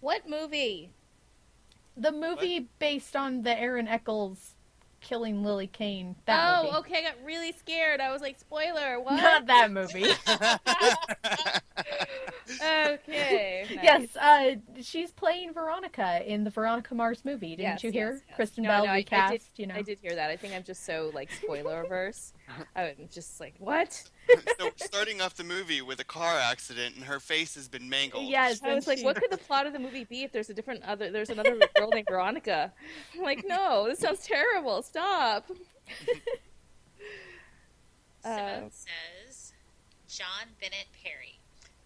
What 0.00 0.28
movie? 0.28 0.90
The 2.00 2.12
movie 2.12 2.68
based 2.78 3.14
on 3.14 3.42
the 3.42 3.58
Aaron 3.58 3.86
Echolls 3.86 4.54
killing 5.00 5.42
Lily 5.42 5.66
Kane. 5.66 6.14
That 6.26 6.58
oh, 6.58 6.64
movie. 6.64 6.76
okay. 6.78 6.98
I 6.98 7.02
got 7.02 7.14
really 7.24 7.52
scared. 7.52 8.00
I 8.00 8.12
was 8.12 8.20
like, 8.20 8.38
spoiler. 8.38 9.00
What? 9.00 9.16
Not 9.16 9.46
that 9.46 9.70
movie. 9.72 10.04
okay. 12.62 13.66
nice. 13.74 13.82
yes, 13.82 14.16
uh, 14.16 14.56
she's 14.82 15.10
playing 15.12 15.52
Veronica 15.54 16.22
in 16.30 16.44
the 16.44 16.50
Veronica 16.50 16.94
Mars 16.94 17.24
movie. 17.24 17.50
Didn't 17.56 17.60
Yes, 17.60 17.84
you 17.84 17.90
hear? 17.92 18.12
yes, 18.12 18.20
yes. 18.28 18.36
Kristen 18.36 18.64
No, 18.64 18.70
Bell 18.70 18.84
no, 18.86 18.90
I- 18.90 18.94
I 18.94 18.96
recast. 18.96 19.32
did- 19.32 19.42
you 19.56 19.66
know, 19.66 19.74
I 19.74 19.82
did 19.82 19.98
hear 20.00 20.14
that. 20.14 20.30
I 20.30 20.36
think 20.36 20.54
I'm 20.54 20.64
just 20.64 20.84
so 20.84 21.10
like 21.14 21.30
spoiler 21.32 21.82
averse. 21.82 22.32
I'm 22.76 22.94
just 23.10 23.40
like, 23.40 23.54
what? 23.58 24.02
so 24.58 24.64
we're 24.66 24.70
starting 24.76 25.20
off 25.20 25.34
the 25.34 25.44
movie 25.44 25.82
with 25.82 26.00
a 26.00 26.04
car 26.04 26.36
accident, 26.38 26.94
and 26.96 27.04
her 27.04 27.20
face 27.20 27.54
has 27.54 27.68
been 27.68 27.88
mangled. 27.88 28.28
Yes, 28.28 28.62
I 28.62 28.74
was 28.74 28.86
like, 28.86 29.02
what 29.02 29.16
could 29.16 29.30
the 29.30 29.38
plot 29.38 29.66
of 29.66 29.72
the 29.72 29.78
movie 29.78 30.04
be 30.04 30.22
if 30.22 30.32
there's 30.32 30.50
a 30.50 30.54
different 30.54 30.82
other? 30.84 31.10
There's 31.10 31.30
another 31.30 31.58
girl 31.76 31.90
named 31.90 32.06
Veronica. 32.08 32.72
I'm 33.14 33.22
like, 33.22 33.44
no, 33.46 33.86
this 33.88 33.98
sounds 34.00 34.24
terrible. 34.24 34.82
Stop. 34.82 35.46
Simone 38.22 38.38
Uh, 38.38 38.68
says 38.70 39.52
John 40.08 40.48
Bennett 40.60 40.86
Perry. 41.02 41.38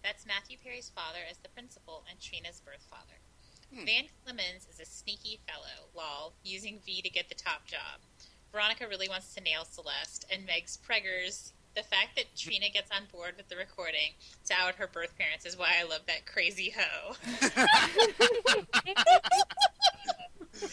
That's 0.03 0.25
Matthew 0.25 0.57
Perry's 0.63 0.91
father 0.93 1.19
as 1.29 1.37
the 1.37 1.49
principal 1.49 2.03
and 2.09 2.19
Trina's 2.19 2.61
birth 2.63 2.85
father. 2.89 3.17
Hmm. 3.73 3.85
Van 3.85 4.03
Clemmons 4.25 4.69
is 4.69 4.79
a 4.79 4.85
sneaky 4.85 5.39
fellow, 5.47 5.87
lol, 5.95 6.33
using 6.43 6.79
V 6.85 7.01
to 7.01 7.09
get 7.09 7.29
the 7.29 7.35
top 7.35 7.65
job. 7.65 7.99
Veronica 8.51 8.87
really 8.87 9.09
wants 9.09 9.33
to 9.33 9.41
nail 9.41 9.65
Celeste, 9.65 10.25
and 10.31 10.45
Meg's 10.45 10.77
preggers. 10.77 11.51
The 11.75 11.83
fact 11.83 12.15
that 12.15 12.25
Trina 12.37 12.69
gets 12.73 12.89
on 12.91 13.03
board 13.11 13.33
with 13.37 13.49
the 13.49 13.57
recording 13.57 14.13
to 14.45 14.53
out 14.53 14.75
her 14.75 14.87
birth 14.87 15.17
parents 15.17 15.45
is 15.45 15.57
why 15.57 15.73
I 15.79 15.83
love 15.83 16.01
that 16.07 16.25
crazy 16.25 16.73
hoe. 16.75 17.15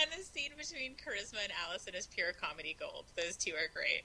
And 0.00 0.10
the 0.10 0.24
scene 0.24 0.50
between 0.56 0.92
Charisma 0.92 1.42
and 1.42 1.52
Alyson 1.66 1.94
is 1.94 2.06
pure 2.06 2.32
comedy 2.32 2.74
gold. 2.78 3.04
Those 3.16 3.36
two 3.36 3.52
are 3.52 3.68
great. 3.74 4.02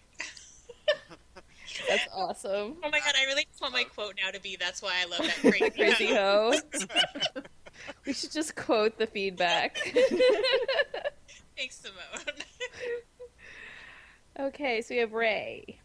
That's 1.87 2.07
awesome. 2.13 2.77
Oh 2.83 2.89
my 2.89 2.99
god, 2.99 3.13
I 3.19 3.25
really 3.25 3.45
just 3.45 3.61
want 3.61 3.73
my 3.73 3.83
quote 3.83 4.15
now 4.21 4.31
to 4.31 4.41
be 4.41 4.57
that's 4.57 4.81
why 4.81 4.93
I 5.01 5.05
love 5.05 5.19
that 5.19 5.35
crazy, 5.41 5.69
Crazy 5.69 6.07
hoe." 6.07 6.53
hoe. 6.53 7.41
we 8.05 8.13
should 8.13 8.31
just 8.31 8.55
quote 8.55 8.97
the 8.97 9.07
feedback. 9.07 9.77
Thanks, 11.57 11.77
Simone. 11.77 12.35
Okay, 14.39 14.81
so 14.81 14.93
we 14.93 14.99
have 14.99 15.13
Ray. 15.13 15.79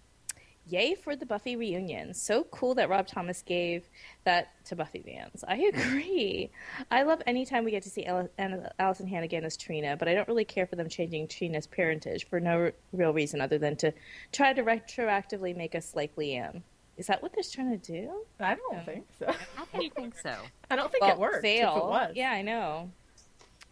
Yay 0.67 0.95
for 0.95 1.17
the 1.17 1.27
Buffy 1.27 1.57
reunion. 1.57 2.15
So 2.15 2.45
cool 2.45 2.75
that 2.77 2.89
Rob 2.89 3.07
Thomas 3.07 3.43
gave 3.43 3.89
that 4.25 4.53
to 4.67 4.77
Buffy 4.77 5.01
fans. 5.03 5.43
I 5.47 5.57
agree. 5.75 6.51
I 6.91 7.03
love 7.03 7.23
any 7.27 7.45
time 7.45 7.65
we 7.65 7.71
get 7.73 7.83
to 7.85 7.91
see 7.91 8.05
Alyson 8.07 9.09
Hannigan 9.09 9.45
as 9.45 9.57
Trina, 9.57 9.97
but 9.97 10.07
I 10.07 10.15
don't 10.15 10.29
really 10.29 10.45
care 10.45 10.67
for 10.67 10.77
them 10.77 10.89
changing 10.89 11.27
Trina's 11.29 11.67
parentage 11.67 12.29
for 12.29 12.39
no 12.39 12.51
r- 12.59 12.73
real 12.93 13.13
reason 13.13 13.41
other 13.41 13.59
than 13.59 13.75
to 13.77 13.93
try 14.33 14.53
to 14.53 14.63
retroactively 14.63 15.57
make 15.57 15.75
us 15.75 15.97
like 15.97 16.15
Lianne. 16.17 16.63
Is 16.97 17.07
that 17.07 17.23
what 17.23 17.33
they're 17.33 17.43
trying 17.43 17.77
to 17.81 17.93
do? 17.93 18.25
I 18.39 18.55
don't 18.55 18.85
think 18.85 19.07
so. 19.19 19.27
I 19.29 19.65
don't 19.73 19.95
think 19.95 20.15
so. 20.23 20.35
I 20.71 20.77
don't 20.77 20.93
think 20.93 21.03
Well, 21.03 21.13
it 21.15 21.19
worked. 21.19 21.43
Fail. 21.43 21.71
If 21.71 21.77
it 21.79 21.85
was. 21.87 22.13
Yeah, 22.15 22.31
I 22.31 22.43
know. 22.43 22.91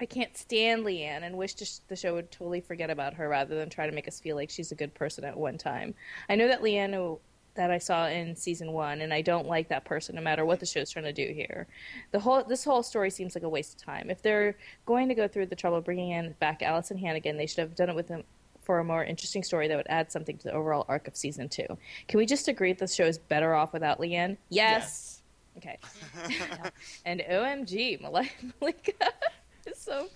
I 0.00 0.06
can't 0.06 0.36
stand 0.36 0.84
Lianne 0.84 1.22
and 1.22 1.36
wish 1.36 1.54
to 1.54 1.64
sh- 1.64 1.78
the 1.88 1.96
show 1.96 2.14
would 2.14 2.30
totally 2.30 2.60
forget 2.60 2.88
about 2.90 3.14
her 3.14 3.28
rather 3.28 3.56
than 3.56 3.68
try 3.68 3.86
to 3.86 3.92
make 3.94 4.06
us 4.08 4.20
feel 4.20 4.36
like 4.36 4.50
she's 4.50 4.70
a 4.70 4.76
good 4.76 4.94
person 4.94 5.24
at 5.24 5.36
one 5.36 5.58
time. 5.58 5.94
I 6.28 6.36
know 6.36 6.46
that 6.48 6.62
Lianne 6.62 6.94
who- 6.94 7.20
that 7.54 7.72
I 7.72 7.78
saw 7.78 8.06
in 8.06 8.36
season 8.36 8.70
one, 8.72 9.00
and 9.00 9.12
I 9.12 9.20
don't 9.20 9.48
like 9.48 9.66
that 9.68 9.84
person 9.84 10.14
no 10.14 10.22
matter 10.22 10.44
what 10.44 10.60
the 10.60 10.66
show's 10.66 10.90
trying 10.90 11.06
to 11.06 11.12
do 11.12 11.32
here. 11.32 11.66
The 12.12 12.20
whole 12.20 12.44
this 12.44 12.62
whole 12.62 12.84
story 12.84 13.10
seems 13.10 13.34
like 13.34 13.42
a 13.42 13.48
waste 13.48 13.80
of 13.80 13.84
time. 13.84 14.10
If 14.10 14.22
they're 14.22 14.56
going 14.86 15.08
to 15.08 15.14
go 15.16 15.26
through 15.26 15.46
the 15.46 15.56
trouble 15.56 15.78
of 15.78 15.84
bringing 15.84 16.10
in 16.12 16.34
back 16.38 16.60
Alyson 16.60 16.98
Hannigan, 17.00 17.36
they 17.36 17.46
should 17.46 17.58
have 17.58 17.74
done 17.74 17.88
it 17.90 17.96
with 17.96 18.06
him 18.06 18.22
for 18.62 18.78
a 18.78 18.84
more 18.84 19.02
interesting 19.02 19.42
story 19.42 19.66
that 19.66 19.76
would 19.76 19.88
add 19.88 20.12
something 20.12 20.36
to 20.38 20.44
the 20.44 20.52
overall 20.52 20.84
arc 20.88 21.08
of 21.08 21.16
season 21.16 21.48
two. 21.48 21.66
Can 22.06 22.18
we 22.18 22.26
just 22.26 22.46
agree 22.46 22.72
that 22.72 22.78
the 22.78 22.94
show 22.94 23.06
is 23.06 23.18
better 23.18 23.54
off 23.54 23.72
without 23.72 23.98
Lianne? 23.98 24.36
Yes. 24.50 25.22
Okay. 25.56 25.78
And 27.04 27.20
OMG, 27.28 28.00
Mal- 28.00 28.24
Malika 28.60 28.92
some 29.74 30.08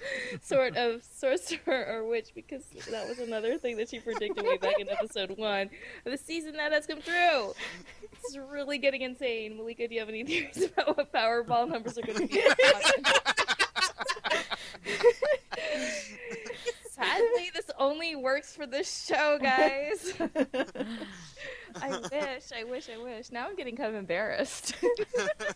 sort 0.42 0.76
of 0.76 1.02
sorcerer 1.02 1.86
or 1.88 2.04
witch 2.08 2.30
because 2.34 2.64
that 2.90 3.08
was 3.08 3.18
another 3.18 3.58
thing 3.58 3.76
that 3.76 3.88
she 3.88 3.98
predicted 4.00 4.44
way 4.44 4.56
back 4.58 4.78
in 4.78 4.88
episode 4.88 5.36
one 5.36 5.70
of 6.04 6.12
the 6.12 6.18
season 6.18 6.56
that 6.56 6.72
has 6.72 6.86
come 6.86 7.00
through. 7.00 7.54
It's 8.12 8.36
really 8.36 8.78
getting 8.78 9.02
insane. 9.02 9.56
Malika, 9.56 9.88
do 9.88 9.94
you 9.94 10.00
have 10.00 10.08
any 10.08 10.24
theories 10.24 10.70
about 10.76 10.96
what 10.96 11.12
Powerball 11.12 11.68
numbers 11.68 11.98
are 11.98 12.02
going 12.02 12.26
to 12.26 12.26
be? 12.26 12.40
Sadly, 16.90 17.50
this 17.54 17.70
only 17.78 18.14
works 18.14 18.54
for 18.54 18.66
this 18.66 19.06
show, 19.06 19.38
guys. 19.42 20.12
I 21.80 21.88
wish, 21.90 22.52
I 22.54 22.64
wish, 22.64 22.88
I 22.88 22.98
wish. 23.02 23.32
Now 23.32 23.48
I'm 23.48 23.56
getting 23.56 23.76
kind 23.76 23.88
of 23.90 23.96
embarrassed. 23.96 24.74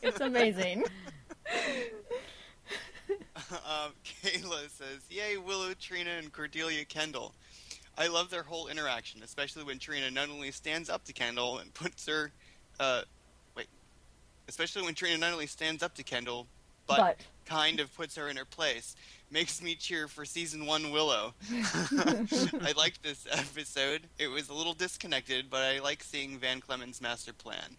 it's 0.03 0.20
amazing. 0.20 0.84
um, 3.53 3.93
Kayla 4.22 4.68
says, 4.70 5.01
"Yay, 5.11 5.37
Willow, 5.37 5.74
Trina, 5.74 6.11
and 6.11 6.32
Cordelia 6.32 6.84
Kendall. 6.84 7.34
I 7.99 8.09
love 8.09 8.30
their 8.30 8.43
whole 8.43 8.68
interaction, 8.68 9.22
especially 9.22 9.64
when 9.64 9.78
Trina 9.78 10.11
not 10.11 10.28
only 10.28 10.51
stands 10.51 10.91
up 10.91 11.05
to 11.05 11.12
Kendall 11.12 11.59
and 11.59 11.72
puts 11.72 12.07
her, 12.07 12.30
uh, 12.78 13.03
wait, 13.57 13.68
especially 14.49 14.82
when 14.82 14.95
Trina 14.95 15.16
not 15.16 15.32
only 15.32 15.47
stands 15.47 15.82
up 15.82 15.95
to 15.95 16.03
Kendall, 16.03 16.47
but, 16.87 16.99
But. 16.99 17.20
kind 17.47 17.80
of 17.80 17.95
puts 17.95 18.14
her 18.16 18.28
in 18.28 18.37
her 18.37 18.45
place. 18.45 18.97
Makes 19.30 19.61
me 19.62 19.74
cheer 19.74 20.09
for 20.09 20.24
season 20.24 20.66
one 20.66 20.93
Willow. 20.93 21.34
I 21.51 22.72
liked 22.76 23.03
this 23.03 23.26
episode. 23.30 24.03
It 24.18 24.28
was 24.28 24.51
a 24.51 24.55
little 24.55 24.74
disconnected, 24.74 25.51
but 25.51 25.62
I 25.62 25.80
like 25.80 26.03
seeing 26.03 26.39
Van 26.39 26.61
Clemmons' 26.61 27.01
master 27.01 27.32
plan. 27.32 27.76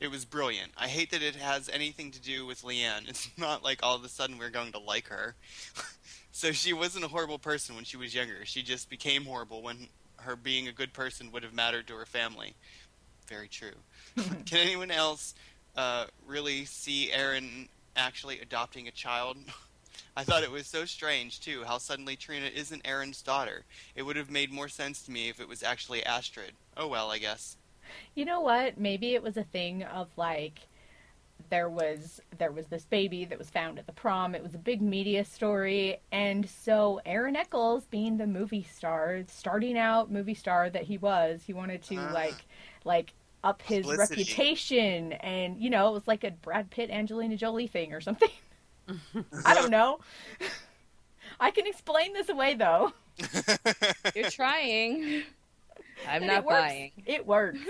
It 0.00 0.10
was 0.10 0.24
brilliant. 0.24 0.72
I 0.78 0.88
hate 0.88 1.10
that 1.10 1.22
it 1.22 1.36
has 1.36 1.68
anything 1.68 2.10
to 2.12 2.20
do 2.20 2.46
with 2.46 2.62
Lianne. 2.62 3.06
It's 3.08 3.28
not 3.36 3.62
like 3.62 3.80
all 3.82 3.94
of 3.94 4.02
a 4.02 4.08
sudden 4.08 4.38
we're 4.38 4.48
going 4.48 4.72
to 4.72 4.78
like 4.78 5.08
her. 5.08 5.34
so 6.32 6.52
she 6.52 6.72
wasn't 6.72 7.04
a 7.04 7.08
horrible 7.08 7.38
person 7.38 7.74
when 7.74 7.84
she 7.84 7.98
was 7.98 8.14
younger. 8.14 8.46
She 8.46 8.62
just 8.62 8.88
became 8.88 9.26
horrible 9.26 9.62
when 9.62 9.88
her 10.20 10.36
being 10.36 10.68
a 10.68 10.72
good 10.72 10.94
person 10.94 11.30
would 11.32 11.42
have 11.42 11.52
mattered 11.52 11.86
to 11.88 11.94
her 11.94 12.06
family. 12.06 12.54
Very 13.28 13.48
true. 13.48 13.74
Can 14.16 14.58
anyone 14.58 14.90
else 14.90 15.34
uh, 15.76 16.06
really 16.26 16.64
see 16.64 17.12
Aaron 17.12 17.68
actually 17.94 18.40
adopting 18.40 18.88
a 18.88 18.92
child? 18.92 19.36
I 20.16 20.24
thought 20.24 20.42
it 20.42 20.50
was 20.50 20.66
so 20.66 20.86
strange, 20.86 21.40
too, 21.40 21.64
how 21.66 21.78
suddenly 21.78 22.16
Trina 22.16 22.46
isn't 22.46 22.82
Aaron's 22.86 23.22
daughter. 23.22 23.64
It 23.94 24.02
would 24.02 24.16
have 24.16 24.30
made 24.30 24.50
more 24.50 24.68
sense 24.68 25.02
to 25.02 25.10
me 25.10 25.28
if 25.28 25.40
it 25.40 25.48
was 25.48 25.62
actually 25.62 26.04
Astrid. 26.04 26.52
Oh 26.76 26.88
well, 26.88 27.10
I 27.10 27.18
guess. 27.18 27.56
You 28.14 28.24
know 28.24 28.40
what? 28.40 28.78
Maybe 28.78 29.14
it 29.14 29.22
was 29.22 29.36
a 29.36 29.44
thing 29.44 29.82
of 29.84 30.08
like 30.16 30.60
there 31.48 31.68
was 31.70 32.20
there 32.38 32.52
was 32.52 32.66
this 32.66 32.84
baby 32.84 33.24
that 33.24 33.38
was 33.38 33.50
found 33.50 33.78
at 33.78 33.86
the 33.86 33.92
prom. 33.92 34.34
It 34.34 34.42
was 34.42 34.54
a 34.54 34.58
big 34.58 34.80
media 34.82 35.24
story, 35.24 35.98
and 36.12 36.48
so 36.48 37.00
Aaron 37.06 37.34
Echolls, 37.36 37.86
being 37.90 38.18
the 38.18 38.26
movie 38.26 38.62
star, 38.62 39.22
starting 39.26 39.78
out 39.78 40.10
movie 40.10 40.34
star 40.34 40.68
that 40.70 40.84
he 40.84 40.98
was, 40.98 41.42
he 41.46 41.52
wanted 41.52 41.82
to 41.84 41.96
Ah. 41.96 42.10
like 42.12 42.36
like 42.84 43.12
up 43.42 43.62
his 43.62 43.86
Publicity. 43.86 44.20
reputation, 44.22 45.12
and 45.14 45.58
you 45.60 45.70
know 45.70 45.88
it 45.88 45.92
was 45.92 46.06
like 46.06 46.24
a 46.24 46.30
Brad 46.30 46.70
Pitt 46.70 46.90
Angelina 46.90 47.36
Jolie 47.36 47.66
thing 47.66 47.92
or 47.94 48.00
something. 48.00 48.28
I 49.46 49.54
don't 49.54 49.70
know. 49.70 50.00
I 51.40 51.50
can 51.50 51.66
explain 51.66 52.12
this 52.12 52.28
away 52.28 52.54
though. 52.54 52.92
You're 54.14 54.30
trying. 54.30 55.22
I'm 56.08 56.22
And 56.22 56.26
not 56.26 56.38
it 56.38 56.44
works. 56.44 56.60
buying. 56.60 56.90
It 57.06 57.26
works. 57.26 57.58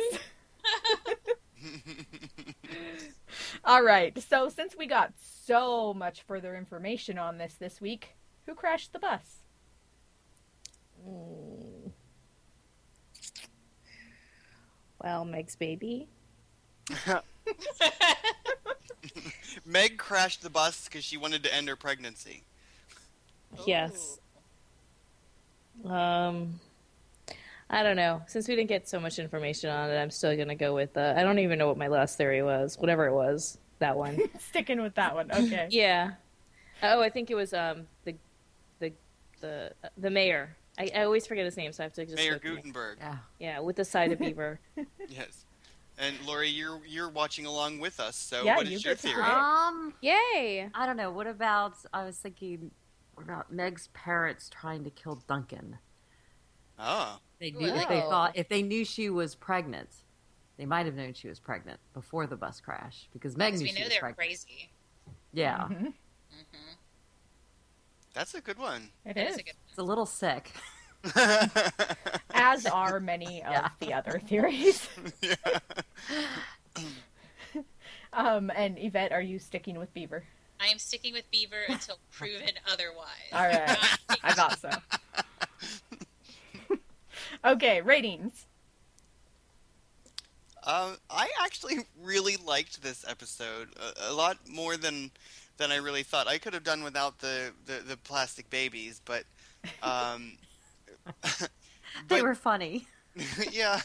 All 3.64 3.83
right. 3.83 4.18
So 4.22 4.49
since 4.49 4.76
we 4.76 4.87
got 4.87 5.12
so 5.45 5.93
much 5.95 6.22
further 6.22 6.57
information 6.57 7.18
on 7.18 7.39
this 7.39 7.55
this 7.55 7.81
week, 7.81 8.16
who 8.47 8.55
crashed 8.55 8.93
the 8.93 8.99
bus? 8.99 9.20
Mm. 11.07 11.91
Well, 15.03 15.24
Meg's 15.24 15.57
baby. 15.57 16.09
Meg 19.64 19.97
crashed 19.99 20.43
the 20.43 20.51
bus 20.51 20.85
because 20.87 21.05
she 21.05 21.16
wanted 21.16 21.43
to 21.45 21.55
end 21.55 21.68
her 21.68 21.76
pregnancy. 21.76 22.43
Yes. 23.66 24.18
Um, 25.85 26.61
I 27.72 27.84
don't 27.84 27.94
know. 27.96 28.20
Since 28.26 28.48
we 28.48 28.56
didn't 28.56 28.68
get 28.68 28.88
so 28.88 28.98
much 28.98 29.20
information 29.20 29.70
on 29.70 29.90
it, 29.90 29.96
I'm 29.96 30.10
still 30.10 30.36
gonna 30.36 30.56
go 30.56 30.74
with. 30.74 30.96
Uh, 30.96 31.14
I 31.16 31.22
don't 31.22 31.38
even 31.38 31.56
know 31.58 31.68
what 31.68 31.78
my 31.78 31.86
last 31.86 32.18
theory 32.18 32.42
was. 32.42 32.76
Whatever 32.76 33.06
it 33.06 33.14
was, 33.14 33.58
that 33.78 33.96
one. 33.96 34.18
Sticking 34.40 34.82
with 34.82 34.96
that 34.96 35.14
one. 35.14 35.30
Okay. 35.30 35.68
yeah. 35.70 36.12
Oh, 36.82 37.00
I 37.00 37.10
think 37.10 37.30
it 37.30 37.36
was 37.36 37.54
um 37.54 37.86
the 38.04 38.16
the 38.80 38.92
the 39.40 39.72
the 39.96 40.10
mayor. 40.10 40.56
I, 40.78 40.90
I 40.94 41.02
always 41.04 41.26
forget 41.26 41.44
his 41.44 41.56
name, 41.56 41.72
so 41.72 41.82
I 41.82 41.84
have 41.84 41.92
to 41.94 42.04
just 42.04 42.16
Mayor 42.16 42.34
look. 42.34 42.42
Gutenberg. 42.42 42.98
Yeah. 43.00 43.16
Yeah, 43.38 43.60
with 43.60 43.76
the 43.76 43.84
side 43.84 44.10
of 44.10 44.18
beaver. 44.20 44.58
Yes. 45.08 45.44
And 45.98 46.16
Lori, 46.26 46.48
you're 46.48 46.80
you're 46.86 47.10
watching 47.10 47.46
along 47.46 47.78
with 47.78 48.00
us. 48.00 48.16
So 48.16 48.42
Yeah, 48.42 48.56
what 48.56 48.66
you 48.66 48.78
your 48.78 48.94
get 48.94 49.02
to 49.02 49.08
theory? 49.08 49.20
Right. 49.20 49.68
Um, 49.68 49.94
Yay! 50.00 50.68
I 50.74 50.86
don't 50.86 50.96
know. 50.96 51.10
What 51.12 51.28
about? 51.28 51.74
I 51.92 52.04
was 52.04 52.16
thinking 52.16 52.72
about 53.16 53.52
Meg's 53.52 53.88
parents 53.88 54.48
trying 54.48 54.82
to 54.84 54.90
kill 54.90 55.22
Duncan. 55.28 55.78
Oh. 56.78 57.18
They 57.41 57.51
knew 57.53 57.66
if 57.66 57.88
they 57.88 58.01
thought 58.01 58.32
if 58.36 58.49
they 58.49 58.62
knew 58.62 58.84
she 58.84 59.09
was 59.11 59.34
pregnant, 59.34 59.88
they 60.59 60.66
might 60.66 60.84
have 60.86 60.95
known 60.95 61.14
she 61.14 61.28
was 61.28 61.41
pregnant 61.41 61.80
before 61.95 62.26
the 62.26 62.36
bus 62.36 62.61
crash 62.61 63.09
because 63.12 63.36
Meg 63.36 63.55
knew 63.55 63.61
we 63.62 63.68
she 63.68 63.74
know 63.74 63.80
was 63.80 63.88
they're 63.88 64.01
pregnant. 64.01 64.16
crazy. 64.18 64.70
Yeah, 65.32 65.59
Mhm. 65.68 65.80
hmm 66.30 66.72
That's 68.12 68.34
a 68.34 68.41
good 68.41 68.59
one. 68.59 68.91
It 69.07 69.14
That 69.14 69.26
is. 69.28 69.34
is 69.34 69.38
a 69.38 69.43
good 69.45 69.55
it's 69.68 69.78
a 69.78 69.82
little 69.82 70.07
sick. 70.07 70.53
As 72.34 72.66
are 72.66 73.01
many 73.01 73.43
of 73.43 73.53
Yeah. 73.53 73.68
the 73.80 73.95
other 73.95 74.18
theories. 74.20 74.86
yeah. 75.22 75.34
Um, 78.12 78.51
and 78.57 78.76
Yvette, 78.76 79.12
are 79.12 79.22
you 79.22 79.38
sticking 79.38 79.78
with 79.78 79.95
Beaver? 79.95 80.24
I 80.59 80.66
am 80.66 80.78
sticking 80.80 81.12
with 81.12 81.30
Beaver 81.30 81.61
until 81.68 81.97
proven 82.11 82.51
otherwise. 82.70 83.07
All 83.32 83.45
right. 83.47 83.78
I 84.24 84.32
thought 84.32 84.59
so. 84.59 84.68
Okay, 87.45 87.80
ratings. 87.80 88.47
Um, 90.64 90.99
I 91.09 91.28
actually 91.43 91.78
really 92.03 92.36
liked 92.36 92.82
this 92.82 93.05
episode 93.09 93.68
a, 93.78 94.11
a 94.11 94.12
lot 94.12 94.36
more 94.49 94.76
than 94.76 95.11
than 95.57 95.72
I 95.72 95.76
really 95.76 96.03
thought. 96.03 96.28
I 96.28 96.38
could 96.38 96.55
have 96.55 96.64
done 96.64 96.82
without 96.82 97.18
the, 97.18 97.53
the, 97.66 97.80
the 97.86 97.97
plastic 97.99 98.49
babies, 98.49 99.01
but 99.05 99.24
um, 99.82 100.32
They 101.32 101.47
But- 102.09 102.22
were 102.22 102.34
funny. 102.34 102.86
yeah. 103.51 103.80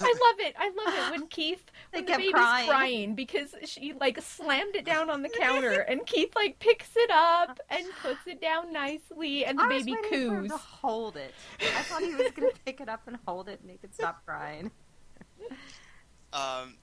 I 0.00 0.04
love 0.06 0.40
it. 0.46 0.54
I 0.58 0.70
love 0.70 0.94
it 0.94 1.10
when 1.18 1.26
Keith 1.28 1.64
They 1.92 1.98
when 1.98 2.04
the 2.06 2.10
kept 2.12 2.20
baby's 2.20 2.32
crying. 2.32 2.68
crying. 2.68 3.14
because 3.14 3.54
she 3.64 3.92
like 3.92 4.20
slammed 4.22 4.74
it 4.76 4.84
down 4.84 5.10
on 5.10 5.22
the 5.22 5.28
counter 5.40 5.80
and 5.80 6.06
Keith 6.06 6.34
like 6.34 6.58
picks 6.58 6.90
it 6.96 7.10
up 7.12 7.60
and 7.70 7.84
puts 8.02 8.26
it 8.26 8.40
down 8.40 8.72
nicely 8.72 9.44
and 9.44 9.58
the 9.58 9.62
I 9.62 9.66
was 9.68 9.84
baby 9.84 9.96
for 10.08 10.14
him 10.14 10.40
coos. 10.42 10.50
to 10.50 10.56
hold 10.56 11.16
it. 11.16 11.34
I 11.60 11.82
thought 11.82 12.02
he 12.02 12.14
was 12.14 12.30
going 12.32 12.50
to 12.50 12.58
pick 12.64 12.80
it 12.80 12.88
up 12.88 13.02
and 13.06 13.18
hold 13.26 13.48
it, 13.48 13.60
and 13.60 13.70
he 13.70 13.76
could 13.76 13.94
stop 13.94 14.24
crying. 14.26 14.70
Um, 16.32 16.74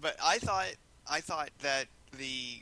but 0.00 0.16
I 0.22 0.38
thought 0.38 0.66
I 1.08 1.20
thought 1.20 1.50
that 1.62 1.86
the 2.18 2.60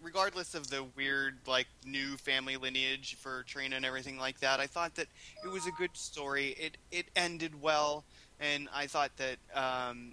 regardless 0.00 0.54
of 0.54 0.68
the 0.70 0.84
weird 0.96 1.38
like 1.46 1.66
new 1.84 2.16
family 2.16 2.56
lineage 2.56 3.16
for 3.20 3.42
Trina 3.44 3.76
and 3.76 3.84
everything 3.84 4.16
like 4.18 4.38
that, 4.40 4.60
I 4.60 4.66
thought 4.66 4.94
that 4.96 5.08
it 5.44 5.48
was 5.48 5.66
a 5.66 5.72
good 5.72 5.90
story. 5.94 6.50
It 6.58 6.76
it 6.92 7.06
ended 7.16 7.60
well, 7.60 8.04
and 8.42 8.68
I 8.74 8.86
thought 8.86 9.12
that 9.18 9.36
um, 9.54 10.12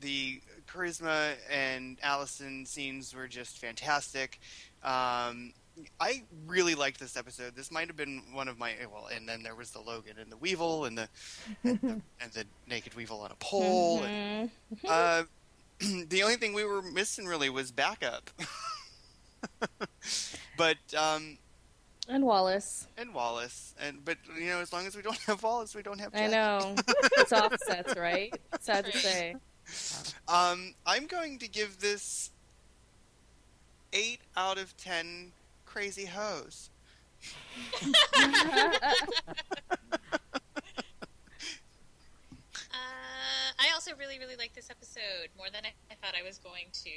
the 0.00 0.40
charisma 0.68 1.34
and 1.50 1.98
Alyson 2.02 2.66
scenes 2.66 3.14
were 3.14 3.28
just 3.28 3.58
fantastic. 3.58 4.38
Um, 4.82 5.52
I 5.98 6.22
really 6.46 6.74
liked 6.74 7.00
this 7.00 7.16
episode. 7.16 7.54
This 7.56 7.70
might 7.70 7.86
have 7.86 7.96
been 7.96 8.22
one 8.32 8.48
of 8.48 8.58
my 8.58 8.72
well, 8.92 9.08
and 9.14 9.26
then 9.28 9.42
there 9.42 9.54
was 9.54 9.70
the 9.70 9.80
Logan 9.80 10.16
and 10.20 10.30
the 10.30 10.36
Weevil 10.36 10.84
and 10.84 10.98
the 10.98 11.08
and 11.64 11.80
the, 11.80 12.02
and 12.20 12.32
the 12.32 12.44
naked 12.68 12.94
Weevil 12.94 13.20
on 13.20 13.30
a 13.30 13.36
pole. 13.36 14.02
And, 14.02 14.50
Mhm. 14.84 14.88
uh, 14.88 15.24
the 16.08 16.22
only 16.22 16.36
thing 16.36 16.52
we 16.52 16.64
were 16.64 16.82
missing 16.82 17.26
really 17.26 17.48
was 17.50 17.70
backup. 17.72 18.30
but 20.56 20.76
um, 20.96 21.38
And 22.10 22.24
Wallace. 22.24 22.88
and 22.98 23.14
Wallace, 23.14 23.72
and 23.80 24.04
but 24.04 24.18
you 24.36 24.46
know, 24.46 24.58
as 24.58 24.72
long 24.72 24.84
as 24.84 24.96
we 24.96 25.02
don't 25.02 25.16
have 25.28 25.42
Wallace, 25.44 25.76
we 25.76 25.82
don't 25.82 26.00
have. 26.00 26.12
I 26.12 26.26
know. 26.26 26.74
it's 27.18 27.32
offsets, 27.32 27.96
right? 27.96 28.34
Sad 28.60 28.86
to 28.86 28.98
say. 28.98 29.36
Um, 30.26 30.74
I'm 30.84 31.06
going 31.06 31.38
to 31.38 31.48
give 31.48 31.78
this 31.78 32.30
eight 33.92 34.18
out 34.36 34.58
of 34.58 34.76
ten 34.76 35.30
crazy 35.64 36.06
hoes. 36.06 36.70
Uh, 42.72 43.50
I 43.58 43.70
also 43.74 43.92
really, 43.98 44.18
really 44.18 44.36
like 44.36 44.54
this 44.54 44.70
episode 44.70 45.28
more 45.36 45.46
than 45.52 45.64
I, 45.64 45.72
I 45.90 45.94
thought 46.02 46.14
I 46.18 46.26
was 46.26 46.38
going 46.38 46.66
to. 46.84 46.90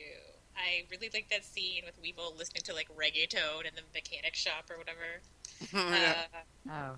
I 0.55 0.85
really 0.91 1.09
like 1.13 1.29
that 1.31 1.43
scene 1.45 1.83
with 1.85 1.95
Weevil 2.01 2.35
listening 2.37 2.61
to 2.65 2.73
like 2.73 2.87
reggaeton 2.95 3.61
in 3.67 3.73
the 3.75 3.81
mechanic 3.93 4.35
shop 4.35 4.69
or 4.69 4.77
whatever. 4.77 5.21
Uh, 5.73 6.13
Oh. 6.69 6.95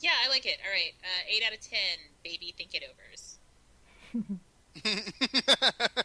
yeah, 0.00 0.10
I 0.24 0.28
like 0.28 0.44
it. 0.46 0.58
All 0.64 0.70
right, 0.70 0.92
uh, 1.02 1.22
eight 1.30 1.42
out 1.46 1.52
of 1.54 1.60
ten. 1.60 1.98
Baby, 2.22 2.54
think 2.56 2.74
it 2.74 2.82
overs. 2.84 3.38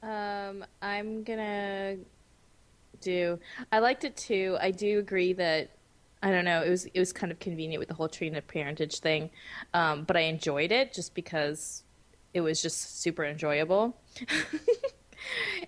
Um, 0.00 0.64
I'm 0.80 1.24
gonna 1.24 1.96
do. 3.00 3.38
I 3.72 3.80
liked 3.80 4.04
it 4.04 4.16
too. 4.16 4.56
I 4.60 4.70
do 4.70 5.00
agree 5.00 5.32
that 5.32 5.70
I 6.22 6.30
don't 6.30 6.44
know. 6.44 6.62
It 6.62 6.70
was 6.70 6.84
it 6.86 7.00
was 7.00 7.12
kind 7.12 7.32
of 7.32 7.40
convenient 7.40 7.80
with 7.80 7.88
the 7.88 7.94
whole 7.94 8.08
Trina 8.08 8.40
parentage 8.40 9.00
thing, 9.00 9.30
um, 9.74 10.04
but 10.04 10.16
I 10.16 10.20
enjoyed 10.20 10.70
it 10.70 10.92
just 10.92 11.14
because 11.14 11.82
it 12.32 12.42
was 12.42 12.62
just 12.62 13.00
super 13.02 13.24
enjoyable. 13.24 13.96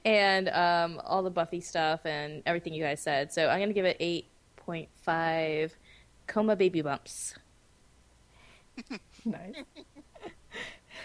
and 0.05 0.48
um, 0.51 1.01
all 1.05 1.22
the 1.22 1.30
Buffy 1.30 1.61
stuff 1.61 2.01
and 2.05 2.42
everything 2.46 2.74
you 2.74 2.82
guys 2.82 3.01
said. 3.01 3.32
So 3.32 3.48
I'm 3.48 3.61
gonna 3.61 3.72
give 3.72 3.84
it 3.84 3.96
eight 4.01 4.26
point 4.57 4.88
five 5.03 5.76
coma 6.26 6.57
baby 6.57 6.82
bumps. 6.82 7.34
nice. 9.24 9.55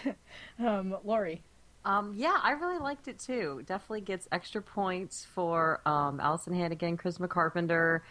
um, 0.58 0.96
Lori. 1.04 1.42
Um, 1.84 2.14
yeah, 2.16 2.38
I 2.42 2.52
really 2.52 2.78
liked 2.78 3.06
it 3.06 3.18
too. 3.20 3.62
Definitely 3.64 4.00
gets 4.00 4.26
extra 4.32 4.60
points 4.60 5.24
for 5.34 5.80
um, 5.86 6.18
Alyson 6.18 6.52
Hannigan, 6.52 6.96
Charisma 6.96 7.28
Carpenter. 7.28 8.02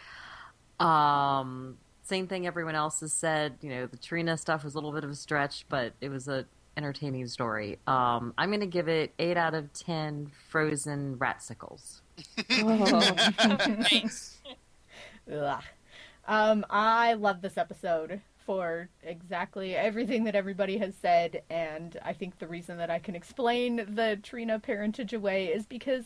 Um, 0.80 1.78
same 2.04 2.28
thing 2.28 2.48
everyone 2.48 2.76
else 2.76 3.02
has 3.02 3.12
said. 3.12 3.58
You 3.62 3.70
know, 3.70 3.86
the 3.88 3.98
Trina 3.98 4.38
stuff 4.38 4.64
was 4.64 4.76
a 4.76 4.78
little 4.78 4.94
bit 4.94 5.04
of 5.04 5.10
a 5.10 5.16
stretch, 5.16 5.66
but 5.68 5.92
it 6.00 6.10
was 6.10 6.30
a 6.30 6.46
entertaining 6.78 7.28
story. 7.28 7.80
Um, 7.88 8.34
I'm 8.38 8.50
going 8.50 8.60
to 8.62 8.66
give 8.66 8.88
it 8.88 9.14
eight 9.20 9.38
out 9.38 9.54
of 9.54 9.72
ten 9.74 10.32
frozen 10.50 11.18
ratsicles. 11.18 12.02
nice. 13.92 14.38
Ugh. 15.32 15.64
Um, 16.28 16.66
I 16.70 17.14
love 17.14 17.42
this 17.42 17.58
episode 17.58 18.22
for 18.46 18.90
exactly 19.04 19.76
everything 19.76 20.24
that 20.26 20.36
everybody 20.36 20.78
has 20.78 20.94
said, 21.02 21.42
and 21.50 21.98
I 22.04 22.14
think 22.14 22.38
the 22.38 22.48
reason 22.48 22.78
that 22.78 22.90
I 22.90 23.00
can 23.00 23.16
explain 23.16 23.78
the 23.78 24.20
Trina 24.22 24.60
parentage 24.60 25.14
away 25.14 25.48
is 25.48 25.66
because 25.66 26.06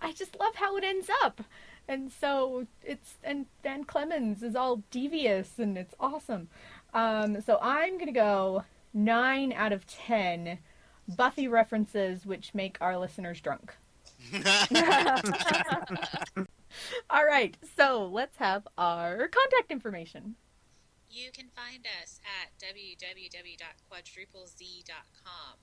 I 0.00 0.12
just 0.12 0.38
love 0.38 0.54
how 0.54 0.76
it 0.76 0.84
ends 0.84 1.08
up. 1.22 1.42
And 1.88 2.10
so 2.10 2.66
it's 2.82 3.14
and 3.22 3.46
Van 3.62 3.84
Clemmons 3.84 4.42
is 4.42 4.56
all 4.56 4.82
devious 4.90 5.58
and 5.58 5.76
it's 5.76 5.94
awesome. 6.00 6.48
Um, 6.94 7.40
so 7.42 7.58
I'm 7.60 7.98
gonna 7.98 8.12
go 8.12 8.64
nine 8.94 9.52
out 9.52 9.72
of 9.72 9.86
ten 9.86 10.58
Buffy 11.06 11.46
references 11.48 12.24
which 12.24 12.54
make 12.54 12.78
our 12.80 12.96
listeners 12.96 13.38
drunk. 13.40 13.74
All 17.10 17.26
right, 17.26 17.56
so 17.76 18.08
let's 18.10 18.38
have 18.38 18.66
our 18.78 19.28
contact 19.28 19.70
information. 19.70 20.36
You 21.10 21.30
can 21.32 21.48
find 21.54 21.86
us 22.02 22.20
at 22.24 22.52
www.quadruplez.com. 22.58 25.58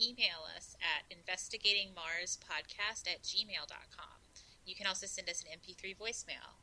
Email 0.00 0.44
us 0.56 0.76
at 0.80 1.04
investigatingmarspodcast 1.10 3.08
at 3.08 3.22
gmail.com. 3.22 4.18
You 4.64 4.74
can 4.74 4.86
also 4.86 5.06
send 5.06 5.28
us 5.28 5.42
an 5.42 5.48
MP3 5.58 5.94
voicemail. 5.96 6.56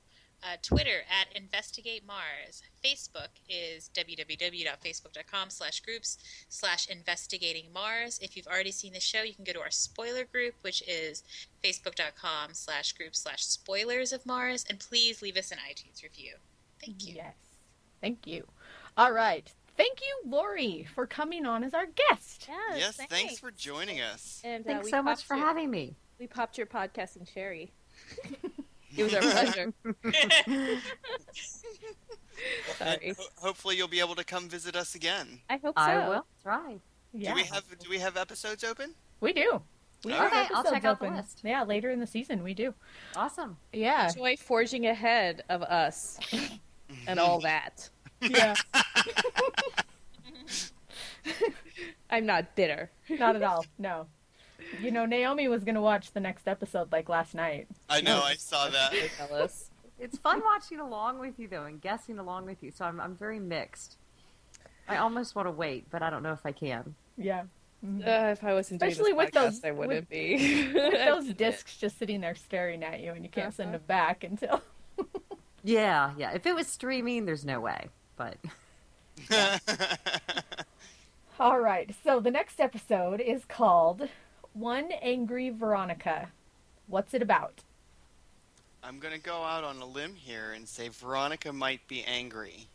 Uh, 0.45 0.57
Twitter 0.61 1.03
at 1.09 1.33
Investigate 1.41 2.03
Mars. 2.05 2.61
Facebook 2.83 3.29
is 3.47 3.89
www.facebook.com 3.95 5.49
slash 5.49 5.79
groups 5.79 6.17
slash 6.49 6.89
investigating 6.89 7.71
Mars. 7.73 8.19
If 8.21 8.35
you've 8.35 8.47
already 8.47 8.71
seen 8.71 8.91
the 8.91 8.99
show, 8.99 9.21
you 9.21 9.33
can 9.33 9.45
go 9.45 9.53
to 9.53 9.61
our 9.61 9.71
spoiler 9.71 10.25
group, 10.25 10.55
which 10.61 10.83
is 10.85 11.23
facebook.com 11.63 12.49
slash 12.53 12.91
group 12.91 13.15
slash 13.15 13.45
spoilers 13.45 14.11
of 14.11 14.25
Mars. 14.25 14.65
And 14.69 14.79
please 14.79 15.21
leave 15.21 15.37
us 15.37 15.51
an 15.51 15.59
iTunes 15.59 16.03
review. 16.03 16.33
Thank 16.85 17.07
you. 17.07 17.13
Yes, 17.15 17.35
thank 18.01 18.27
you. 18.27 18.45
All 18.97 19.13
right, 19.13 19.49
thank 19.77 20.01
you, 20.01 20.29
Lori, 20.29 20.85
for 20.93 21.07
coming 21.07 21.45
on 21.45 21.63
as 21.63 21.73
our 21.73 21.85
guest. 21.85 22.49
yes, 22.49 22.97
yes 22.99 23.07
thanks. 23.09 23.39
for 23.39 23.51
joining 23.51 24.01
us. 24.01 24.41
And, 24.43 24.65
uh, 24.65 24.73
Thanks 24.73 24.89
so 24.89 25.01
much 25.01 25.23
for 25.23 25.35
your- 25.37 25.45
having 25.45 25.71
me. 25.71 25.95
We 26.19 26.27
popped 26.27 26.57
your 26.57 26.67
podcasting 26.67 27.33
cherry. 27.33 27.71
it 28.97 29.03
was 29.03 29.13
our 29.13 29.21
pleasure. 29.31 29.73
Sorry. 32.77 33.13
Ho- 33.17 33.25
hopefully, 33.37 33.77
you'll 33.77 33.87
be 33.87 33.99
able 33.99 34.15
to 34.15 34.23
come 34.23 34.49
visit 34.49 34.75
us 34.75 34.95
again. 34.95 35.39
I 35.49 35.57
hope 35.57 35.77
so. 35.77 35.83
I 35.83 36.09
will 36.09 36.25
try. 36.41 36.75
Yeah, 37.13 37.29
Do 37.29 37.35
we 37.35 37.43
have 37.43 37.63
Do 37.79 37.89
we 37.89 37.99
have 37.99 38.17
episodes 38.17 38.63
open? 38.63 38.93
we 39.21 39.33
do. 39.33 39.61
We 40.03 40.11
Okay, 40.13 40.21
have 40.21 40.33
I'll 40.33 40.39
episodes 40.59 40.69
check 40.71 40.85
out 40.85 40.99
the 40.99 41.05
open. 41.05 41.17
list. 41.17 41.39
Yeah, 41.43 41.63
later 41.63 41.89
in 41.91 41.99
the 41.99 42.07
season 42.07 42.43
we 42.43 42.53
do. 42.53 42.73
Awesome. 43.15 43.55
Yeah, 43.71 44.07
Enjoy 44.09 44.35
forging 44.35 44.85
ahead 44.87 45.43
of 45.49 45.61
us 45.63 46.19
and 47.07 47.19
all 47.19 47.39
that. 47.41 47.89
yeah, 48.21 48.53
I'm 52.09 52.25
not 52.25 52.53
bitter. 52.55 52.89
not 53.09 53.35
at 53.37 53.43
all. 53.43 53.65
No, 53.79 54.07
you 54.81 54.91
know 54.91 55.05
Naomi 55.05 55.47
was 55.47 55.63
gonna 55.63 55.81
watch 55.81 56.11
the 56.11 56.19
next 56.19 56.47
episode 56.47 56.91
like 56.91 57.09
last 57.09 57.33
night. 57.35 57.67
I 57.89 58.01
know, 58.01 58.21
I 58.23 58.35
saw 58.35 58.69
that. 58.69 58.93
It's 59.99 60.17
fun 60.17 60.41
watching 60.43 60.79
along 60.79 61.19
with 61.19 61.39
you 61.39 61.47
though 61.47 61.63
and 61.63 61.79
guessing 61.79 62.19
along 62.19 62.45
with 62.45 62.61
you. 62.63 62.71
So 62.71 62.85
I'm 62.85 62.99
I'm 62.99 63.15
very 63.15 63.39
mixed. 63.39 63.97
I 64.87 64.97
almost 64.97 65.35
want 65.35 65.47
to 65.47 65.51
wait, 65.51 65.85
but 65.89 66.01
I 66.03 66.09
don't 66.09 66.23
know 66.23 66.33
if 66.33 66.45
I 66.45 66.51
can. 66.51 66.95
Yeah, 67.17 67.43
Mhm. 67.85 68.01
Uh, 68.05 68.31
if 68.31 68.43
I 68.43 68.53
wasn't 68.53 68.81
Especially 68.81 69.11
doing 69.11 69.17
with 69.17 69.31
this 69.31 69.41
podcast, 69.41 69.61
those- 69.61 69.63
I 69.65 69.71
wouldn't 69.71 69.99
with- 70.01 70.09
be. 70.09 70.71
with 70.73 70.93
those 71.05 71.33
discs 71.33 71.77
just 71.77 71.97
sitting 71.97 72.19
there 72.21 72.35
staring 72.35 72.83
at 72.83 72.99
you, 72.99 73.11
and 73.13 73.23
you 73.23 73.29
can't 73.29 73.53
send 73.53 73.69
Uh-huh. 73.69 73.77
them 73.77 73.85
back 73.87 74.23
until. 74.23 74.61
Yeah, 75.65 76.11
yeah. 76.17 76.31
If 76.33 76.45
it 76.45 76.53
was 76.53 76.67
streaming, 76.67 77.23
there's 77.25 77.45
no 77.45 77.61
way. 77.61 77.87
But 78.17 78.35
All 81.39 81.59
right, 81.59 81.93
so 82.03 82.19
the 82.19 82.31
next 82.31 82.59
episode 82.59 83.19
is 83.21 83.45
called 83.45 84.09
One 84.53 84.91
Angry 85.01 85.49
Veronica. 85.49 86.29
What's 86.87 87.13
it 87.13 87.21
about? 87.21 87.61
I'm 88.83 88.99
gonna 88.99 89.17
go 89.17 89.43
out 89.43 89.63
on 89.63 89.81
a 89.81 89.85
limb 89.85 90.15
here 90.15 90.51
and 90.51 90.67
say 90.67 90.89
Veronica 90.89 91.53
might 91.53 91.87
be 91.87 92.03
angry. 92.03 92.67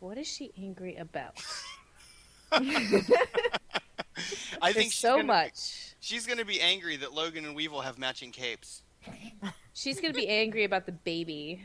What 0.00 0.18
is 0.18 0.26
she 0.26 0.52
angry 0.58 0.96
about? 0.96 1.40
I 2.52 3.00
think 4.72 4.92
she's 4.92 4.94
so 4.94 5.16
gonna, 5.16 5.24
much. 5.24 5.94
She's 6.00 6.26
gonna 6.26 6.44
be 6.44 6.60
angry 6.60 6.96
that 6.96 7.14
Logan 7.14 7.46
and 7.46 7.54
Weevil 7.54 7.80
have 7.80 7.96
matching 7.96 8.32
capes. 8.32 8.82
She's 9.72 10.00
gonna 10.00 10.12
be 10.12 10.28
angry 10.28 10.64
about 10.64 10.84
the 10.86 10.92
baby 10.92 11.62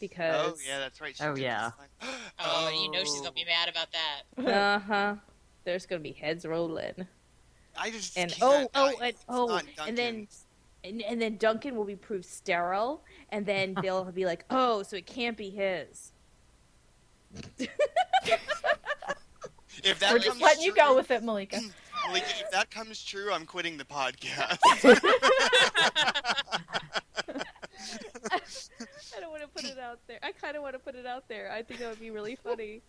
because 0.00 0.52
Oh 0.52 0.56
yeah, 0.66 0.78
that's 0.78 1.00
right. 1.00 1.16
she 1.16 1.22
Oh, 1.22 1.36
yeah. 1.36 1.70
this. 2.00 2.10
Oh, 2.40 2.70
you 2.70 2.90
know 2.90 3.00
she's 3.00 3.20
gonna 3.20 3.32
be 3.32 3.44
mad 3.44 3.68
about 3.68 3.88
that. 3.92 4.52
Uh 4.52 4.78
huh. 4.78 5.14
There's 5.64 5.86
gonna 5.86 6.00
be 6.00 6.12
heads 6.12 6.46
rolling, 6.46 7.06
I 7.80 7.90
just 7.90 8.18
and 8.18 8.34
oh, 8.42 8.68
oh, 8.74 8.92
and 9.02 9.14
oh, 9.28 9.60
and 9.86 9.96
then 9.96 10.14
Duncan. 10.14 10.28
and, 10.84 11.02
and 11.02 11.22
then 11.22 11.36
Duncan 11.38 11.76
will 11.76 11.86
be 11.86 11.96
proved 11.96 12.26
sterile, 12.26 13.02
and 13.30 13.46
then 13.46 13.74
they'll 13.82 14.04
be 14.04 14.26
like, 14.26 14.44
oh, 14.50 14.82
so 14.82 14.96
it 14.96 15.06
can't 15.06 15.36
be 15.36 15.48
his. 15.48 16.12
if 17.58 17.70
that 19.98 20.12
We're 20.12 20.18
just 20.18 20.42
letting 20.42 20.62
you 20.62 20.74
go 20.74 20.94
with 20.94 21.10
it, 21.10 21.22
Malika. 21.22 21.58
Like, 22.10 22.24
if 22.40 22.50
that 22.50 22.70
comes 22.70 23.04
true, 23.04 23.30
I'm 23.30 23.44
quitting 23.44 23.76
the 23.76 23.84
podcast. 23.84 24.58
I 24.72 24.94
don't 29.20 29.30
want 29.30 29.42
to 29.42 29.48
put 29.48 29.64
it 29.64 29.78
out 29.78 29.98
there. 30.06 30.18
I 30.22 30.32
kind 30.32 30.56
of 30.56 30.62
want 30.62 30.72
to 30.74 30.78
put 30.78 30.94
it 30.94 31.04
out 31.04 31.28
there. 31.28 31.52
I 31.52 31.62
think 31.62 31.80
that 31.80 31.90
would 31.90 32.00
be 32.00 32.10
really 32.10 32.36
funny 32.36 32.80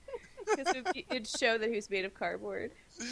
because 0.56 0.76
it'd, 0.76 1.28
show 1.28 1.58
that 1.58 1.70
he 1.70 1.76
was 1.76 1.89
made 1.89 2.06
of 2.06 2.14
cardboard. 2.14 2.72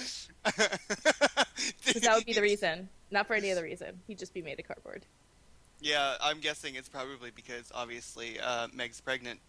Because 1.86 2.04
that 2.04 2.16
would 2.16 2.26
be 2.26 2.34
the 2.34 2.42
reason, 2.42 2.88
not 3.12 3.28
for 3.28 3.34
any 3.34 3.52
other 3.52 3.64
reason. 3.64 4.00
He'd 4.08 4.18
just 4.18 4.34
be 4.34 4.42
made 4.42 4.60
of 4.60 4.68
cardboard. 4.68 5.06
Yeah, 5.82 6.16
I'm 6.22 6.40
guessing 6.40 6.76
it's 6.76 6.90
probably 6.90 7.32
because 7.32 7.72
obviously 7.74 8.40
uh, 8.40 8.68
Meg's 8.74 9.02
pregnant. 9.02 9.40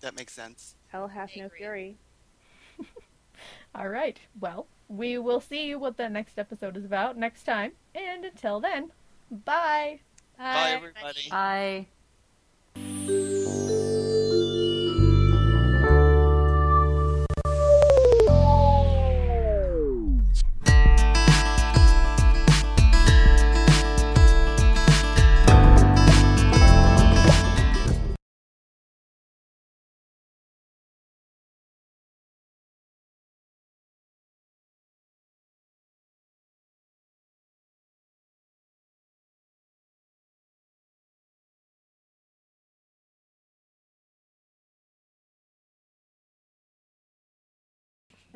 That 0.00 0.16
makes 0.16 0.32
sense. 0.32 0.74
Hell 0.88 1.08
hath 1.08 1.30
no 1.36 1.46
Agree. 1.46 1.58
fury. 1.58 1.96
All 3.74 3.88
right. 3.88 4.18
Well, 4.40 4.66
we 4.88 5.18
will 5.18 5.40
see 5.40 5.74
what 5.74 5.96
the 5.96 6.08
next 6.08 6.38
episode 6.38 6.76
is 6.76 6.84
about 6.84 7.16
next 7.16 7.44
time. 7.44 7.72
And 7.94 8.24
until 8.24 8.60
then, 8.60 8.90
bye. 9.30 10.00
Bye, 10.38 10.70
everybody. 11.30 11.86
Bye. 12.76 13.86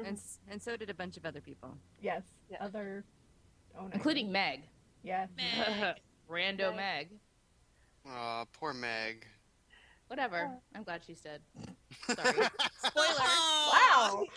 And 0.07 0.21
and 0.51 0.63
so 0.63 0.77
did 0.77 0.91
a 0.91 0.95
bunch 0.95 1.17
of 1.17 1.25
other 1.27 1.41
people. 1.41 1.77
Yes. 2.01 2.23
Yeah. 2.51 2.59
Other 2.61 3.05
owners. 3.79 3.93
Including 3.95 4.31
Meg. 4.33 4.61
Yes. 5.03 5.29
Meg. 5.37 5.97
Rando 6.31 6.75
Meg. 6.75 6.77
Meg. 6.77 7.09
Aw, 8.07 8.45
poor 8.53 8.73
Meg. 8.73 9.27
Whatever. 10.09 10.51
I'm 10.75 10.83
glad 10.85 11.03
she's 11.07 11.21
dead. 11.21 11.41
Sorry. 12.15 12.47
Spoiler. 12.87 13.19
Wow. 13.19 14.25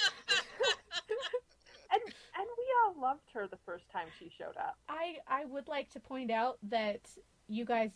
And 1.89 2.01
and 2.03 2.45
we 2.57 2.65
all 2.86 3.01
loved 3.01 3.32
her 3.34 3.47
the 3.47 3.57
first 3.65 3.89
time 3.91 4.07
she 4.20 4.30
showed 4.38 4.57
up. 4.57 4.78
I 4.89 5.15
I 5.26 5.45
would 5.45 5.68
like 5.70 5.89
to 5.91 5.99
point 6.01 6.30
out 6.32 6.57
that 6.63 6.99
you 7.47 7.63
guys 7.63 7.91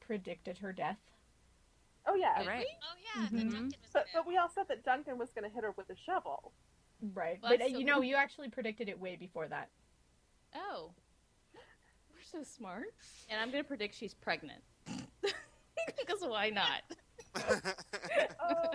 predicted 0.00 0.56
her 0.58 0.72
death. 0.72 0.96
Oh 2.06 2.14
yeah. 2.14 2.46
right. 2.48 2.64
Oh 2.82 2.96
yeah, 3.20 3.28
the 3.28 3.36
Mhm. 3.36 3.40
Duncan 3.50 3.64
was 3.66 3.90
But 3.92 4.06
but 4.14 4.26
we 4.26 4.38
all 4.38 4.48
said 4.48 4.68
that 4.68 4.84
Duncan 4.84 5.18
was 5.18 5.30
going 5.32 5.44
to 5.48 5.54
hit 5.54 5.64
her 5.64 5.72
with 5.72 5.90
a 5.90 5.96
shovel. 5.96 6.52
Right. 7.14 7.38
Well, 7.42 7.52
but 7.58 7.62
uh, 7.62 7.66
you 7.66 7.84
know, 7.84 8.00
you 8.00 8.16
actually 8.16 8.48
predicted 8.48 8.88
it 8.88 8.98
way 8.98 9.16
before 9.16 9.48
that. 9.48 9.68
Oh. 10.54 10.92
We're 11.54 12.40
so 12.40 12.42
smart. 12.42 12.94
And 13.28 13.40
I'm 13.40 13.50
going 13.50 13.62
to 13.62 13.68
predict 13.68 13.94
she's 13.94 14.14
pregnant. 14.14 14.62
Because 15.98 16.20
why 16.22 16.50
not? 16.50 16.82
Oh, 18.40 18.72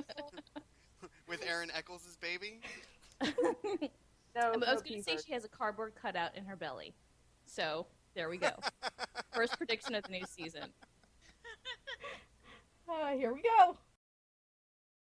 With 1.27 1.43
Aaron 1.47 1.71
Echolls' 1.75 2.17
baby? 2.21 2.59
no, 3.21 3.29
I 4.35 4.51
was 4.51 4.59
no 4.59 4.75
going 4.77 4.97
to 4.97 5.03
say 5.03 5.17
she 5.25 5.33
has 5.33 5.45
a 5.45 5.49
cardboard 5.49 5.93
cutout 5.99 6.35
in 6.35 6.45
her 6.45 6.55
belly. 6.55 6.93
So 7.45 7.85
there 8.15 8.29
we 8.29 8.37
go. 8.37 8.51
First 9.33 9.57
prediction 9.57 9.95
of 9.95 10.03
the 10.03 10.11
new 10.11 10.25
season. 10.25 10.63
Uh, 12.89 13.11
here 13.11 13.33
we 13.33 13.41
go. 13.41 13.77